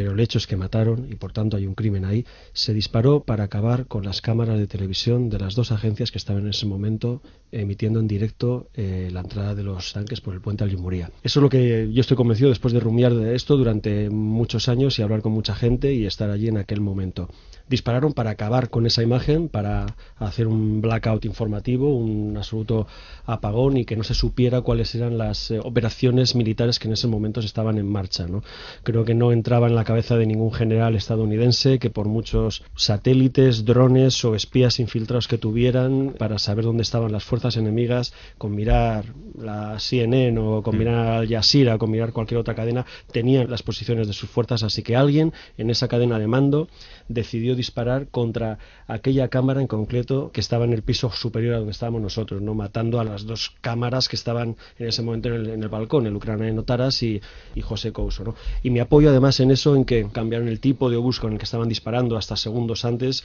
pero 0.01 0.13
el 0.13 0.21
hecho 0.21 0.39
es 0.39 0.47
que 0.47 0.57
mataron 0.57 1.09
y 1.13 1.17
por 1.17 1.35
tanto 1.35 1.59
hay 1.59 1.67
un 1.67 1.75
crimen 1.75 2.07
ahí, 2.07 2.25
se 2.55 2.73
disparó 2.73 3.21
para 3.21 3.45
acabar 3.45 3.85
con 3.85 4.03
las 4.03 4.23
cámaras 4.23 4.59
de 4.59 4.67
televisión 4.67 5.29
de 5.29 5.39
las 5.39 5.55
dos 5.55 5.73
agencias 5.73 6.11
que 6.11 6.17
estaban 6.17 6.45
en 6.45 6.49
ese 6.49 6.65
momento 6.65 7.21
emitiendo 7.53 8.01
en 8.01 8.09
directo 8.09 8.69
eh, 8.73 9.11
la 9.13 9.21
entrada 9.21 9.55
de 9.55 9.63
los 9.63 9.93
tanques 9.93 10.23
por 10.23 10.33
el 10.33 10.41
puente 10.41 10.65
Allimuría. 10.65 11.11
Eso 11.23 11.41
es 11.41 11.43
lo 11.43 11.51
que 11.51 11.91
yo 11.93 12.01
estoy 12.01 12.17
convencido 12.17 12.49
después 12.49 12.73
de 12.73 12.81
rumiar 12.81 13.15
de 13.15 13.35
esto 13.35 13.59
durante 13.59 14.09
muchos 14.09 14.71
años 14.71 14.99
y 14.99 15.03
hablar 15.03 15.21
con 15.21 15.33
mucha 15.33 15.55
gente 15.55 15.93
y 15.93 16.07
estar 16.07 16.31
allí 16.31 16.49
en 16.49 16.57
aquel 16.57 16.81
momento. 16.81 17.29
Dispararon 17.71 18.15
para 18.15 18.31
acabar 18.31 18.69
con 18.69 18.85
esa 18.85 19.01
imagen, 19.01 19.49
para 19.49 19.87
hacer 20.17 20.49
un 20.49 20.81
blackout 20.81 21.25
informativo, 21.25 21.97
un 21.97 22.37
absoluto 22.37 22.89
apagón 23.27 23.77
y 23.77 23.85
que 23.85 23.95
no 23.95 24.03
se 24.03 24.15
supiera 24.15 24.61
cuáles 24.61 24.93
eran 24.97 25.17
las 25.17 25.53
eh, 25.53 25.61
operaciones 25.63 26.35
militares 26.35 26.81
que 26.81 26.89
en 26.89 26.95
ese 26.95 27.07
momento 27.07 27.39
estaban 27.39 27.79
en 27.79 27.89
marcha. 27.89 28.27
¿no? 28.27 28.43
Creo 28.83 29.05
que 29.05 29.15
no 29.15 29.31
entraba 29.31 29.69
en 29.69 29.77
la 29.77 29.85
cabeza 29.85 30.17
de 30.17 30.27
ningún 30.27 30.53
general 30.53 30.97
estadounidense 30.97 31.79
que 31.79 31.91
por 31.91 32.09
muchos 32.09 32.65
satélites, 32.75 33.65
drones 33.65 34.25
o 34.25 34.35
espías 34.35 34.81
infiltrados 34.81 35.29
que 35.29 35.39
tuvieran 35.39 36.15
para 36.19 36.41
saber 36.41 36.65
dónde 36.65 36.83
estaban 36.83 37.13
las 37.13 37.23
fuerzas 37.23 37.57
enemigas, 37.57 38.13
con 38.37 38.53
mirar 38.53 39.05
la 39.39 39.79
CNN 39.79 40.37
o 40.41 40.63
con 40.63 40.77
mirar 40.77 41.21
Al 41.21 41.29
Jazeera 41.29 41.77
o 41.77 41.79
con 41.79 41.91
mirar 41.93 42.13
cualquier 42.13 42.41
otra 42.41 42.57
cadena, 42.57 42.85
tenían 43.13 43.49
las 43.49 43.63
posiciones 43.63 44.09
de 44.09 44.13
sus 44.13 44.29
fuerzas. 44.29 44.65
Así 44.65 44.83
que 44.83 44.97
alguien 44.97 45.33
en 45.57 45.71
esa 45.71 45.87
cadena 45.87 46.19
de 46.19 46.27
mando 46.27 46.69
decidió 47.09 47.55
disparar 47.61 48.09
contra 48.09 48.59
aquella 48.87 49.29
cámara 49.29 49.61
en 49.61 49.67
concreto 49.67 50.31
que 50.33 50.41
estaba 50.41 50.65
en 50.65 50.73
el 50.73 50.83
piso 50.83 51.11
superior 51.11 51.55
a 51.55 51.59
donde 51.59 51.73
estábamos 51.73 52.03
nosotros, 52.03 52.41
no 52.43 52.55
matando 52.55 53.01
a 53.01 53.05
las 53.05 53.27
dos 53.27 53.53
cámaras 53.61 54.09
que 54.09 54.17
estaban 54.17 54.57
en 54.79 54.89
ese 54.89 55.03
momento 55.03 55.29
en 55.29 55.35
el, 55.35 55.51
en 55.51 55.63
el 55.63 55.69
balcón, 55.69 56.07
el 56.07 56.17
ucraniano 56.17 56.63
Taras 56.65 57.03
y, 57.03 57.21
y 57.55 57.61
José 57.61 57.93
Couso. 57.93 58.25
¿no? 58.25 58.35
Y 58.63 58.71
me 58.71 58.81
apoyo 58.81 59.11
además 59.11 59.39
en 59.41 59.51
eso, 59.51 59.77
en 59.77 59.85
que 59.85 60.09
cambiaron 60.11 60.49
el 60.49 60.61
tipo 60.61 60.91
de 60.91 60.97
obús 60.97 61.21
con 61.21 61.33
el 61.33 61.39
que 61.39 61.45
estaban 61.45 61.69
disparando 61.69 62.17
hasta 62.17 62.37
segundos 62.37 62.85
antes 62.85 63.25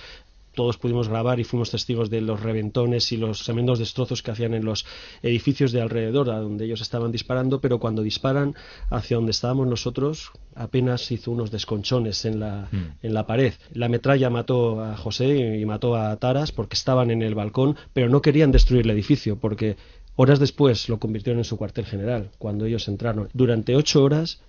todos 0.56 0.78
pudimos 0.78 1.08
grabar 1.08 1.39
y 1.39 1.43
fuimos 1.43 1.70
testigos 1.72 2.10
de 2.10 2.22
los 2.22 2.41
reventones 2.41 3.12
y 3.12 3.18
los 3.18 3.43
tremendos 3.43 3.80
destrozos 3.80 4.24
que 4.24 4.32
hacían 4.32 4.53
en 4.53 4.66
los 4.66 4.86
edificios 5.22 5.72
de 5.72 5.82
alrededor 5.82 6.30
a 6.32 6.39
donde 6.39 6.66
ellos 6.66 6.82
estaban 6.82 7.12
disparando, 7.12 7.62
pero 7.62 7.80
cuando 7.80 8.01
disparan 8.01 8.56
hacia 8.89 9.18
donde 9.18 9.32
estábamos 9.32 9.68
nosotros 9.68 10.32
apenas 10.56 11.12
hizo 11.12 11.32
unos 11.32 11.51
desconchones 11.51 12.26
en 12.26 12.39
la, 12.39 12.68
Mm. 12.72 12.78
en 13.03 13.14
la 13.14 13.28
pared. 13.28 13.53
La 13.74 13.89
metralla 13.89 14.30
mató 14.30 14.82
a 14.82 14.95
José 14.97 15.60
y 15.60 15.66
mató 15.66 15.95
a 15.95 16.16
Taras 16.18 16.51
porque 16.51 16.76
estaban 16.76 17.12
en 17.12 17.22
el 17.22 17.36
balcón, 17.36 17.76
pero 17.93 18.10
no 18.10 18.22
querían 18.22 18.51
destruir 18.51 18.86
el 18.86 18.91
edificio 18.91 19.38
porque 19.38 19.76
horas 20.16 20.39
después 20.39 20.88
lo 20.88 20.97
convirtieron 20.99 21.39
en 21.39 21.43
su 21.43 21.58
cuartel 21.58 21.86
general 21.86 22.30
cuando 22.38 22.66
ellos 22.66 22.88
entraron. 22.88 23.30
Durante 23.34 23.76
ocho 23.76 24.03
horas 24.03 24.41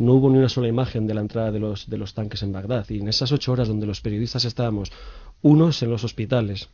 no 0.00 0.14
hubo 0.14 0.30
ni 0.30 0.38
una 0.38 0.48
sola 0.48 0.66
imagen 0.66 1.06
de 1.06 1.12
la 1.12 1.20
entrada 1.20 1.52
de 1.52 1.60
los, 1.60 1.88
de 1.88 1.98
los 1.98 2.14
tanques 2.14 2.42
en 2.42 2.52
Bagdad. 2.52 2.88
Y 2.88 3.00
en 3.00 3.08
esas 3.08 3.32
ocho 3.32 3.52
horas 3.52 3.68
donde 3.68 3.86
los 3.86 4.00
periodistas 4.00 4.46
estábamos, 4.46 4.90
unos 5.42 5.82
en 5.82 5.90
los 5.90 6.04
hospitales 6.04 6.70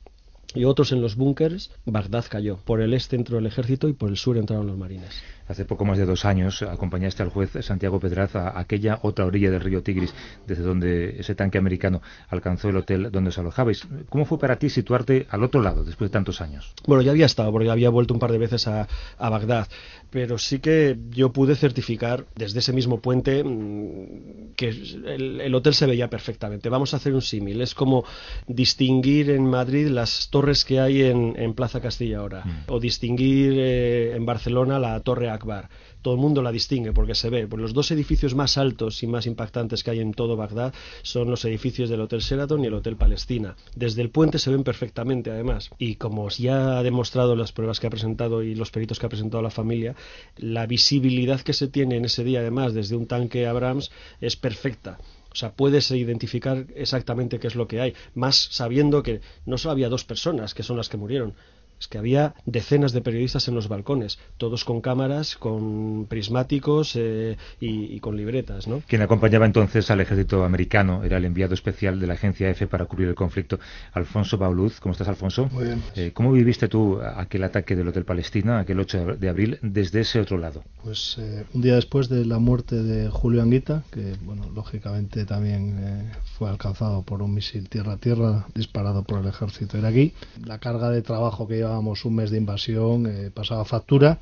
y 0.55 0.64
otros 0.64 0.93
en 0.93 1.03
los 1.03 1.16
búnkers, 1.16 1.72
Bagdad 1.85 2.24
cayó. 2.29 2.59
Por 2.59 2.81
el 2.81 2.95
este 2.95 3.16
entró 3.16 3.39
el 3.39 3.47
ejército 3.47 3.89
y 3.89 3.95
por 3.95 4.11
el 4.11 4.16
sur 4.16 4.39
entraron 4.39 4.68
los 4.68 4.79
marines. 4.79 5.11
Hace 5.49 5.64
poco 5.64 5.84
más 5.84 5.99
de 5.99 6.07
dos 6.07 6.24
años 6.24 6.62
acompañaste 6.62 7.22
al 7.22 7.28
juez 7.30 7.51
Santiago 7.61 8.01
Pedraza 8.01 8.49
a 8.49 8.61
aquella 8.61 8.99
otra 9.03 9.24
orilla 9.26 9.51
del 9.51 9.61
río 9.61 9.82
Tigris, 9.82 10.12
desde 10.47 10.62
donde 10.62 11.20
ese 11.20 11.34
tanque 11.34 11.59
americano 11.59 12.03
alcanzó 12.28 12.68
el 12.68 12.76
hotel 12.76 13.11
donde 13.12 13.28
os 13.30 13.38
alojabais. 13.38 13.86
¿Cómo 14.09 14.24
fue 14.24 14.38
para 14.38 14.57
ti 14.57 14.68
situarte 14.68 15.26
al 15.30 15.44
otro 15.44 15.62
lado 15.62 15.84
después 15.84 16.11
de 16.11 16.12
tantos 16.12 16.40
años? 16.40 16.72
Bueno, 16.86 17.03
ya 17.03 17.12
había 17.12 17.26
estado, 17.26 17.53
porque 17.53 17.70
había 17.70 17.90
vuelto 17.90 18.12
un 18.14 18.20
par 18.20 18.32
de 18.32 18.38
veces 18.38 18.66
a, 18.66 18.88
a 19.18 19.28
Bagdad, 19.30 19.68
pero 20.11 20.38
sí 20.38 20.59
que 20.59 20.99
yo 21.11 21.32
pude 21.32 21.55
certificar 21.55 22.24
desde 22.34 22.59
ese 22.59 22.72
mismo 22.72 23.01
puente 23.01 23.44
mm, 23.44 24.55
que 24.57 24.68
el, 24.68 25.40
el 25.40 25.55
hotel 25.55 25.74
se 25.74 25.86
veía 25.86 26.09
perfectamente. 26.09 26.68
Vamos 26.68 26.92
a 26.94 26.97
hacer 26.97 27.14
un 27.14 27.22
símil. 27.22 27.61
Es 27.61 27.74
como 27.74 28.05
distinguir 28.49 29.30
en 29.30 29.44
Madrid 29.47 29.88
las 29.88 30.28
torres 30.30 30.64
que 30.64 30.80
hay 30.80 31.03
en, 31.03 31.34
en 31.36 31.55
Plaza 31.55 31.80
Castilla 31.80 32.18
ahora, 32.18 32.42
Mm. 32.47 32.51
o 32.72 32.80
distinguir 32.80 33.55
eh, 33.57 34.14
en 34.14 34.24
Barcelona 34.26 34.78
la 34.78 34.99
Torre 35.01 35.30
Akbar. 35.37 35.70
Todo 36.03 36.14
el 36.14 36.20
mundo 36.20 36.43
la 36.43 36.53
distingue 36.53 36.93
porque 36.93 37.14
se 37.14 37.30
ve. 37.30 37.47
Pues 37.47 37.62
los 37.62 37.72
dos 37.72 37.91
edificios 37.91 38.34
más 38.34 38.59
altos 38.59 39.03
y 39.03 39.07
más 39.07 39.26
impactantes 39.26 39.82
que 39.82 39.93
hay 39.93 40.01
en 40.01 40.12
todo 40.12 40.37
Bagdad 40.37 40.74
son 41.03 41.30
los 41.30 41.45
edificios 41.45 41.89
del 41.89 42.01
Hotel 42.01 42.20
Sheraton 42.20 42.62
y 42.62 42.66
el 42.66 42.74
Hotel 42.74 42.97
Palestina. 42.97 43.57
Desde 43.74 44.03
el 44.03 44.11
puente 44.11 44.39
se 44.39 44.51
ven 44.51 44.64
perfectamente, 44.64 45.30
además. 45.30 45.70
Y 45.78 45.97
como 45.97 46.28
ya 46.28 46.78
ha 46.78 46.82
demostrado 46.82 47.37
las 47.37 47.53
pruebas 47.53 47.80
que 47.80 47.87
ha 47.87 47.91
presentado 47.91 48.43
y 48.43 48.55
los 48.55 48.70
peritos 48.70 48.99
que 48.99 49.07
ha 49.07 49.11
presentado 49.11 49.43
la 49.43 49.51
familia, 49.51 49.95
la 50.37 50.66
visibilidad 50.66 51.41
que 51.41 51.53
se 51.53 51.68
tiene 51.68 51.97
en 51.97 52.05
ese 52.05 52.24
día, 52.24 52.41
además, 52.41 52.74
desde 52.74 52.97
un 52.97 53.07
tanque 53.07 53.47
Abrams, 53.47 53.91
es 54.20 54.37
perfecta. 54.37 54.99
O 55.37 55.39
sea, 55.39 55.53
puedes 55.53 55.91
identificar 55.91 56.66
exactamente 56.74 57.39
qué 57.39 57.49
es 57.49 57.57
lo 57.57 57.68
que 57.68 57.82
hay, 57.82 57.93
más 58.14 58.37
sabiendo 58.37 59.03
que 59.03 59.20
no 59.45 59.59
solo 59.59 59.72
había 59.72 59.91
dos 59.91 60.05
personas, 60.05 60.55
que 60.55 60.62
son 60.62 60.78
las 60.78 60.89
que 60.89 60.97
murieron, 60.97 61.34
es 61.79 61.89
que 61.89 61.99
había 61.99 62.35
decenas 62.45 62.93
de 62.93 63.01
periodistas 63.01 63.49
en 63.49 63.55
los 63.55 63.68
balcones, 63.68 64.18
todos 64.39 64.64
con 64.64 64.81
cámaras, 64.81 65.37
con 65.37 66.07
prismáticos 66.09 66.97
eh, 66.97 67.37
y, 67.61 67.95
y 67.95 68.01
con 68.01 68.16
libretas, 68.16 68.66
¿no? 68.66 68.83
Quien 68.87 69.03
acompañaba 69.03 69.47
entonces 69.47 69.91
al 69.91 70.01
ejército 70.01 70.45
americano 70.45 71.05
era 71.05 71.18
el 71.18 71.24
enviado 71.24 71.55
especial 71.55 72.01
de 72.01 72.07
la 72.07 72.14
agencia 72.14 72.49
F 72.51 72.66
para 72.66 72.87
cubrir 72.87 73.09
el 73.09 73.14
conflicto, 73.14 73.59
Alfonso 73.93 74.39
Bauluz. 74.39 74.81
¿Cómo 74.81 74.93
estás, 74.93 75.09
Alfonso? 75.09 75.49
Muy 75.53 75.64
bien. 75.64 75.83
Eh, 75.95 76.11
¿Cómo 76.12 76.33
viviste 76.33 76.68
tú 76.68 77.01
aquel 77.01 77.45
ataque 77.45 77.77
del 77.77 77.89
Hotel 77.89 78.05
Palestina, 78.05 78.61
aquel 78.61 78.81
8 78.81 79.16
de 79.16 79.29
abril, 79.29 79.59
desde 79.62 80.01
ese 80.01 80.20
otro 80.20 80.39
lado? 80.39 80.62
Pues 80.83 81.16
eh, 81.18 81.45
un 81.53 81.62
día 81.62 81.74
después 81.74 82.09
de 82.09 82.24
la 82.24 82.39
muerte 82.39 82.83
de 82.83 83.09
Julio 83.11 83.43
Anguita, 83.43 83.83
que 83.91 84.14
bueno, 84.22 84.49
lógicamente 84.55 85.24
también 85.24 85.79
eh, 85.79 86.12
fue 86.39 86.49
alcanzado 86.49 87.03
por 87.03 87.22
un 87.22 87.35
misil 87.35 87.68
tierra-tierra 87.68 88.47
disparado 88.55 89.03
por 89.03 89.20
el 89.20 89.27
ejército 89.27 89.79
iraquí, 89.79 90.14
la 90.45 90.59
carga 90.59 90.91
de 90.91 91.03
trabajo 91.03 91.47
que 91.47 91.59
llevábamos 91.67 92.05
un 92.05 92.14
mes 92.14 92.31
de 92.31 92.39
invasión 92.39 93.07
eh, 93.07 93.31
pasaba 93.35 93.64
factura 93.64 94.19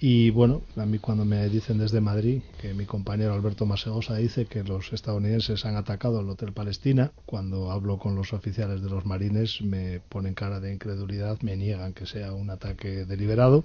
y 0.00 0.30
bueno, 0.30 0.62
a 0.76 0.86
mí 0.86 1.00
cuando 1.00 1.24
me 1.24 1.48
dicen 1.48 1.78
desde 1.78 2.00
Madrid 2.00 2.40
que 2.60 2.72
mi 2.72 2.84
compañero 2.84 3.34
Alberto 3.34 3.66
Masegosa 3.66 4.14
dice 4.14 4.46
que 4.46 4.62
los 4.62 4.92
estadounidenses 4.92 5.64
han 5.64 5.74
atacado 5.74 6.20
el 6.20 6.28
Hotel 6.28 6.52
Palestina, 6.52 7.10
cuando 7.26 7.72
hablo 7.72 7.98
con 7.98 8.14
los 8.14 8.32
oficiales 8.32 8.80
de 8.80 8.90
los 8.90 9.06
marines 9.06 9.60
me 9.60 9.98
ponen 10.08 10.34
cara 10.34 10.60
de 10.60 10.72
incredulidad, 10.72 11.40
me 11.42 11.56
niegan 11.56 11.94
que 11.94 12.06
sea 12.06 12.32
un 12.32 12.50
ataque 12.50 13.06
deliberado. 13.06 13.64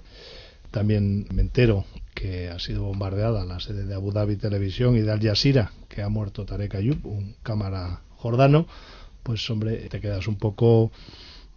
También 0.72 1.28
me 1.32 1.42
entero 1.42 1.84
que 2.14 2.48
ha 2.48 2.58
sido 2.58 2.82
bombardeada 2.82 3.44
la 3.44 3.60
sede 3.60 3.86
de 3.86 3.94
Abu 3.94 4.10
Dhabi 4.10 4.34
Televisión 4.34 4.96
y 4.96 5.02
de 5.02 5.12
Al 5.12 5.22
Jazeera, 5.22 5.70
que 5.88 6.02
ha 6.02 6.08
muerto 6.08 6.44
Tarek 6.44 6.74
Ayub, 6.74 7.06
un 7.06 7.36
cámara 7.44 8.00
jordano. 8.16 8.66
Pues 9.22 9.48
hombre, 9.50 9.76
te 9.88 10.00
quedas 10.00 10.26
un 10.26 10.34
poco 10.34 10.90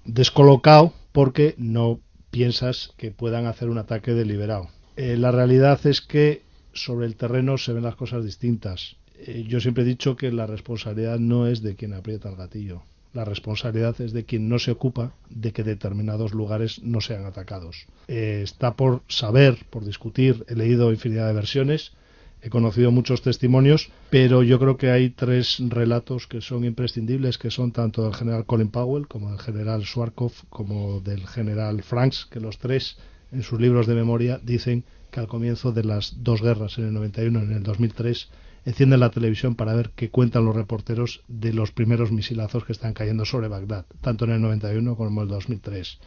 descolocado 0.05 0.93
porque 1.11 1.55
no 1.57 1.99
piensas 2.31 2.93
que 2.97 3.11
puedan 3.11 3.45
hacer 3.45 3.69
un 3.69 3.77
ataque 3.77 4.13
deliberado. 4.13 4.69
Eh, 4.95 5.17
la 5.17 5.31
realidad 5.31 5.85
es 5.85 6.01
que 6.01 6.43
sobre 6.73 7.05
el 7.05 7.15
terreno 7.15 7.57
se 7.57 7.73
ven 7.73 7.83
las 7.83 7.95
cosas 7.95 8.23
distintas. 8.23 8.97
Eh, 9.15 9.45
yo 9.47 9.59
siempre 9.59 9.83
he 9.83 9.87
dicho 9.87 10.15
que 10.15 10.31
la 10.31 10.47
responsabilidad 10.47 11.19
no 11.19 11.47
es 11.47 11.61
de 11.61 11.75
quien 11.75 11.93
aprieta 11.93 12.29
el 12.29 12.35
gatillo. 12.35 12.83
La 13.13 13.25
responsabilidad 13.25 13.99
es 14.01 14.13
de 14.13 14.25
quien 14.25 14.47
no 14.47 14.59
se 14.59 14.71
ocupa 14.71 15.13
de 15.29 15.51
que 15.51 15.63
determinados 15.63 16.33
lugares 16.33 16.83
no 16.83 17.01
sean 17.01 17.25
atacados. 17.25 17.87
Eh, 18.07 18.41
está 18.43 18.75
por 18.75 19.01
saber, 19.07 19.57
por 19.69 19.85
discutir, 19.85 20.45
he 20.47 20.55
leído 20.55 20.91
infinidad 20.91 21.27
de 21.27 21.33
versiones, 21.33 21.93
he 22.41 22.49
conocido 22.49 22.91
muchos 22.91 23.21
testimonios, 23.21 23.89
pero 24.09 24.43
yo 24.43 24.59
creo 24.59 24.77
que 24.77 24.91
hay 24.91 25.09
tres 25.09 25.57
relatos 25.59 26.27
que 26.27 26.41
son 26.41 26.65
imprescindibles, 26.65 27.37
que 27.37 27.51
son 27.51 27.71
tanto 27.71 28.03
del 28.03 28.13
general 28.13 28.45
Colin 28.45 28.69
Powell 28.69 29.07
como 29.07 29.31
del 29.31 29.39
general 29.39 29.83
Schwarzkopf 29.83 30.43
como 30.49 31.01
del 31.01 31.25
general 31.27 31.81
Franks, 31.83 32.27
que 32.29 32.39
los 32.39 32.57
tres 32.57 32.97
en 33.31 33.43
sus 33.43 33.59
libros 33.59 33.87
de 33.87 33.95
memoria 33.95 34.39
dicen 34.43 34.83
que 35.11 35.19
al 35.19 35.27
comienzo 35.27 35.71
de 35.71 35.83
las 35.83 36.23
dos 36.23 36.41
guerras, 36.41 36.77
en 36.77 36.85
el 36.85 36.93
91 36.93 37.39
y 37.39 37.43
en 37.43 37.51
el 37.53 37.63
2003, 37.63 38.29
encienden 38.65 38.99
la 38.99 39.11
televisión 39.11 39.55
para 39.55 39.73
ver 39.73 39.91
qué 39.95 40.09
cuentan 40.09 40.45
los 40.45 40.55
reporteros 40.55 41.21
de 41.27 41.53
los 41.53 41.71
primeros 41.71 42.11
misilazos 42.11 42.65
que 42.65 42.73
están 42.73 42.93
cayendo 42.93 43.25
sobre 43.25 43.47
Bagdad, 43.47 43.85
tanto 44.01 44.25
en 44.25 44.31
el 44.31 44.41
91 44.41 44.95
como 44.95 45.21
en 45.21 45.27
el 45.27 45.33
2003 45.33 45.99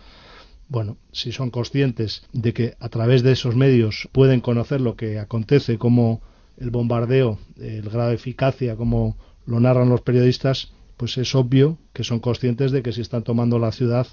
bueno, 0.71 0.99
si 1.11 1.33
son 1.33 1.51
conscientes 1.51 2.23
de 2.33 2.55
que 2.55 2.77
a 2.79 2.89
través 2.89 3.25
de 3.25 3.33
esos 3.33 3.57
medios 3.57 4.09
pueden 4.13 4.41
conocer 4.41 4.81
lo 4.81 4.95
que 4.95 5.19
acontece, 5.19 5.79
como 5.79 6.23
el 6.59 6.71
bombardeo, 6.71 7.39
el 7.59 7.91
grado 7.91 8.11
de 8.11 8.15
eficacia, 8.15 8.77
como 8.77 9.17
lo 9.47 9.59
narran 9.59 9.89
los 9.89 10.03
periodistas, 10.03 10.73
pues 10.97 11.19
es 11.19 11.35
obvio 11.35 11.77
que 11.93 12.05
son 12.05 12.21
conscientes 12.21 12.71
de 12.71 12.83
que 12.83 12.93
si 12.93 13.01
están 13.01 13.25
tomando 13.25 13.59
la 13.59 13.73
ciudad, 13.73 14.07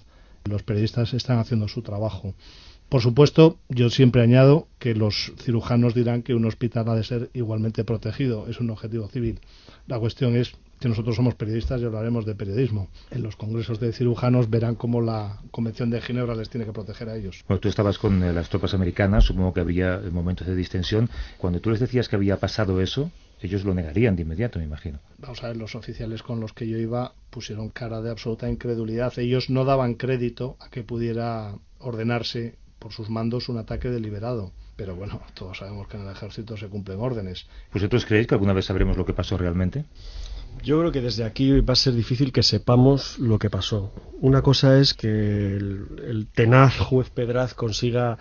los 0.46 0.64
periodistas 0.64 1.14
están 1.14 1.38
haciendo 1.38 1.68
su 1.68 1.84
trabajo. 1.84 2.34
Por 2.90 3.02
supuesto, 3.02 3.60
yo 3.70 3.92
siempre 3.92 4.24
añado 4.24 4.68
que 4.80 4.96
los 4.96 5.34
cirujanos 5.38 5.94
dirán 5.94 6.24
que 6.24 6.34
un 6.34 6.46
hospital 6.46 6.90
ha 6.90 6.96
de 6.96 7.04
ser 7.04 7.30
igualmente 7.36 7.84
protegido, 7.84 8.48
es 8.48 8.60
un 8.60 8.72
objetivo 8.72 9.08
civil. 9.10 9.42
La 9.86 10.00
cuestión 10.00 10.36
es 10.36 10.54
que 10.80 10.90
nosotros 10.90 11.16
somos 11.16 11.36
periodistas 11.36 11.82
y 11.82 11.86
hablaremos 11.86 12.26
de 12.26 12.36
periodismo. 12.36 12.90
En 13.12 13.24
los 13.24 13.36
congresos 13.36 13.80
de 13.80 13.92
cirujanos 13.92 14.50
verán 14.50 14.76
cómo 14.76 15.02
la 15.02 15.40
Convención 15.52 15.90
de 15.90 16.02
Ginebra 16.02 16.36
les 16.36 16.50
tiene 16.50 16.66
que 16.66 16.74
proteger 16.74 17.10
a 17.10 17.16
ellos. 17.16 17.44
Bueno, 17.48 17.60
tú 17.60 17.68
estabas 17.68 17.98
con 17.98 18.24
eh, 18.24 18.34
las 18.34 18.50
tropas 18.50 18.74
americanas, 18.74 19.26
supongo 19.26 19.54
que 19.54 19.62
había 19.62 20.02
momentos 20.12 20.48
de 20.48 20.56
distensión. 20.56 21.10
Cuando 21.38 21.60
tú 21.60 21.70
les 21.70 21.80
decías 21.80 22.08
que 22.10 22.16
había 22.16 22.38
pasado 22.38 22.82
eso, 22.82 23.12
ellos 23.42 23.64
lo 23.64 23.74
negarían 23.74 24.16
de 24.16 24.24
inmediato, 24.24 24.60
me 24.60 24.66
imagino. 24.66 25.00
Vamos 25.20 25.44
a 25.44 25.48
ver, 25.48 25.58
los 25.58 25.76
oficiales 25.76 26.24
con 26.24 26.40
los 26.40 26.54
que 26.54 26.68
yo 26.68 26.78
iba 26.78 27.14
pusieron 27.30 27.70
cara 27.70 28.02
de 28.02 28.10
absoluta 28.10 28.50
incredulidad. 28.50 29.18
Ellos 29.18 29.50
no 29.50 29.66
daban 29.66 29.96
crédito 29.96 30.58
a 30.60 30.70
que 30.70 30.84
pudiera 30.84 31.56
ordenarse 31.80 32.56
por 32.80 32.94
sus 32.94 33.10
mandos 33.10 33.50
un 33.50 33.58
ataque 33.58 33.90
deliberado. 33.90 34.52
Pero 34.76 34.96
bueno, 34.96 35.22
todos 35.34 35.58
sabemos 35.58 35.88
que 35.88 35.98
en 35.98 36.04
el 36.04 36.12
ejército 36.12 36.56
se 36.56 36.68
cumplen 36.68 37.00
órdenes. 37.00 37.48
¿Vosotros 37.74 38.06
creéis 38.06 38.28
que 38.28 38.36
alguna 38.36 38.54
vez 38.54 38.66
sabremos 38.66 38.96
lo 38.96 39.06
que 39.06 39.14
pasó 39.14 39.38
realmente? 39.38 39.86
Yo 40.64 40.80
creo 40.80 40.92
que 40.92 41.02
desde 41.02 41.24
aquí 41.24 41.62
va 41.62 41.74
a 41.74 41.76
ser 41.76 41.94
difícil 41.94 42.32
que 42.32 42.44
sepamos 42.44 43.20
lo 43.20 43.40
que 43.40 43.50
pasó. 43.50 43.94
Una 44.20 44.42
cosa 44.42 44.80
es 44.80 44.94
que 44.94 45.08
el, 45.08 45.86
el 46.06 46.28
tenaz 46.28 46.78
juez 46.78 47.10
Pedraz 47.10 47.54
consiga 47.54 48.18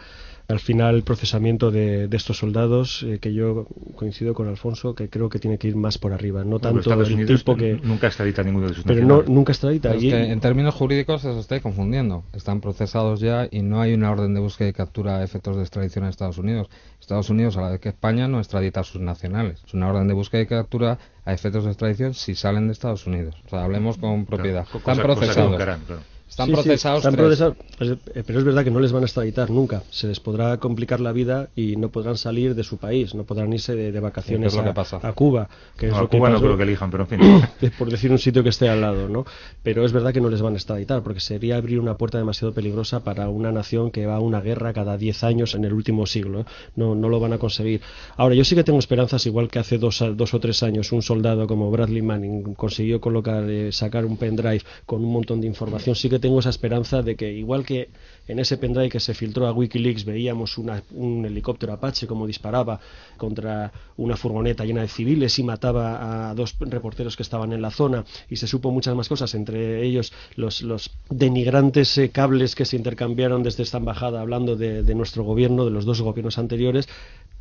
al 0.48 0.60
final 0.60 0.94
el 0.94 1.02
procesamiento 1.02 1.70
de, 1.70 2.06
de 2.06 2.16
estos 2.16 2.38
soldados, 2.38 3.02
eh, 3.02 3.18
que 3.18 3.34
yo 3.34 3.66
coincido 3.96 4.32
con 4.34 4.46
Alfonso, 4.48 4.94
que 4.94 5.08
creo 5.08 5.28
que 5.28 5.38
tiene 5.38 5.58
que 5.58 5.68
ir 5.68 5.76
más 5.76 5.98
por 5.98 6.12
arriba, 6.12 6.44
no 6.44 6.60
tanto 6.60 6.80
Estados 6.80 7.08
el 7.08 7.14
Unidos 7.14 7.40
tipo 7.40 7.56
que... 7.56 7.80
nunca 7.82 8.06
extradita 8.06 8.42
a 8.42 8.44
ninguno 8.44 8.68
de 8.68 8.74
sus 8.74 8.84
Pero 8.84 9.04
no, 9.04 9.22
nunca 9.22 9.52
extradita. 9.52 9.94
Es 9.94 10.02
que 10.02 10.30
en 10.30 10.40
términos 10.40 10.74
jurídicos 10.74 11.22
se 11.22 11.36
estáis 11.38 11.62
confundiendo. 11.62 12.24
Están 12.32 12.60
procesados 12.60 13.20
ya 13.20 13.48
y 13.50 13.62
no 13.62 13.80
hay 13.80 13.94
una 13.94 14.10
orden 14.10 14.34
de 14.34 14.40
búsqueda 14.40 14.68
y 14.68 14.72
captura 14.72 15.18
a 15.18 15.24
efectos 15.24 15.56
de 15.56 15.62
extradición 15.62 16.04
a 16.04 16.10
Estados 16.10 16.38
Unidos. 16.38 16.68
Estados 17.00 17.28
Unidos, 17.28 17.56
a 17.56 17.62
la 17.62 17.70
vez 17.70 17.80
que 17.80 17.88
España, 17.88 18.28
no 18.28 18.38
extradita 18.38 18.80
a 18.80 18.84
sus 18.84 19.00
nacionales. 19.00 19.62
Es 19.66 19.74
una 19.74 19.88
orden 19.88 20.06
de 20.06 20.14
búsqueda 20.14 20.42
y 20.42 20.46
captura 20.46 20.98
a 21.26 21.32
efectos 21.32 21.64
de 21.64 21.70
extradición 21.72 22.14
si 22.14 22.34
salen 22.34 22.68
de 22.68 22.72
Estados 22.72 23.06
Unidos. 23.06 23.34
O 23.44 23.48
sea, 23.50 23.64
hablemos 23.64 23.98
con 23.98 24.24
propiedad. 24.24 24.62
Están 24.62 24.80
cosa 24.80 25.02
procesados. 25.02 25.56
claro. 25.56 26.15
Están 26.36 26.48
Sí, 26.48 26.52
sí, 26.54 26.62
procesados 26.64 26.98
están 26.98 27.12
tres. 27.14 27.24
procesados, 27.24 27.56
pues, 27.78 27.90
eh, 28.14 28.22
pero 28.26 28.38
es 28.38 28.44
verdad 28.44 28.62
que 28.62 28.70
no 28.70 28.78
les 28.78 28.92
van 28.92 29.02
a 29.04 29.06
extraditar 29.06 29.48
nunca. 29.48 29.82
Se 29.88 30.06
les 30.06 30.20
podrá 30.20 30.58
complicar 30.58 31.00
la 31.00 31.12
vida 31.12 31.48
y 31.56 31.76
no 31.76 31.88
podrán 31.88 32.18
salir 32.18 32.54
de 32.54 32.62
su 32.62 32.76
país, 32.76 33.14
no 33.14 33.24
podrán 33.24 33.50
irse 33.54 33.74
de, 33.74 33.90
de 33.90 34.00
vacaciones 34.00 34.52
Sí, 34.52 34.58
es 34.58 34.62
a, 34.62 34.68
que 34.68 34.74
pasa. 34.74 35.00
a 35.02 35.12
Cuba. 35.14 35.48
Que 35.78 35.86
es 35.86 35.92
No, 35.92 35.98
a 35.98 36.02
lo 36.02 36.10
que 36.10 36.18
Cuba 36.18 36.28
no 36.28 36.38
creo 36.42 36.58
que 36.58 36.64
elijan, 36.64 36.90
pero 36.90 37.04
en 37.04 37.08
fin. 37.08 37.20
Es 37.62 37.70
por 37.70 37.88
decir 37.90 38.12
un 38.12 38.18
sitio 38.18 38.42
que 38.42 38.50
esté 38.50 38.68
al 38.68 38.82
lado, 38.82 39.08
¿no? 39.08 39.24
Pero 39.62 39.82
es 39.86 39.92
verdad 39.92 40.12
que 40.12 40.20
no 40.20 40.28
les 40.28 40.42
van 40.42 40.52
a 40.52 40.56
extraditar, 40.56 41.02
porque 41.02 41.20
sería 41.20 41.56
abrir 41.56 41.80
una 41.80 41.96
puerta 41.96 42.18
demasiado 42.18 42.52
peligrosa 42.52 43.02
para 43.02 43.30
una 43.30 43.50
nación 43.50 43.90
que 43.90 44.04
va 44.04 44.16
a 44.16 44.20
una 44.20 44.42
guerra 44.42 44.74
cada 44.74 44.98
10 44.98 45.24
años 45.24 45.54
en 45.54 45.64
el 45.64 45.72
último 45.72 46.04
siglo. 46.04 46.40
¿eh? 46.40 46.44
No, 46.74 46.94
no 46.94 47.08
lo 47.08 47.18
van 47.18 47.32
a 47.32 47.38
conseguir. 47.38 47.80
Ahora, 48.18 48.34
yo 48.34 48.44
sí 48.44 48.54
que 48.54 48.62
tengo 48.62 48.78
esperanzas, 48.78 49.24
igual 49.24 49.48
que 49.48 49.58
hace 49.58 49.78
dos, 49.78 50.02
a- 50.02 50.10
dos 50.10 50.34
o 50.34 50.38
tres 50.40 50.62
años 50.62 50.92
un 50.92 51.00
soldado 51.00 51.46
como 51.46 51.70
Bradley 51.70 52.02
Manning 52.02 52.52
consiguió 52.52 53.00
colocar, 53.00 53.48
eh, 53.48 53.72
sacar 53.72 54.04
un 54.04 54.18
pendrive 54.18 54.60
con 54.84 55.02
un 55.02 55.10
montón 55.14 55.40
de 55.40 55.46
información. 55.46 55.96
Sí 55.96 56.10
que 56.10 56.25
tengo 56.26 56.40
esa 56.40 56.50
esperanza 56.50 57.02
de 57.02 57.14
que, 57.14 57.28
igual 57.32 57.64
que 57.64 57.88
en 58.26 58.40
ese 58.40 58.56
pendrive 58.62 58.88
que 58.94 58.98
se 58.98 59.14
filtró 59.14 59.46
a 59.46 59.52
Wikileaks 59.52 60.04
veíamos 60.04 60.58
una- 60.58 60.82
un 60.90 61.24
helicóptero 61.24 61.72
Apache 61.72 62.08
como 62.08 62.26
disparaba 62.26 62.80
contra 63.16 63.70
una 63.96 64.16
furgoneta 64.16 64.64
llena 64.64 64.80
de 64.82 64.88
civiles 64.88 65.38
y 65.38 65.44
mataba 65.44 66.30
a 66.30 66.34
dos 66.34 66.56
reporteros 66.58 67.14
que 67.16 67.22
estaban 67.22 67.52
en 67.52 67.62
la 67.62 67.70
zona 67.70 68.04
y 68.28 68.34
se 68.40 68.48
supo 68.48 68.72
muchas 68.72 68.96
más 68.96 69.08
cosas, 69.08 69.36
entre 69.36 69.84
ellos 69.86 70.12
los, 70.34 70.62
los 70.62 70.90
denigrantes 71.08 71.96
eh, 71.98 72.10
cables 72.10 72.56
que 72.56 72.64
se 72.64 72.76
intercambiaron 72.76 73.44
desde 73.44 73.62
esta 73.62 73.78
embajada 73.78 74.20
hablando 74.20 74.56
de, 74.56 74.82
de 74.82 74.94
nuestro 74.96 75.22
gobierno, 75.22 75.64
de 75.64 75.70
los 75.70 75.84
dos 75.84 76.00
gobiernos 76.02 76.38
anteriores. 76.38 76.88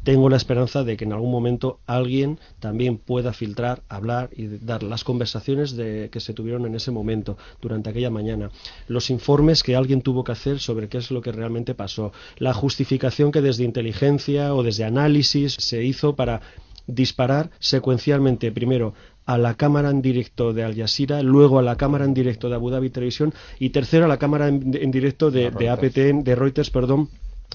Tengo 0.06 0.30
la 0.30 0.38
esperanza 0.38 0.84
de 0.84 0.98
que 0.98 1.06
en 1.06 1.14
algún 1.14 1.32
momento 1.32 1.80
alguien 1.88 2.40
también 2.60 2.98
pueda 3.00 3.34
filtrar, 3.34 3.82
hablar 3.90 4.30
y 4.38 4.46
dar 4.46 4.84
las 4.84 5.04
conversaciones 5.04 5.76
de, 5.76 6.10
que 6.12 6.20
se 6.20 6.36
tuvieron 6.36 6.68
en 6.68 6.76
ese 6.76 6.92
momento, 6.92 7.40
durante 7.60 7.90
aquella 7.90 8.12
mañana. 8.12 8.52
Los 8.88 9.10
informes 9.10 9.64
que 9.64 9.76
alguien 9.76 10.04
tuvo 10.04 10.24
que 10.24 10.34
hacer 10.34 10.60
sobre 10.60 10.90
qué 10.90 11.00
es 11.00 11.10
lo 11.10 11.22
que 11.22 11.32
realmente 11.32 11.74
pasó. 11.74 12.14
La 12.38 12.54
justificación 12.54 13.32
que 13.32 13.42
desde 13.42 13.64
inteligencia 13.64 14.54
o 14.54 14.62
desde 14.62 14.84
análisis 14.84 15.56
se 15.58 15.84
hizo 15.84 16.16
para 16.16 16.42
disparar 16.86 17.50
secuencialmente 17.58 18.52
primero 18.52 18.94
a 19.26 19.40
la 19.40 19.56
cámara 19.56 19.90
en 19.90 20.04
directo 20.04 20.54
de 20.54 20.64
Al 20.64 20.76
Jazeera, 20.76 21.24
luego 21.24 21.58
a 21.58 21.64
la 21.64 21.78
cámara 21.78 22.06
en 22.06 22.14
directo 22.14 22.48
de 22.48 22.54
Abu 22.54 22.70
Dhabi 22.70 22.92
Televisión 22.92 23.34
y 23.58 23.72
tercero 23.72 24.06
a 24.06 24.08
la 24.08 24.20
cámara 24.20 24.50
en, 24.50 24.78
en 24.80 24.92
directo 24.92 25.32
de, 25.32 25.50
de 25.50 25.68
APT, 25.68 25.98
de 26.24 26.36
Reuters, 26.36 26.70
perdón, 26.70 27.10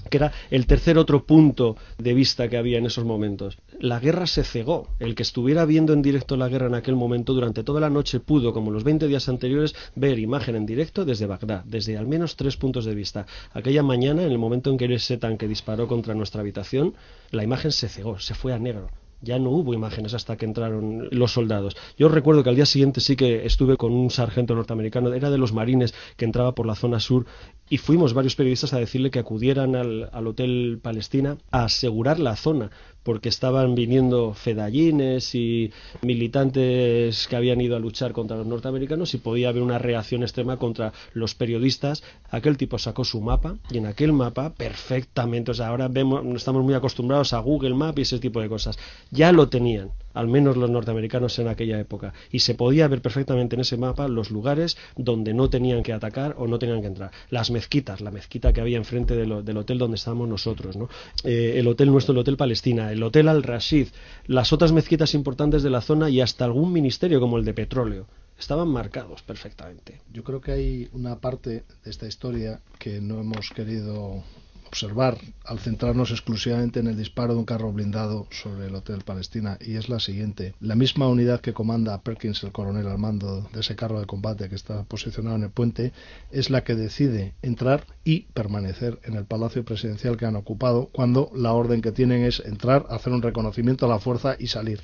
que 0.09 0.17
era 0.17 0.31
el 0.49 0.67
tercer 0.67 0.97
otro 0.97 1.25
punto 1.25 1.75
de 1.97 2.13
vista 2.13 2.49
que 2.49 2.57
había 2.57 2.77
en 2.77 2.85
esos 2.85 3.05
momentos. 3.05 3.57
La 3.79 3.99
guerra 3.99 4.27
se 4.27 4.43
cegó. 4.43 4.87
El 4.99 5.15
que 5.15 5.23
estuviera 5.23 5.65
viendo 5.65 5.93
en 5.93 6.01
directo 6.01 6.37
la 6.37 6.49
guerra 6.49 6.67
en 6.67 6.75
aquel 6.75 6.95
momento 6.95 7.33
durante 7.33 7.63
toda 7.63 7.79
la 7.79 7.89
noche 7.89 8.19
pudo, 8.19 8.53
como 8.53 8.71
los 8.71 8.83
20 8.83 9.07
días 9.07 9.29
anteriores, 9.29 9.75
ver 9.95 10.19
imagen 10.19 10.55
en 10.55 10.65
directo 10.65 11.05
desde 11.05 11.25
Bagdad, 11.25 11.63
desde 11.65 11.97
al 11.97 12.07
menos 12.07 12.35
tres 12.35 12.57
puntos 12.57 12.85
de 12.85 12.95
vista. 12.95 13.25
Aquella 13.53 13.83
mañana, 13.83 14.23
en 14.23 14.31
el 14.31 14.37
momento 14.37 14.69
en 14.69 14.77
que 14.77 14.91
ese 14.93 15.17
tanque 15.17 15.47
disparó 15.47 15.87
contra 15.87 16.13
nuestra 16.13 16.41
habitación, 16.41 16.93
la 17.31 17.43
imagen 17.43 17.71
se 17.71 17.87
cegó, 17.87 18.19
se 18.19 18.33
fue 18.33 18.53
a 18.53 18.59
negro 18.59 18.89
ya 19.21 19.39
no 19.39 19.51
hubo 19.51 19.73
imágenes 19.73 20.13
hasta 20.13 20.37
que 20.37 20.45
entraron 20.45 21.07
los 21.11 21.31
soldados. 21.31 21.75
Yo 21.97 22.09
recuerdo 22.09 22.43
que 22.43 22.49
al 22.49 22.55
día 22.55 22.65
siguiente 22.65 23.01
sí 23.01 23.15
que 23.15 23.45
estuve 23.45 23.77
con 23.77 23.91
un 23.93 24.09
sargento 24.09 24.55
norteamericano, 24.55 25.13
era 25.13 25.29
de 25.29 25.37
los 25.37 25.53
marines 25.53 25.93
que 26.17 26.25
entraba 26.25 26.53
por 26.53 26.65
la 26.65 26.75
zona 26.75 26.99
sur 26.99 27.25
y 27.69 27.77
fuimos 27.77 28.13
varios 28.13 28.35
periodistas 28.35 28.73
a 28.73 28.79
decirle 28.79 29.11
que 29.11 29.19
acudieran 29.19 29.75
al, 29.75 30.09
al 30.11 30.27
Hotel 30.27 30.79
Palestina 30.81 31.37
a 31.51 31.65
asegurar 31.65 32.19
la 32.19 32.35
zona 32.35 32.71
porque 33.03 33.29
estaban 33.29 33.75
viniendo 33.75 34.33
fedallines 34.33 35.33
y 35.35 35.71
militantes 36.01 37.27
que 37.27 37.35
habían 37.35 37.61
ido 37.61 37.75
a 37.75 37.79
luchar 37.79 38.11
contra 38.11 38.37
los 38.37 38.45
norteamericanos 38.45 39.13
y 39.13 39.17
podía 39.17 39.49
haber 39.49 39.63
una 39.63 39.79
reacción 39.79 40.23
extrema 40.23 40.57
contra 40.57 40.93
los 41.13 41.35
periodistas. 41.35 42.03
Aquel 42.29 42.57
tipo 42.57 42.77
sacó 42.77 43.03
su 43.03 43.21
mapa 43.21 43.57
y 43.69 43.77
en 43.77 43.87
aquel 43.87 44.13
mapa 44.13 44.53
perfectamente, 44.53 45.51
o 45.51 45.53
sea, 45.53 45.67
ahora 45.67 45.87
vemos, 45.87 46.23
estamos 46.35 46.63
muy 46.63 46.73
acostumbrados 46.73 47.33
a 47.33 47.39
Google 47.39 47.75
Map 47.75 47.97
y 47.99 48.03
ese 48.03 48.19
tipo 48.19 48.41
de 48.41 48.49
cosas. 48.49 48.77
Ya 49.09 49.31
lo 49.31 49.49
tenían, 49.49 49.91
al 50.13 50.27
menos 50.27 50.57
los 50.57 50.69
norteamericanos 50.69 51.37
en 51.39 51.47
aquella 51.47 51.79
época, 51.79 52.13
y 52.31 52.39
se 52.39 52.55
podía 52.55 52.87
ver 52.87 53.01
perfectamente 53.01 53.55
en 53.55 53.61
ese 53.61 53.77
mapa 53.77 54.07
los 54.07 54.31
lugares 54.31 54.77
donde 54.95 55.33
no 55.33 55.49
tenían 55.49 55.83
que 55.83 55.93
atacar 55.93 56.35
o 56.37 56.47
no 56.47 56.59
tenían 56.59 56.81
que 56.81 56.87
entrar. 56.87 57.11
Las 57.29 57.51
mezquitas, 57.51 58.01
la 58.01 58.11
mezquita 58.11 58.53
que 58.53 58.61
había 58.61 58.77
enfrente 58.77 59.15
de 59.15 59.25
lo, 59.25 59.43
del 59.43 59.57
hotel 59.57 59.77
donde 59.77 59.95
estábamos 59.95 60.27
nosotros, 60.27 60.75
¿no? 60.75 60.89
Eh, 61.23 61.53
el 61.57 61.67
hotel 61.67 61.91
nuestro, 61.91 62.13
el 62.13 62.19
Hotel 62.19 62.37
Palestina, 62.37 62.91
el 62.91 63.03
Hotel 63.03 63.27
Al-Rashid, 63.27 63.87
las 64.27 64.53
otras 64.53 64.71
mezquitas 64.71 65.13
importantes 65.13 65.63
de 65.63 65.69
la 65.69 65.81
zona 65.81 66.09
y 66.09 66.21
hasta 66.21 66.45
algún 66.45 66.71
ministerio 66.71 67.19
como 67.19 67.37
el 67.37 67.45
de 67.45 67.53
petróleo. 67.53 68.07
Estaban 68.37 68.69
marcados 68.69 69.21
perfectamente. 69.21 70.01
Yo 70.11 70.23
creo 70.23 70.41
que 70.41 70.51
hay 70.51 70.89
una 70.93 71.19
parte 71.19 71.63
de 71.83 71.89
esta 71.89 72.07
historia 72.07 72.59
que 72.79 72.99
no 72.99 73.19
hemos 73.19 73.51
querido 73.51 74.23
observar 74.71 75.17
al 75.43 75.59
centrarnos 75.59 76.11
exclusivamente 76.11 76.79
en 76.79 76.87
el 76.87 76.95
disparo 76.95 77.33
de 77.33 77.39
un 77.39 77.45
carro 77.45 77.73
blindado 77.73 78.25
sobre 78.31 78.67
el 78.67 78.75
Hotel 78.75 79.01
Palestina 79.03 79.57
y 79.59 79.75
es 79.75 79.89
la 79.89 79.99
siguiente. 79.99 80.55
La 80.61 80.75
misma 80.75 81.09
unidad 81.09 81.41
que 81.41 81.51
comanda 81.51 81.93
a 81.93 82.01
Perkins, 82.01 82.41
el 82.43 82.53
coronel 82.53 82.87
al 82.87 82.97
mando 82.97 83.49
de 83.51 83.59
ese 83.59 83.75
carro 83.75 83.99
de 83.99 84.05
combate 84.05 84.47
que 84.47 84.55
está 84.55 84.83
posicionado 84.85 85.35
en 85.35 85.43
el 85.43 85.49
puente, 85.49 85.91
es 86.31 86.49
la 86.49 86.63
que 86.63 86.75
decide 86.75 87.33
entrar 87.41 87.85
y 88.05 88.21
permanecer 88.33 88.97
en 89.03 89.15
el 89.15 89.25
palacio 89.25 89.65
presidencial 89.65 90.15
que 90.15 90.25
han 90.25 90.37
ocupado 90.37 90.87
cuando 90.93 91.29
la 91.35 91.51
orden 91.51 91.81
que 91.81 91.91
tienen 91.91 92.23
es 92.23 92.39
entrar, 92.39 92.85
hacer 92.89 93.11
un 93.11 93.21
reconocimiento 93.21 93.85
a 93.85 93.89
la 93.89 93.99
fuerza 93.99 94.37
y 94.39 94.47
salir. 94.47 94.79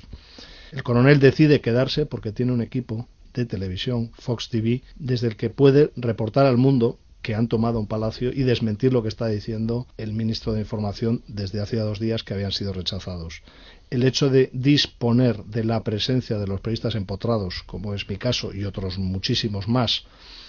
El 0.70 0.82
coronel 0.82 1.18
decide 1.18 1.62
quedarse 1.62 2.04
porque 2.04 2.32
tiene 2.32 2.52
un 2.52 2.60
equipo 2.60 3.08
de 3.32 3.46
televisión, 3.46 4.10
Fox 4.18 4.50
TV, 4.50 4.82
desde 4.96 5.28
el 5.28 5.36
que 5.36 5.48
puede 5.48 5.92
reportar 5.96 6.44
al 6.44 6.58
mundo 6.58 6.98
que 7.28 7.34
han 7.34 7.48
tomado 7.48 7.78
un 7.78 7.86
palacio 7.86 8.30
y 8.32 8.44
desmentir 8.44 8.94
lo 8.94 9.02
que 9.02 9.10
está 9.10 9.26
diciendo 9.26 9.86
el 9.98 10.14
ministro 10.14 10.54
de 10.54 10.60
Información 10.60 11.22
desde 11.28 11.60
hace 11.60 11.76
dos 11.76 12.00
días 12.00 12.22
que 12.22 12.32
habían 12.32 12.52
sido 12.52 12.72
rechazados. 12.72 13.42
El 13.90 14.04
hecho 14.04 14.30
de 14.30 14.48
disponer 14.54 15.44
de 15.44 15.62
la 15.62 15.84
presencia 15.84 16.38
de 16.38 16.46
los 16.46 16.62
periodistas 16.62 16.94
empotrados, 16.94 17.64
como 17.66 17.92
es 17.92 18.08
mi 18.08 18.16
caso 18.16 18.54
y 18.54 18.64
otros 18.64 18.96
muchísimos 18.96 19.68
más, 19.68 20.06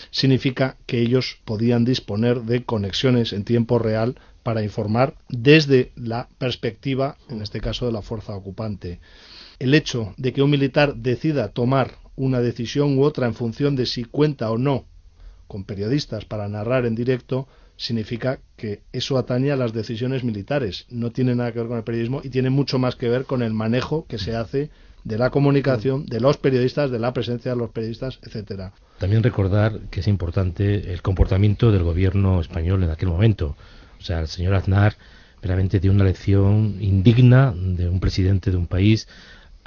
significa 0.10 0.78
que 0.86 1.02
ellos 1.02 1.42
podían 1.44 1.84
disponer 1.84 2.44
de 2.44 2.64
conexiones 2.64 3.34
en 3.34 3.44
tiempo 3.44 3.78
real 3.78 4.16
para 4.42 4.64
informar 4.64 5.16
desde 5.28 5.92
la 5.98 6.30
perspectiva, 6.38 7.18
en 7.28 7.42
este 7.42 7.60
caso, 7.60 7.88
de 7.88 7.92
la 7.92 8.02
fuerza 8.02 8.34
ocupante. 8.38 9.02
El 9.60 9.74
hecho 9.74 10.14
de 10.16 10.32
que 10.32 10.44
un 10.44 10.50
militar 10.50 10.96
decida 10.96 11.50
tomar 11.50 11.98
una 12.16 12.40
decisión 12.40 12.98
u 12.98 13.04
otra 13.04 13.28
en 13.28 13.34
función 13.34 13.76
de 13.76 13.86
si 13.86 14.06
cuenta 14.06 14.50
o 14.50 14.58
no 14.58 14.86
con 15.50 15.64
periodistas 15.64 16.26
para 16.26 16.48
narrar 16.48 16.86
en 16.86 16.94
directo 16.94 17.48
significa 17.76 18.40
que 18.56 18.84
eso 18.94 19.18
atañe 19.18 19.52
a 19.52 19.56
las 19.56 19.74
decisiones 19.74 20.24
militares. 20.24 20.86
No 20.90 21.12
tiene 21.12 21.34
nada 21.34 21.52
que 21.52 21.60
ver 21.60 21.68
con 21.68 21.78
el 21.78 21.84
periodismo 21.84 22.22
y 22.24 22.30
tiene 22.30 22.52
mucho 22.52 22.78
más 22.78 22.96
que 22.96 23.10
ver 23.10 23.26
con 23.26 23.42
el 23.42 23.54
manejo 23.54 24.06
que 24.08 24.20
se 24.20 24.36
hace 24.36 24.70
de 25.04 25.18
la 25.18 25.32
comunicación, 25.32 26.06
de 26.06 26.20
los 26.20 26.38
periodistas, 26.38 26.92
de 26.92 27.00
la 27.00 27.14
presencia 27.14 27.52
de 27.52 27.58
los 27.58 27.72
periodistas, 27.72 28.20
etcétera. 28.22 28.74
También 29.00 29.24
recordar 29.24 29.80
que 29.90 30.02
es 30.02 30.08
importante 30.08 30.94
el 30.94 31.02
comportamiento 31.02 31.72
del 31.72 31.84
gobierno 31.84 32.42
español 32.42 32.84
en 32.84 32.92
aquel 32.92 33.10
momento. 33.10 33.56
O 34.00 34.04
sea, 34.04 34.20
el 34.20 34.28
señor 34.28 34.54
Aznar 34.54 34.98
realmente 35.42 35.80
dio 35.80 35.92
una 35.92 36.04
lección 36.04 36.78
indigna 36.80 37.56
de 37.56 37.90
un 37.90 38.00
presidente 38.00 38.52
de 38.52 38.58
un 38.58 38.68
país 38.68 39.08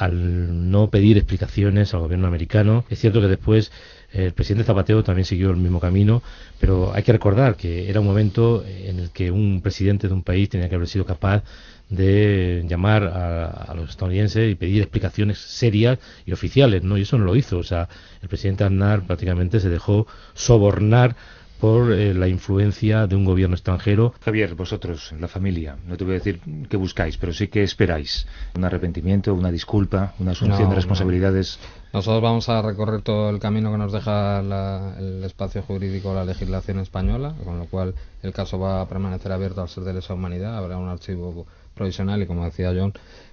al 0.03 0.71
no 0.71 0.91
pedir 0.91 1.17
explicaciones 1.17 1.95
al 1.95 2.01
gobierno 2.01 2.27
americano. 2.27 2.85
Es 2.91 2.99
cierto 2.99 3.21
que 3.21 3.29
después 3.29 3.71
el 4.13 4.33
presidente 4.33 4.65
Zapatero 4.65 5.05
también 5.05 5.25
siguió 5.25 5.51
el 5.51 5.57
mismo 5.57 5.79
camino, 5.79 6.23
pero 6.59 6.93
hay 6.93 7.05
que 7.05 7.13
recordar 7.13 7.57
que 7.57 7.89
era 7.89 8.01
un 8.01 8.07
momento 8.07 8.65
en 8.67 8.99
el 8.99 9.11
que 9.11 9.31
un 9.31 9.61
presidente 9.63 10.09
de 10.09 10.15
un 10.15 10.23
país 10.23 10.49
tenía 10.49 10.69
que 10.69 10.75
haber 10.75 10.89
sido 10.89 11.05
capaz 11.05 11.45
de 11.89 12.65
llamar 12.67 13.05
a, 13.05 13.73
los 13.77 13.91
estadounidenses 13.91 14.51
y 14.51 14.55
pedir 14.57 14.83
explicaciones 14.83 15.39
serias 15.39 15.99
y 16.27 16.33
oficiales, 16.33 16.83
¿no? 16.83 16.99
Y 16.99 17.03
eso 17.03 17.17
no 17.17 17.25
lo 17.25 17.37
hizo. 17.37 17.59
O 17.59 17.63
sea, 17.63 17.89
el 18.23 18.29
presidente 18.29 18.65
Aznar 18.65 19.07
prácticamente 19.07 19.61
se 19.61 19.69
dejó 19.69 20.07
sobornar 20.35 21.15
por 21.63 21.93
eh, 21.93 22.13
la 22.13 22.27
influencia 22.27 23.07
de 23.07 23.15
un 23.15 23.25
gobierno 23.25 23.55
extranjero. 23.55 24.15
Javier, 24.25 24.57
vosotros, 24.57 25.15
la 25.21 25.29
familia, 25.29 25.77
no 25.87 25.97
te 25.97 26.03
voy 26.03 26.15
a 26.15 26.19
decir 26.19 26.41
qué 26.69 26.77
buscáis, 26.77 27.17
pero 27.19 27.33
sí 27.33 27.47
que 27.47 27.63
esperáis. 27.63 28.27
Un 28.57 28.65
arrepentimiento, 28.65 29.33
una 29.33 29.53
disculpa, 29.53 30.13
una 30.19 30.33
asunción 30.33 30.65
No, 30.65 30.71
de 30.71 30.75
responsabilidades. 30.75 31.61
Nosotros 31.93 32.21
vamos 32.21 32.49
a 32.49 32.63
recorrer 32.63 33.03
todo 33.03 33.31
el 33.31 33.39
camino 33.39 33.71
que 33.71 33.79
nos 33.79 33.93
deja 33.93 34.43
la- 34.43 34.97
el 34.99 35.23
espacio 35.23 35.63
jurídico, 35.63 36.13
la 36.13 36.25
legislación 36.25 36.81
española, 36.81 37.37
con 37.45 37.61
lo 37.61 37.67
cual 37.67 37.95
el 38.25 38.33
caso 38.33 38.59
va 38.59 38.81
a 38.81 38.89
permanecer 38.89 39.31
abierto 39.31 39.63
al 39.63 39.69
ser 39.69 39.85
de 39.85 39.93
lesa 39.95 40.15
humanidad. 40.15 40.59
Habrá 40.59 40.79
un 40.79 40.89
archivo 40.89 41.47
provisional 41.77 42.21
y, 42.23 42.27
como 42.27 42.45
decía 42.45 42.73
John, 42.77 42.93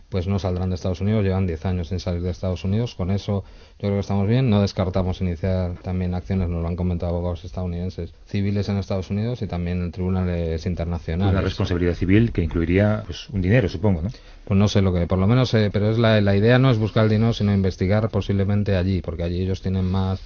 pues 0.10 0.28
no 0.28 0.40
saldrán 0.40 0.70
de 0.70 0.76
Estados 0.76 1.02
Unidos. 1.02 1.24
Llevan 1.24 1.48
10 1.48 1.66
años 1.66 1.90
sin 1.90 2.00
salir 2.00 2.22
de 2.22 2.32
Estados 2.32 2.64
Unidos. 2.64 2.96
Con 2.96 3.12
eso 3.12 3.44
yo 3.80 3.88
creo 3.88 3.94
que 3.94 4.00
estamos 4.00 4.28
bien. 4.28 4.50
No 4.50 4.62
descartamos 4.62 5.22
iniciar 5.22 5.76
también 5.82 6.14
acciones, 6.14 6.50
nos 6.50 6.62
lo 6.62 6.68
han 6.68 6.76
comentado 6.76 7.12
abogados 7.12 7.46
estadounidenses, 7.46 8.14
civiles 8.26 8.68
en 8.70 8.78
Estados 8.78 9.10
Unidos 9.10 9.42
y 9.42 9.48
también 9.48 9.82
en 9.82 9.92
tribunales 9.92 10.66
internacionales. 10.66 11.34
Una 11.34 11.42
responsabilidad 11.42 11.94
civil 11.94 12.32
que 12.32 12.44
incluiría 12.44 13.04
pues, 13.06 13.30
un 13.30 13.42
dinero, 13.42 13.70
supongo, 13.70 14.02
¿no? 14.02 14.10
Pues 14.46 14.58
no 14.58 14.68
sé 14.68 14.82
lo 14.82 14.92
que, 14.92 15.06
por 15.06 15.20
lo 15.20 15.28
menos, 15.28 15.54
eh, 15.54 15.70
pero 15.72 15.92
es 15.92 16.00
la, 16.00 16.20
la 16.22 16.36
idea 16.36 16.58
no 16.58 16.72
es 16.72 16.80
buscar 16.80 17.04
el 17.04 17.10
dinero, 17.10 17.34
sino 17.34 17.54
investigar 17.54 18.10
posiblemente 18.10 18.76
allí, 18.76 19.02
porque 19.02 19.24
allí 19.24 19.42
ellos 19.42 19.62
tienen 19.62 19.86
más 19.86 20.20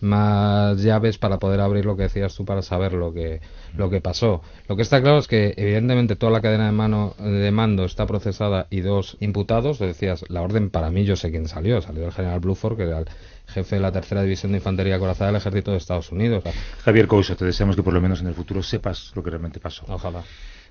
más 0.00 0.82
llaves 0.82 1.18
para 1.18 1.38
poder 1.38 1.60
abrir 1.60 1.84
lo 1.84 1.96
que 1.96 2.04
decías 2.04 2.34
tú 2.34 2.44
para 2.44 2.62
saber 2.62 2.92
lo 2.92 3.12
que 3.12 3.40
lo 3.76 3.90
que 3.90 4.00
pasó. 4.00 4.42
Lo 4.68 4.76
que 4.76 4.82
está 4.82 5.00
claro 5.00 5.18
es 5.18 5.28
que 5.28 5.54
evidentemente 5.56 6.16
toda 6.16 6.32
la 6.32 6.40
cadena 6.40 6.66
de 6.66 6.72
mano 6.72 7.14
de 7.18 7.50
mando 7.50 7.84
está 7.84 8.06
procesada 8.06 8.66
y 8.70 8.80
dos 8.80 9.16
imputados, 9.20 9.78
decías, 9.78 10.24
la 10.28 10.42
orden 10.42 10.70
para 10.70 10.90
mí 10.90 11.04
yo 11.04 11.16
sé 11.16 11.30
quién 11.30 11.48
salió, 11.48 11.80
salió 11.80 12.06
el 12.06 12.12
general 12.12 12.40
Bluford, 12.40 12.76
que 12.76 12.84
era 12.84 12.98
el 13.00 13.06
jefe 13.48 13.76
de 13.76 13.82
la 13.82 13.92
tercera 13.92 14.22
división 14.22 14.52
de 14.52 14.58
infantería 14.58 14.98
corazada 14.98 15.30
del 15.30 15.40
ejército 15.40 15.70
de 15.72 15.78
Estados 15.78 16.10
Unidos. 16.12 16.44
Javier 16.84 17.06
Couso, 17.06 17.36
te 17.36 17.44
deseamos 17.44 17.76
que 17.76 17.82
por 17.82 17.92
lo 17.92 18.00
menos 18.00 18.20
en 18.20 18.28
el 18.28 18.34
futuro 18.34 18.62
sepas 18.62 19.12
lo 19.14 19.22
que 19.22 19.30
realmente 19.30 19.60
pasó. 19.60 19.84
Ojalá. 19.88 20.22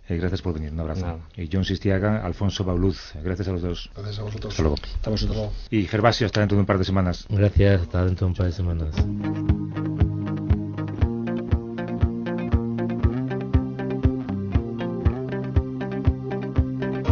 Eh, 0.08 0.18
gracias 0.18 0.41
por 0.41 0.53
venir, 0.53 0.72
un 0.72 0.80
abrazo. 0.80 1.06
Nada. 1.06 1.20
Y 1.36 1.49
John 1.51 1.66
Sistiaga, 1.66 2.24
Alfonso 2.24 2.64
Bauluz, 2.64 3.14
gracias 3.24 3.47
a 3.47 3.51
los 3.51 3.62
dos. 3.62 3.89
Gracias 3.95 4.20
a 4.20 4.24
vosotros. 4.24 4.53
Hasta 4.53 4.64
luego. 4.64 4.78
Hasta 4.95 5.10
vosotros. 5.10 5.49
Y 5.72 5.86
Gervasio, 5.88 6.26
hasta 6.28 6.41
dentro 6.41 6.56
de 6.56 6.62
un 6.62 6.68
par 6.68 6.78
de 6.78 6.86
semanas. 6.86 7.26
Gracias, 7.30 7.82
hasta 7.82 8.06
dentro 8.06 8.28
de 8.28 8.32
un 8.32 8.36
par 8.36 8.45
de 8.45 8.51
semanas. 8.51 9.95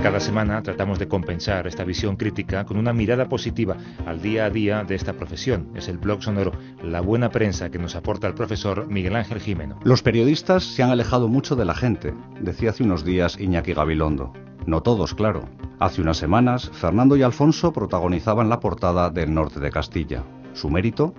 Cada 0.03 0.19
semana 0.19 0.61
tratamos 0.61 0.99
de 0.99 1.07
compensar 1.07 1.65
esta 1.65 1.85
visión 1.85 2.17
crítica 2.17 2.65
con 2.65 2.75
una 2.75 2.91
mirada 2.91 3.29
positiva 3.29 3.77
al 4.05 4.21
día 4.21 4.43
a 4.43 4.49
día 4.49 4.83
de 4.83 4.95
esta 4.95 5.13
profesión. 5.13 5.69
Es 5.75 5.87
el 5.87 5.97
blog 5.97 6.21
sonoro 6.21 6.51
La 6.83 6.99
Buena 6.99 7.29
Prensa 7.29 7.69
que 7.69 7.79
nos 7.79 7.95
aporta 7.95 8.27
el 8.27 8.33
profesor 8.33 8.85
Miguel 8.87 9.15
Ángel 9.15 9.39
Jimeno. 9.39 9.79
Los 9.85 10.03
periodistas 10.03 10.65
se 10.65 10.83
han 10.83 10.89
alejado 10.89 11.29
mucho 11.29 11.55
de 11.55 11.63
la 11.63 11.73
gente, 11.73 12.13
decía 12.41 12.71
hace 12.71 12.83
unos 12.83 13.05
días 13.05 13.39
Iñaki 13.39 13.73
Gabilondo. 13.73 14.33
No 14.65 14.81
todos, 14.81 15.15
claro. 15.15 15.47
Hace 15.79 16.01
unas 16.01 16.17
semanas, 16.17 16.69
Fernando 16.73 17.15
y 17.15 17.21
Alfonso 17.21 17.71
protagonizaban 17.71 18.49
la 18.49 18.59
portada 18.59 19.09
del 19.09 19.33
norte 19.33 19.61
de 19.61 19.71
Castilla. 19.71 20.25
Su 20.51 20.69
mérito, 20.69 21.13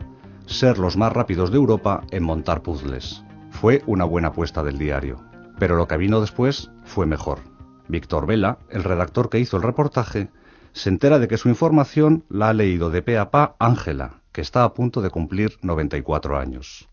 ser 0.45 0.76
los 0.76 0.99
más 0.99 1.11
rápidos 1.11 1.51
de 1.51 1.57
Europa 1.57 2.03
en 2.11 2.22
montar 2.22 2.61
puzzles. 2.61 3.24
Fue 3.49 3.82
una 3.87 4.05
buena 4.05 4.28
apuesta 4.28 4.62
del 4.62 4.76
diario. 4.76 5.24
Pero 5.59 5.74
lo 5.76 5.89
que 5.89 5.97
vino 5.97 6.20
después 6.20 6.70
fue 6.85 7.07
mejor. 7.07 7.53
Víctor 7.89 8.26
Vela, 8.26 8.59
el 8.70 8.85
redactor 8.85 9.28
que 9.30 9.39
hizo 9.39 9.57
el 9.57 9.62
reportaje, 9.62 10.30
se 10.72 10.89
entera 10.89 11.18
de 11.18 11.28
que 11.28 11.39
su 11.39 11.49
información 11.49 12.24
la 12.28 12.49
ha 12.49 12.53
leído 12.53 12.91
de 12.91 13.03
pe 13.03 13.18
a 13.18 13.30
pa 13.30 13.57
Ángela, 13.59 14.22
que 14.32 14.41
está 14.41 14.64
a 14.64 14.74
punto 14.74 15.03
de 15.03 15.11
cumplir 15.11 15.59
94 15.62 16.39
años. 16.39 16.89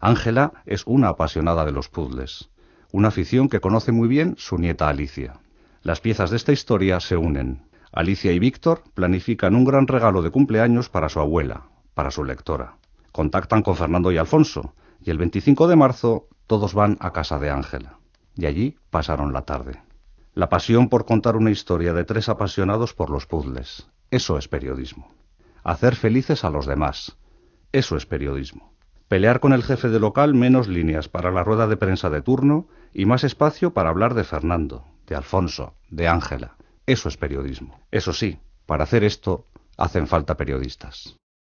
Ángela 0.00 0.52
es 0.66 0.84
una 0.86 1.08
apasionada 1.08 1.64
de 1.64 1.72
los 1.72 1.88
puzzles, 1.88 2.50
una 2.92 3.08
afición 3.08 3.48
que 3.48 3.60
conoce 3.60 3.92
muy 3.92 4.08
bien 4.08 4.34
su 4.38 4.58
nieta 4.58 4.88
Alicia. 4.88 5.40
Las 5.82 6.00
piezas 6.00 6.30
de 6.30 6.36
esta 6.36 6.52
historia 6.52 7.00
se 7.00 7.16
unen. 7.16 7.62
Alicia 7.92 8.32
y 8.32 8.38
Víctor 8.38 8.82
planifican 8.94 9.54
un 9.54 9.64
gran 9.64 9.86
regalo 9.86 10.22
de 10.22 10.30
cumpleaños 10.30 10.88
para 10.88 11.08
su 11.08 11.18
abuela, 11.18 11.64
para 11.94 12.10
su 12.10 12.24
lectora. 12.24 12.76
Contactan 13.10 13.62
con 13.62 13.76
Fernando 13.76 14.12
y 14.12 14.18
Alfonso, 14.18 14.74
y 15.00 15.10
el 15.10 15.18
25 15.18 15.66
de 15.66 15.76
marzo 15.76 16.28
todos 16.46 16.74
van 16.74 16.96
a 17.00 17.12
casa 17.12 17.38
de 17.38 17.50
Ángela. 17.50 17.98
Y 18.36 18.46
allí 18.46 18.76
pasaron 18.90 19.32
la 19.32 19.42
tarde. 19.42 19.85
La 20.36 20.50
pasión 20.50 20.90
por 20.90 21.06
contar 21.06 21.34
una 21.34 21.50
historia 21.50 21.94
de 21.94 22.04
tres 22.04 22.28
apasionados 22.28 22.92
por 22.92 23.08
los 23.08 23.24
puzzles. 23.26 23.88
Eso 24.10 24.36
es 24.36 24.48
periodismo. 24.48 25.14
Hacer 25.64 25.96
felices 25.96 26.44
a 26.44 26.50
los 26.50 26.66
demás. 26.66 27.16
Eso 27.72 27.96
es 27.96 28.04
periodismo. 28.04 28.74
Pelear 29.08 29.40
con 29.40 29.54
el 29.54 29.62
jefe 29.62 29.88
de 29.88 29.98
local 29.98 30.34
menos 30.34 30.68
líneas 30.68 31.08
para 31.08 31.30
la 31.30 31.42
rueda 31.42 31.66
de 31.68 31.78
prensa 31.78 32.10
de 32.10 32.20
turno 32.20 32.68
y 32.92 33.06
más 33.06 33.24
espacio 33.24 33.72
para 33.72 33.88
hablar 33.88 34.12
de 34.12 34.24
Fernando, 34.24 34.84
de 35.06 35.14
Alfonso, 35.14 35.72
de 35.88 36.06
Ángela. 36.06 36.58
Eso 36.84 37.08
es 37.08 37.16
periodismo. 37.16 37.80
Eso 37.90 38.12
sí, 38.12 38.38
para 38.66 38.84
hacer 38.84 39.04
esto 39.04 39.46
hacen 39.78 40.06
falta 40.06 40.36
periodistas. 40.36 41.16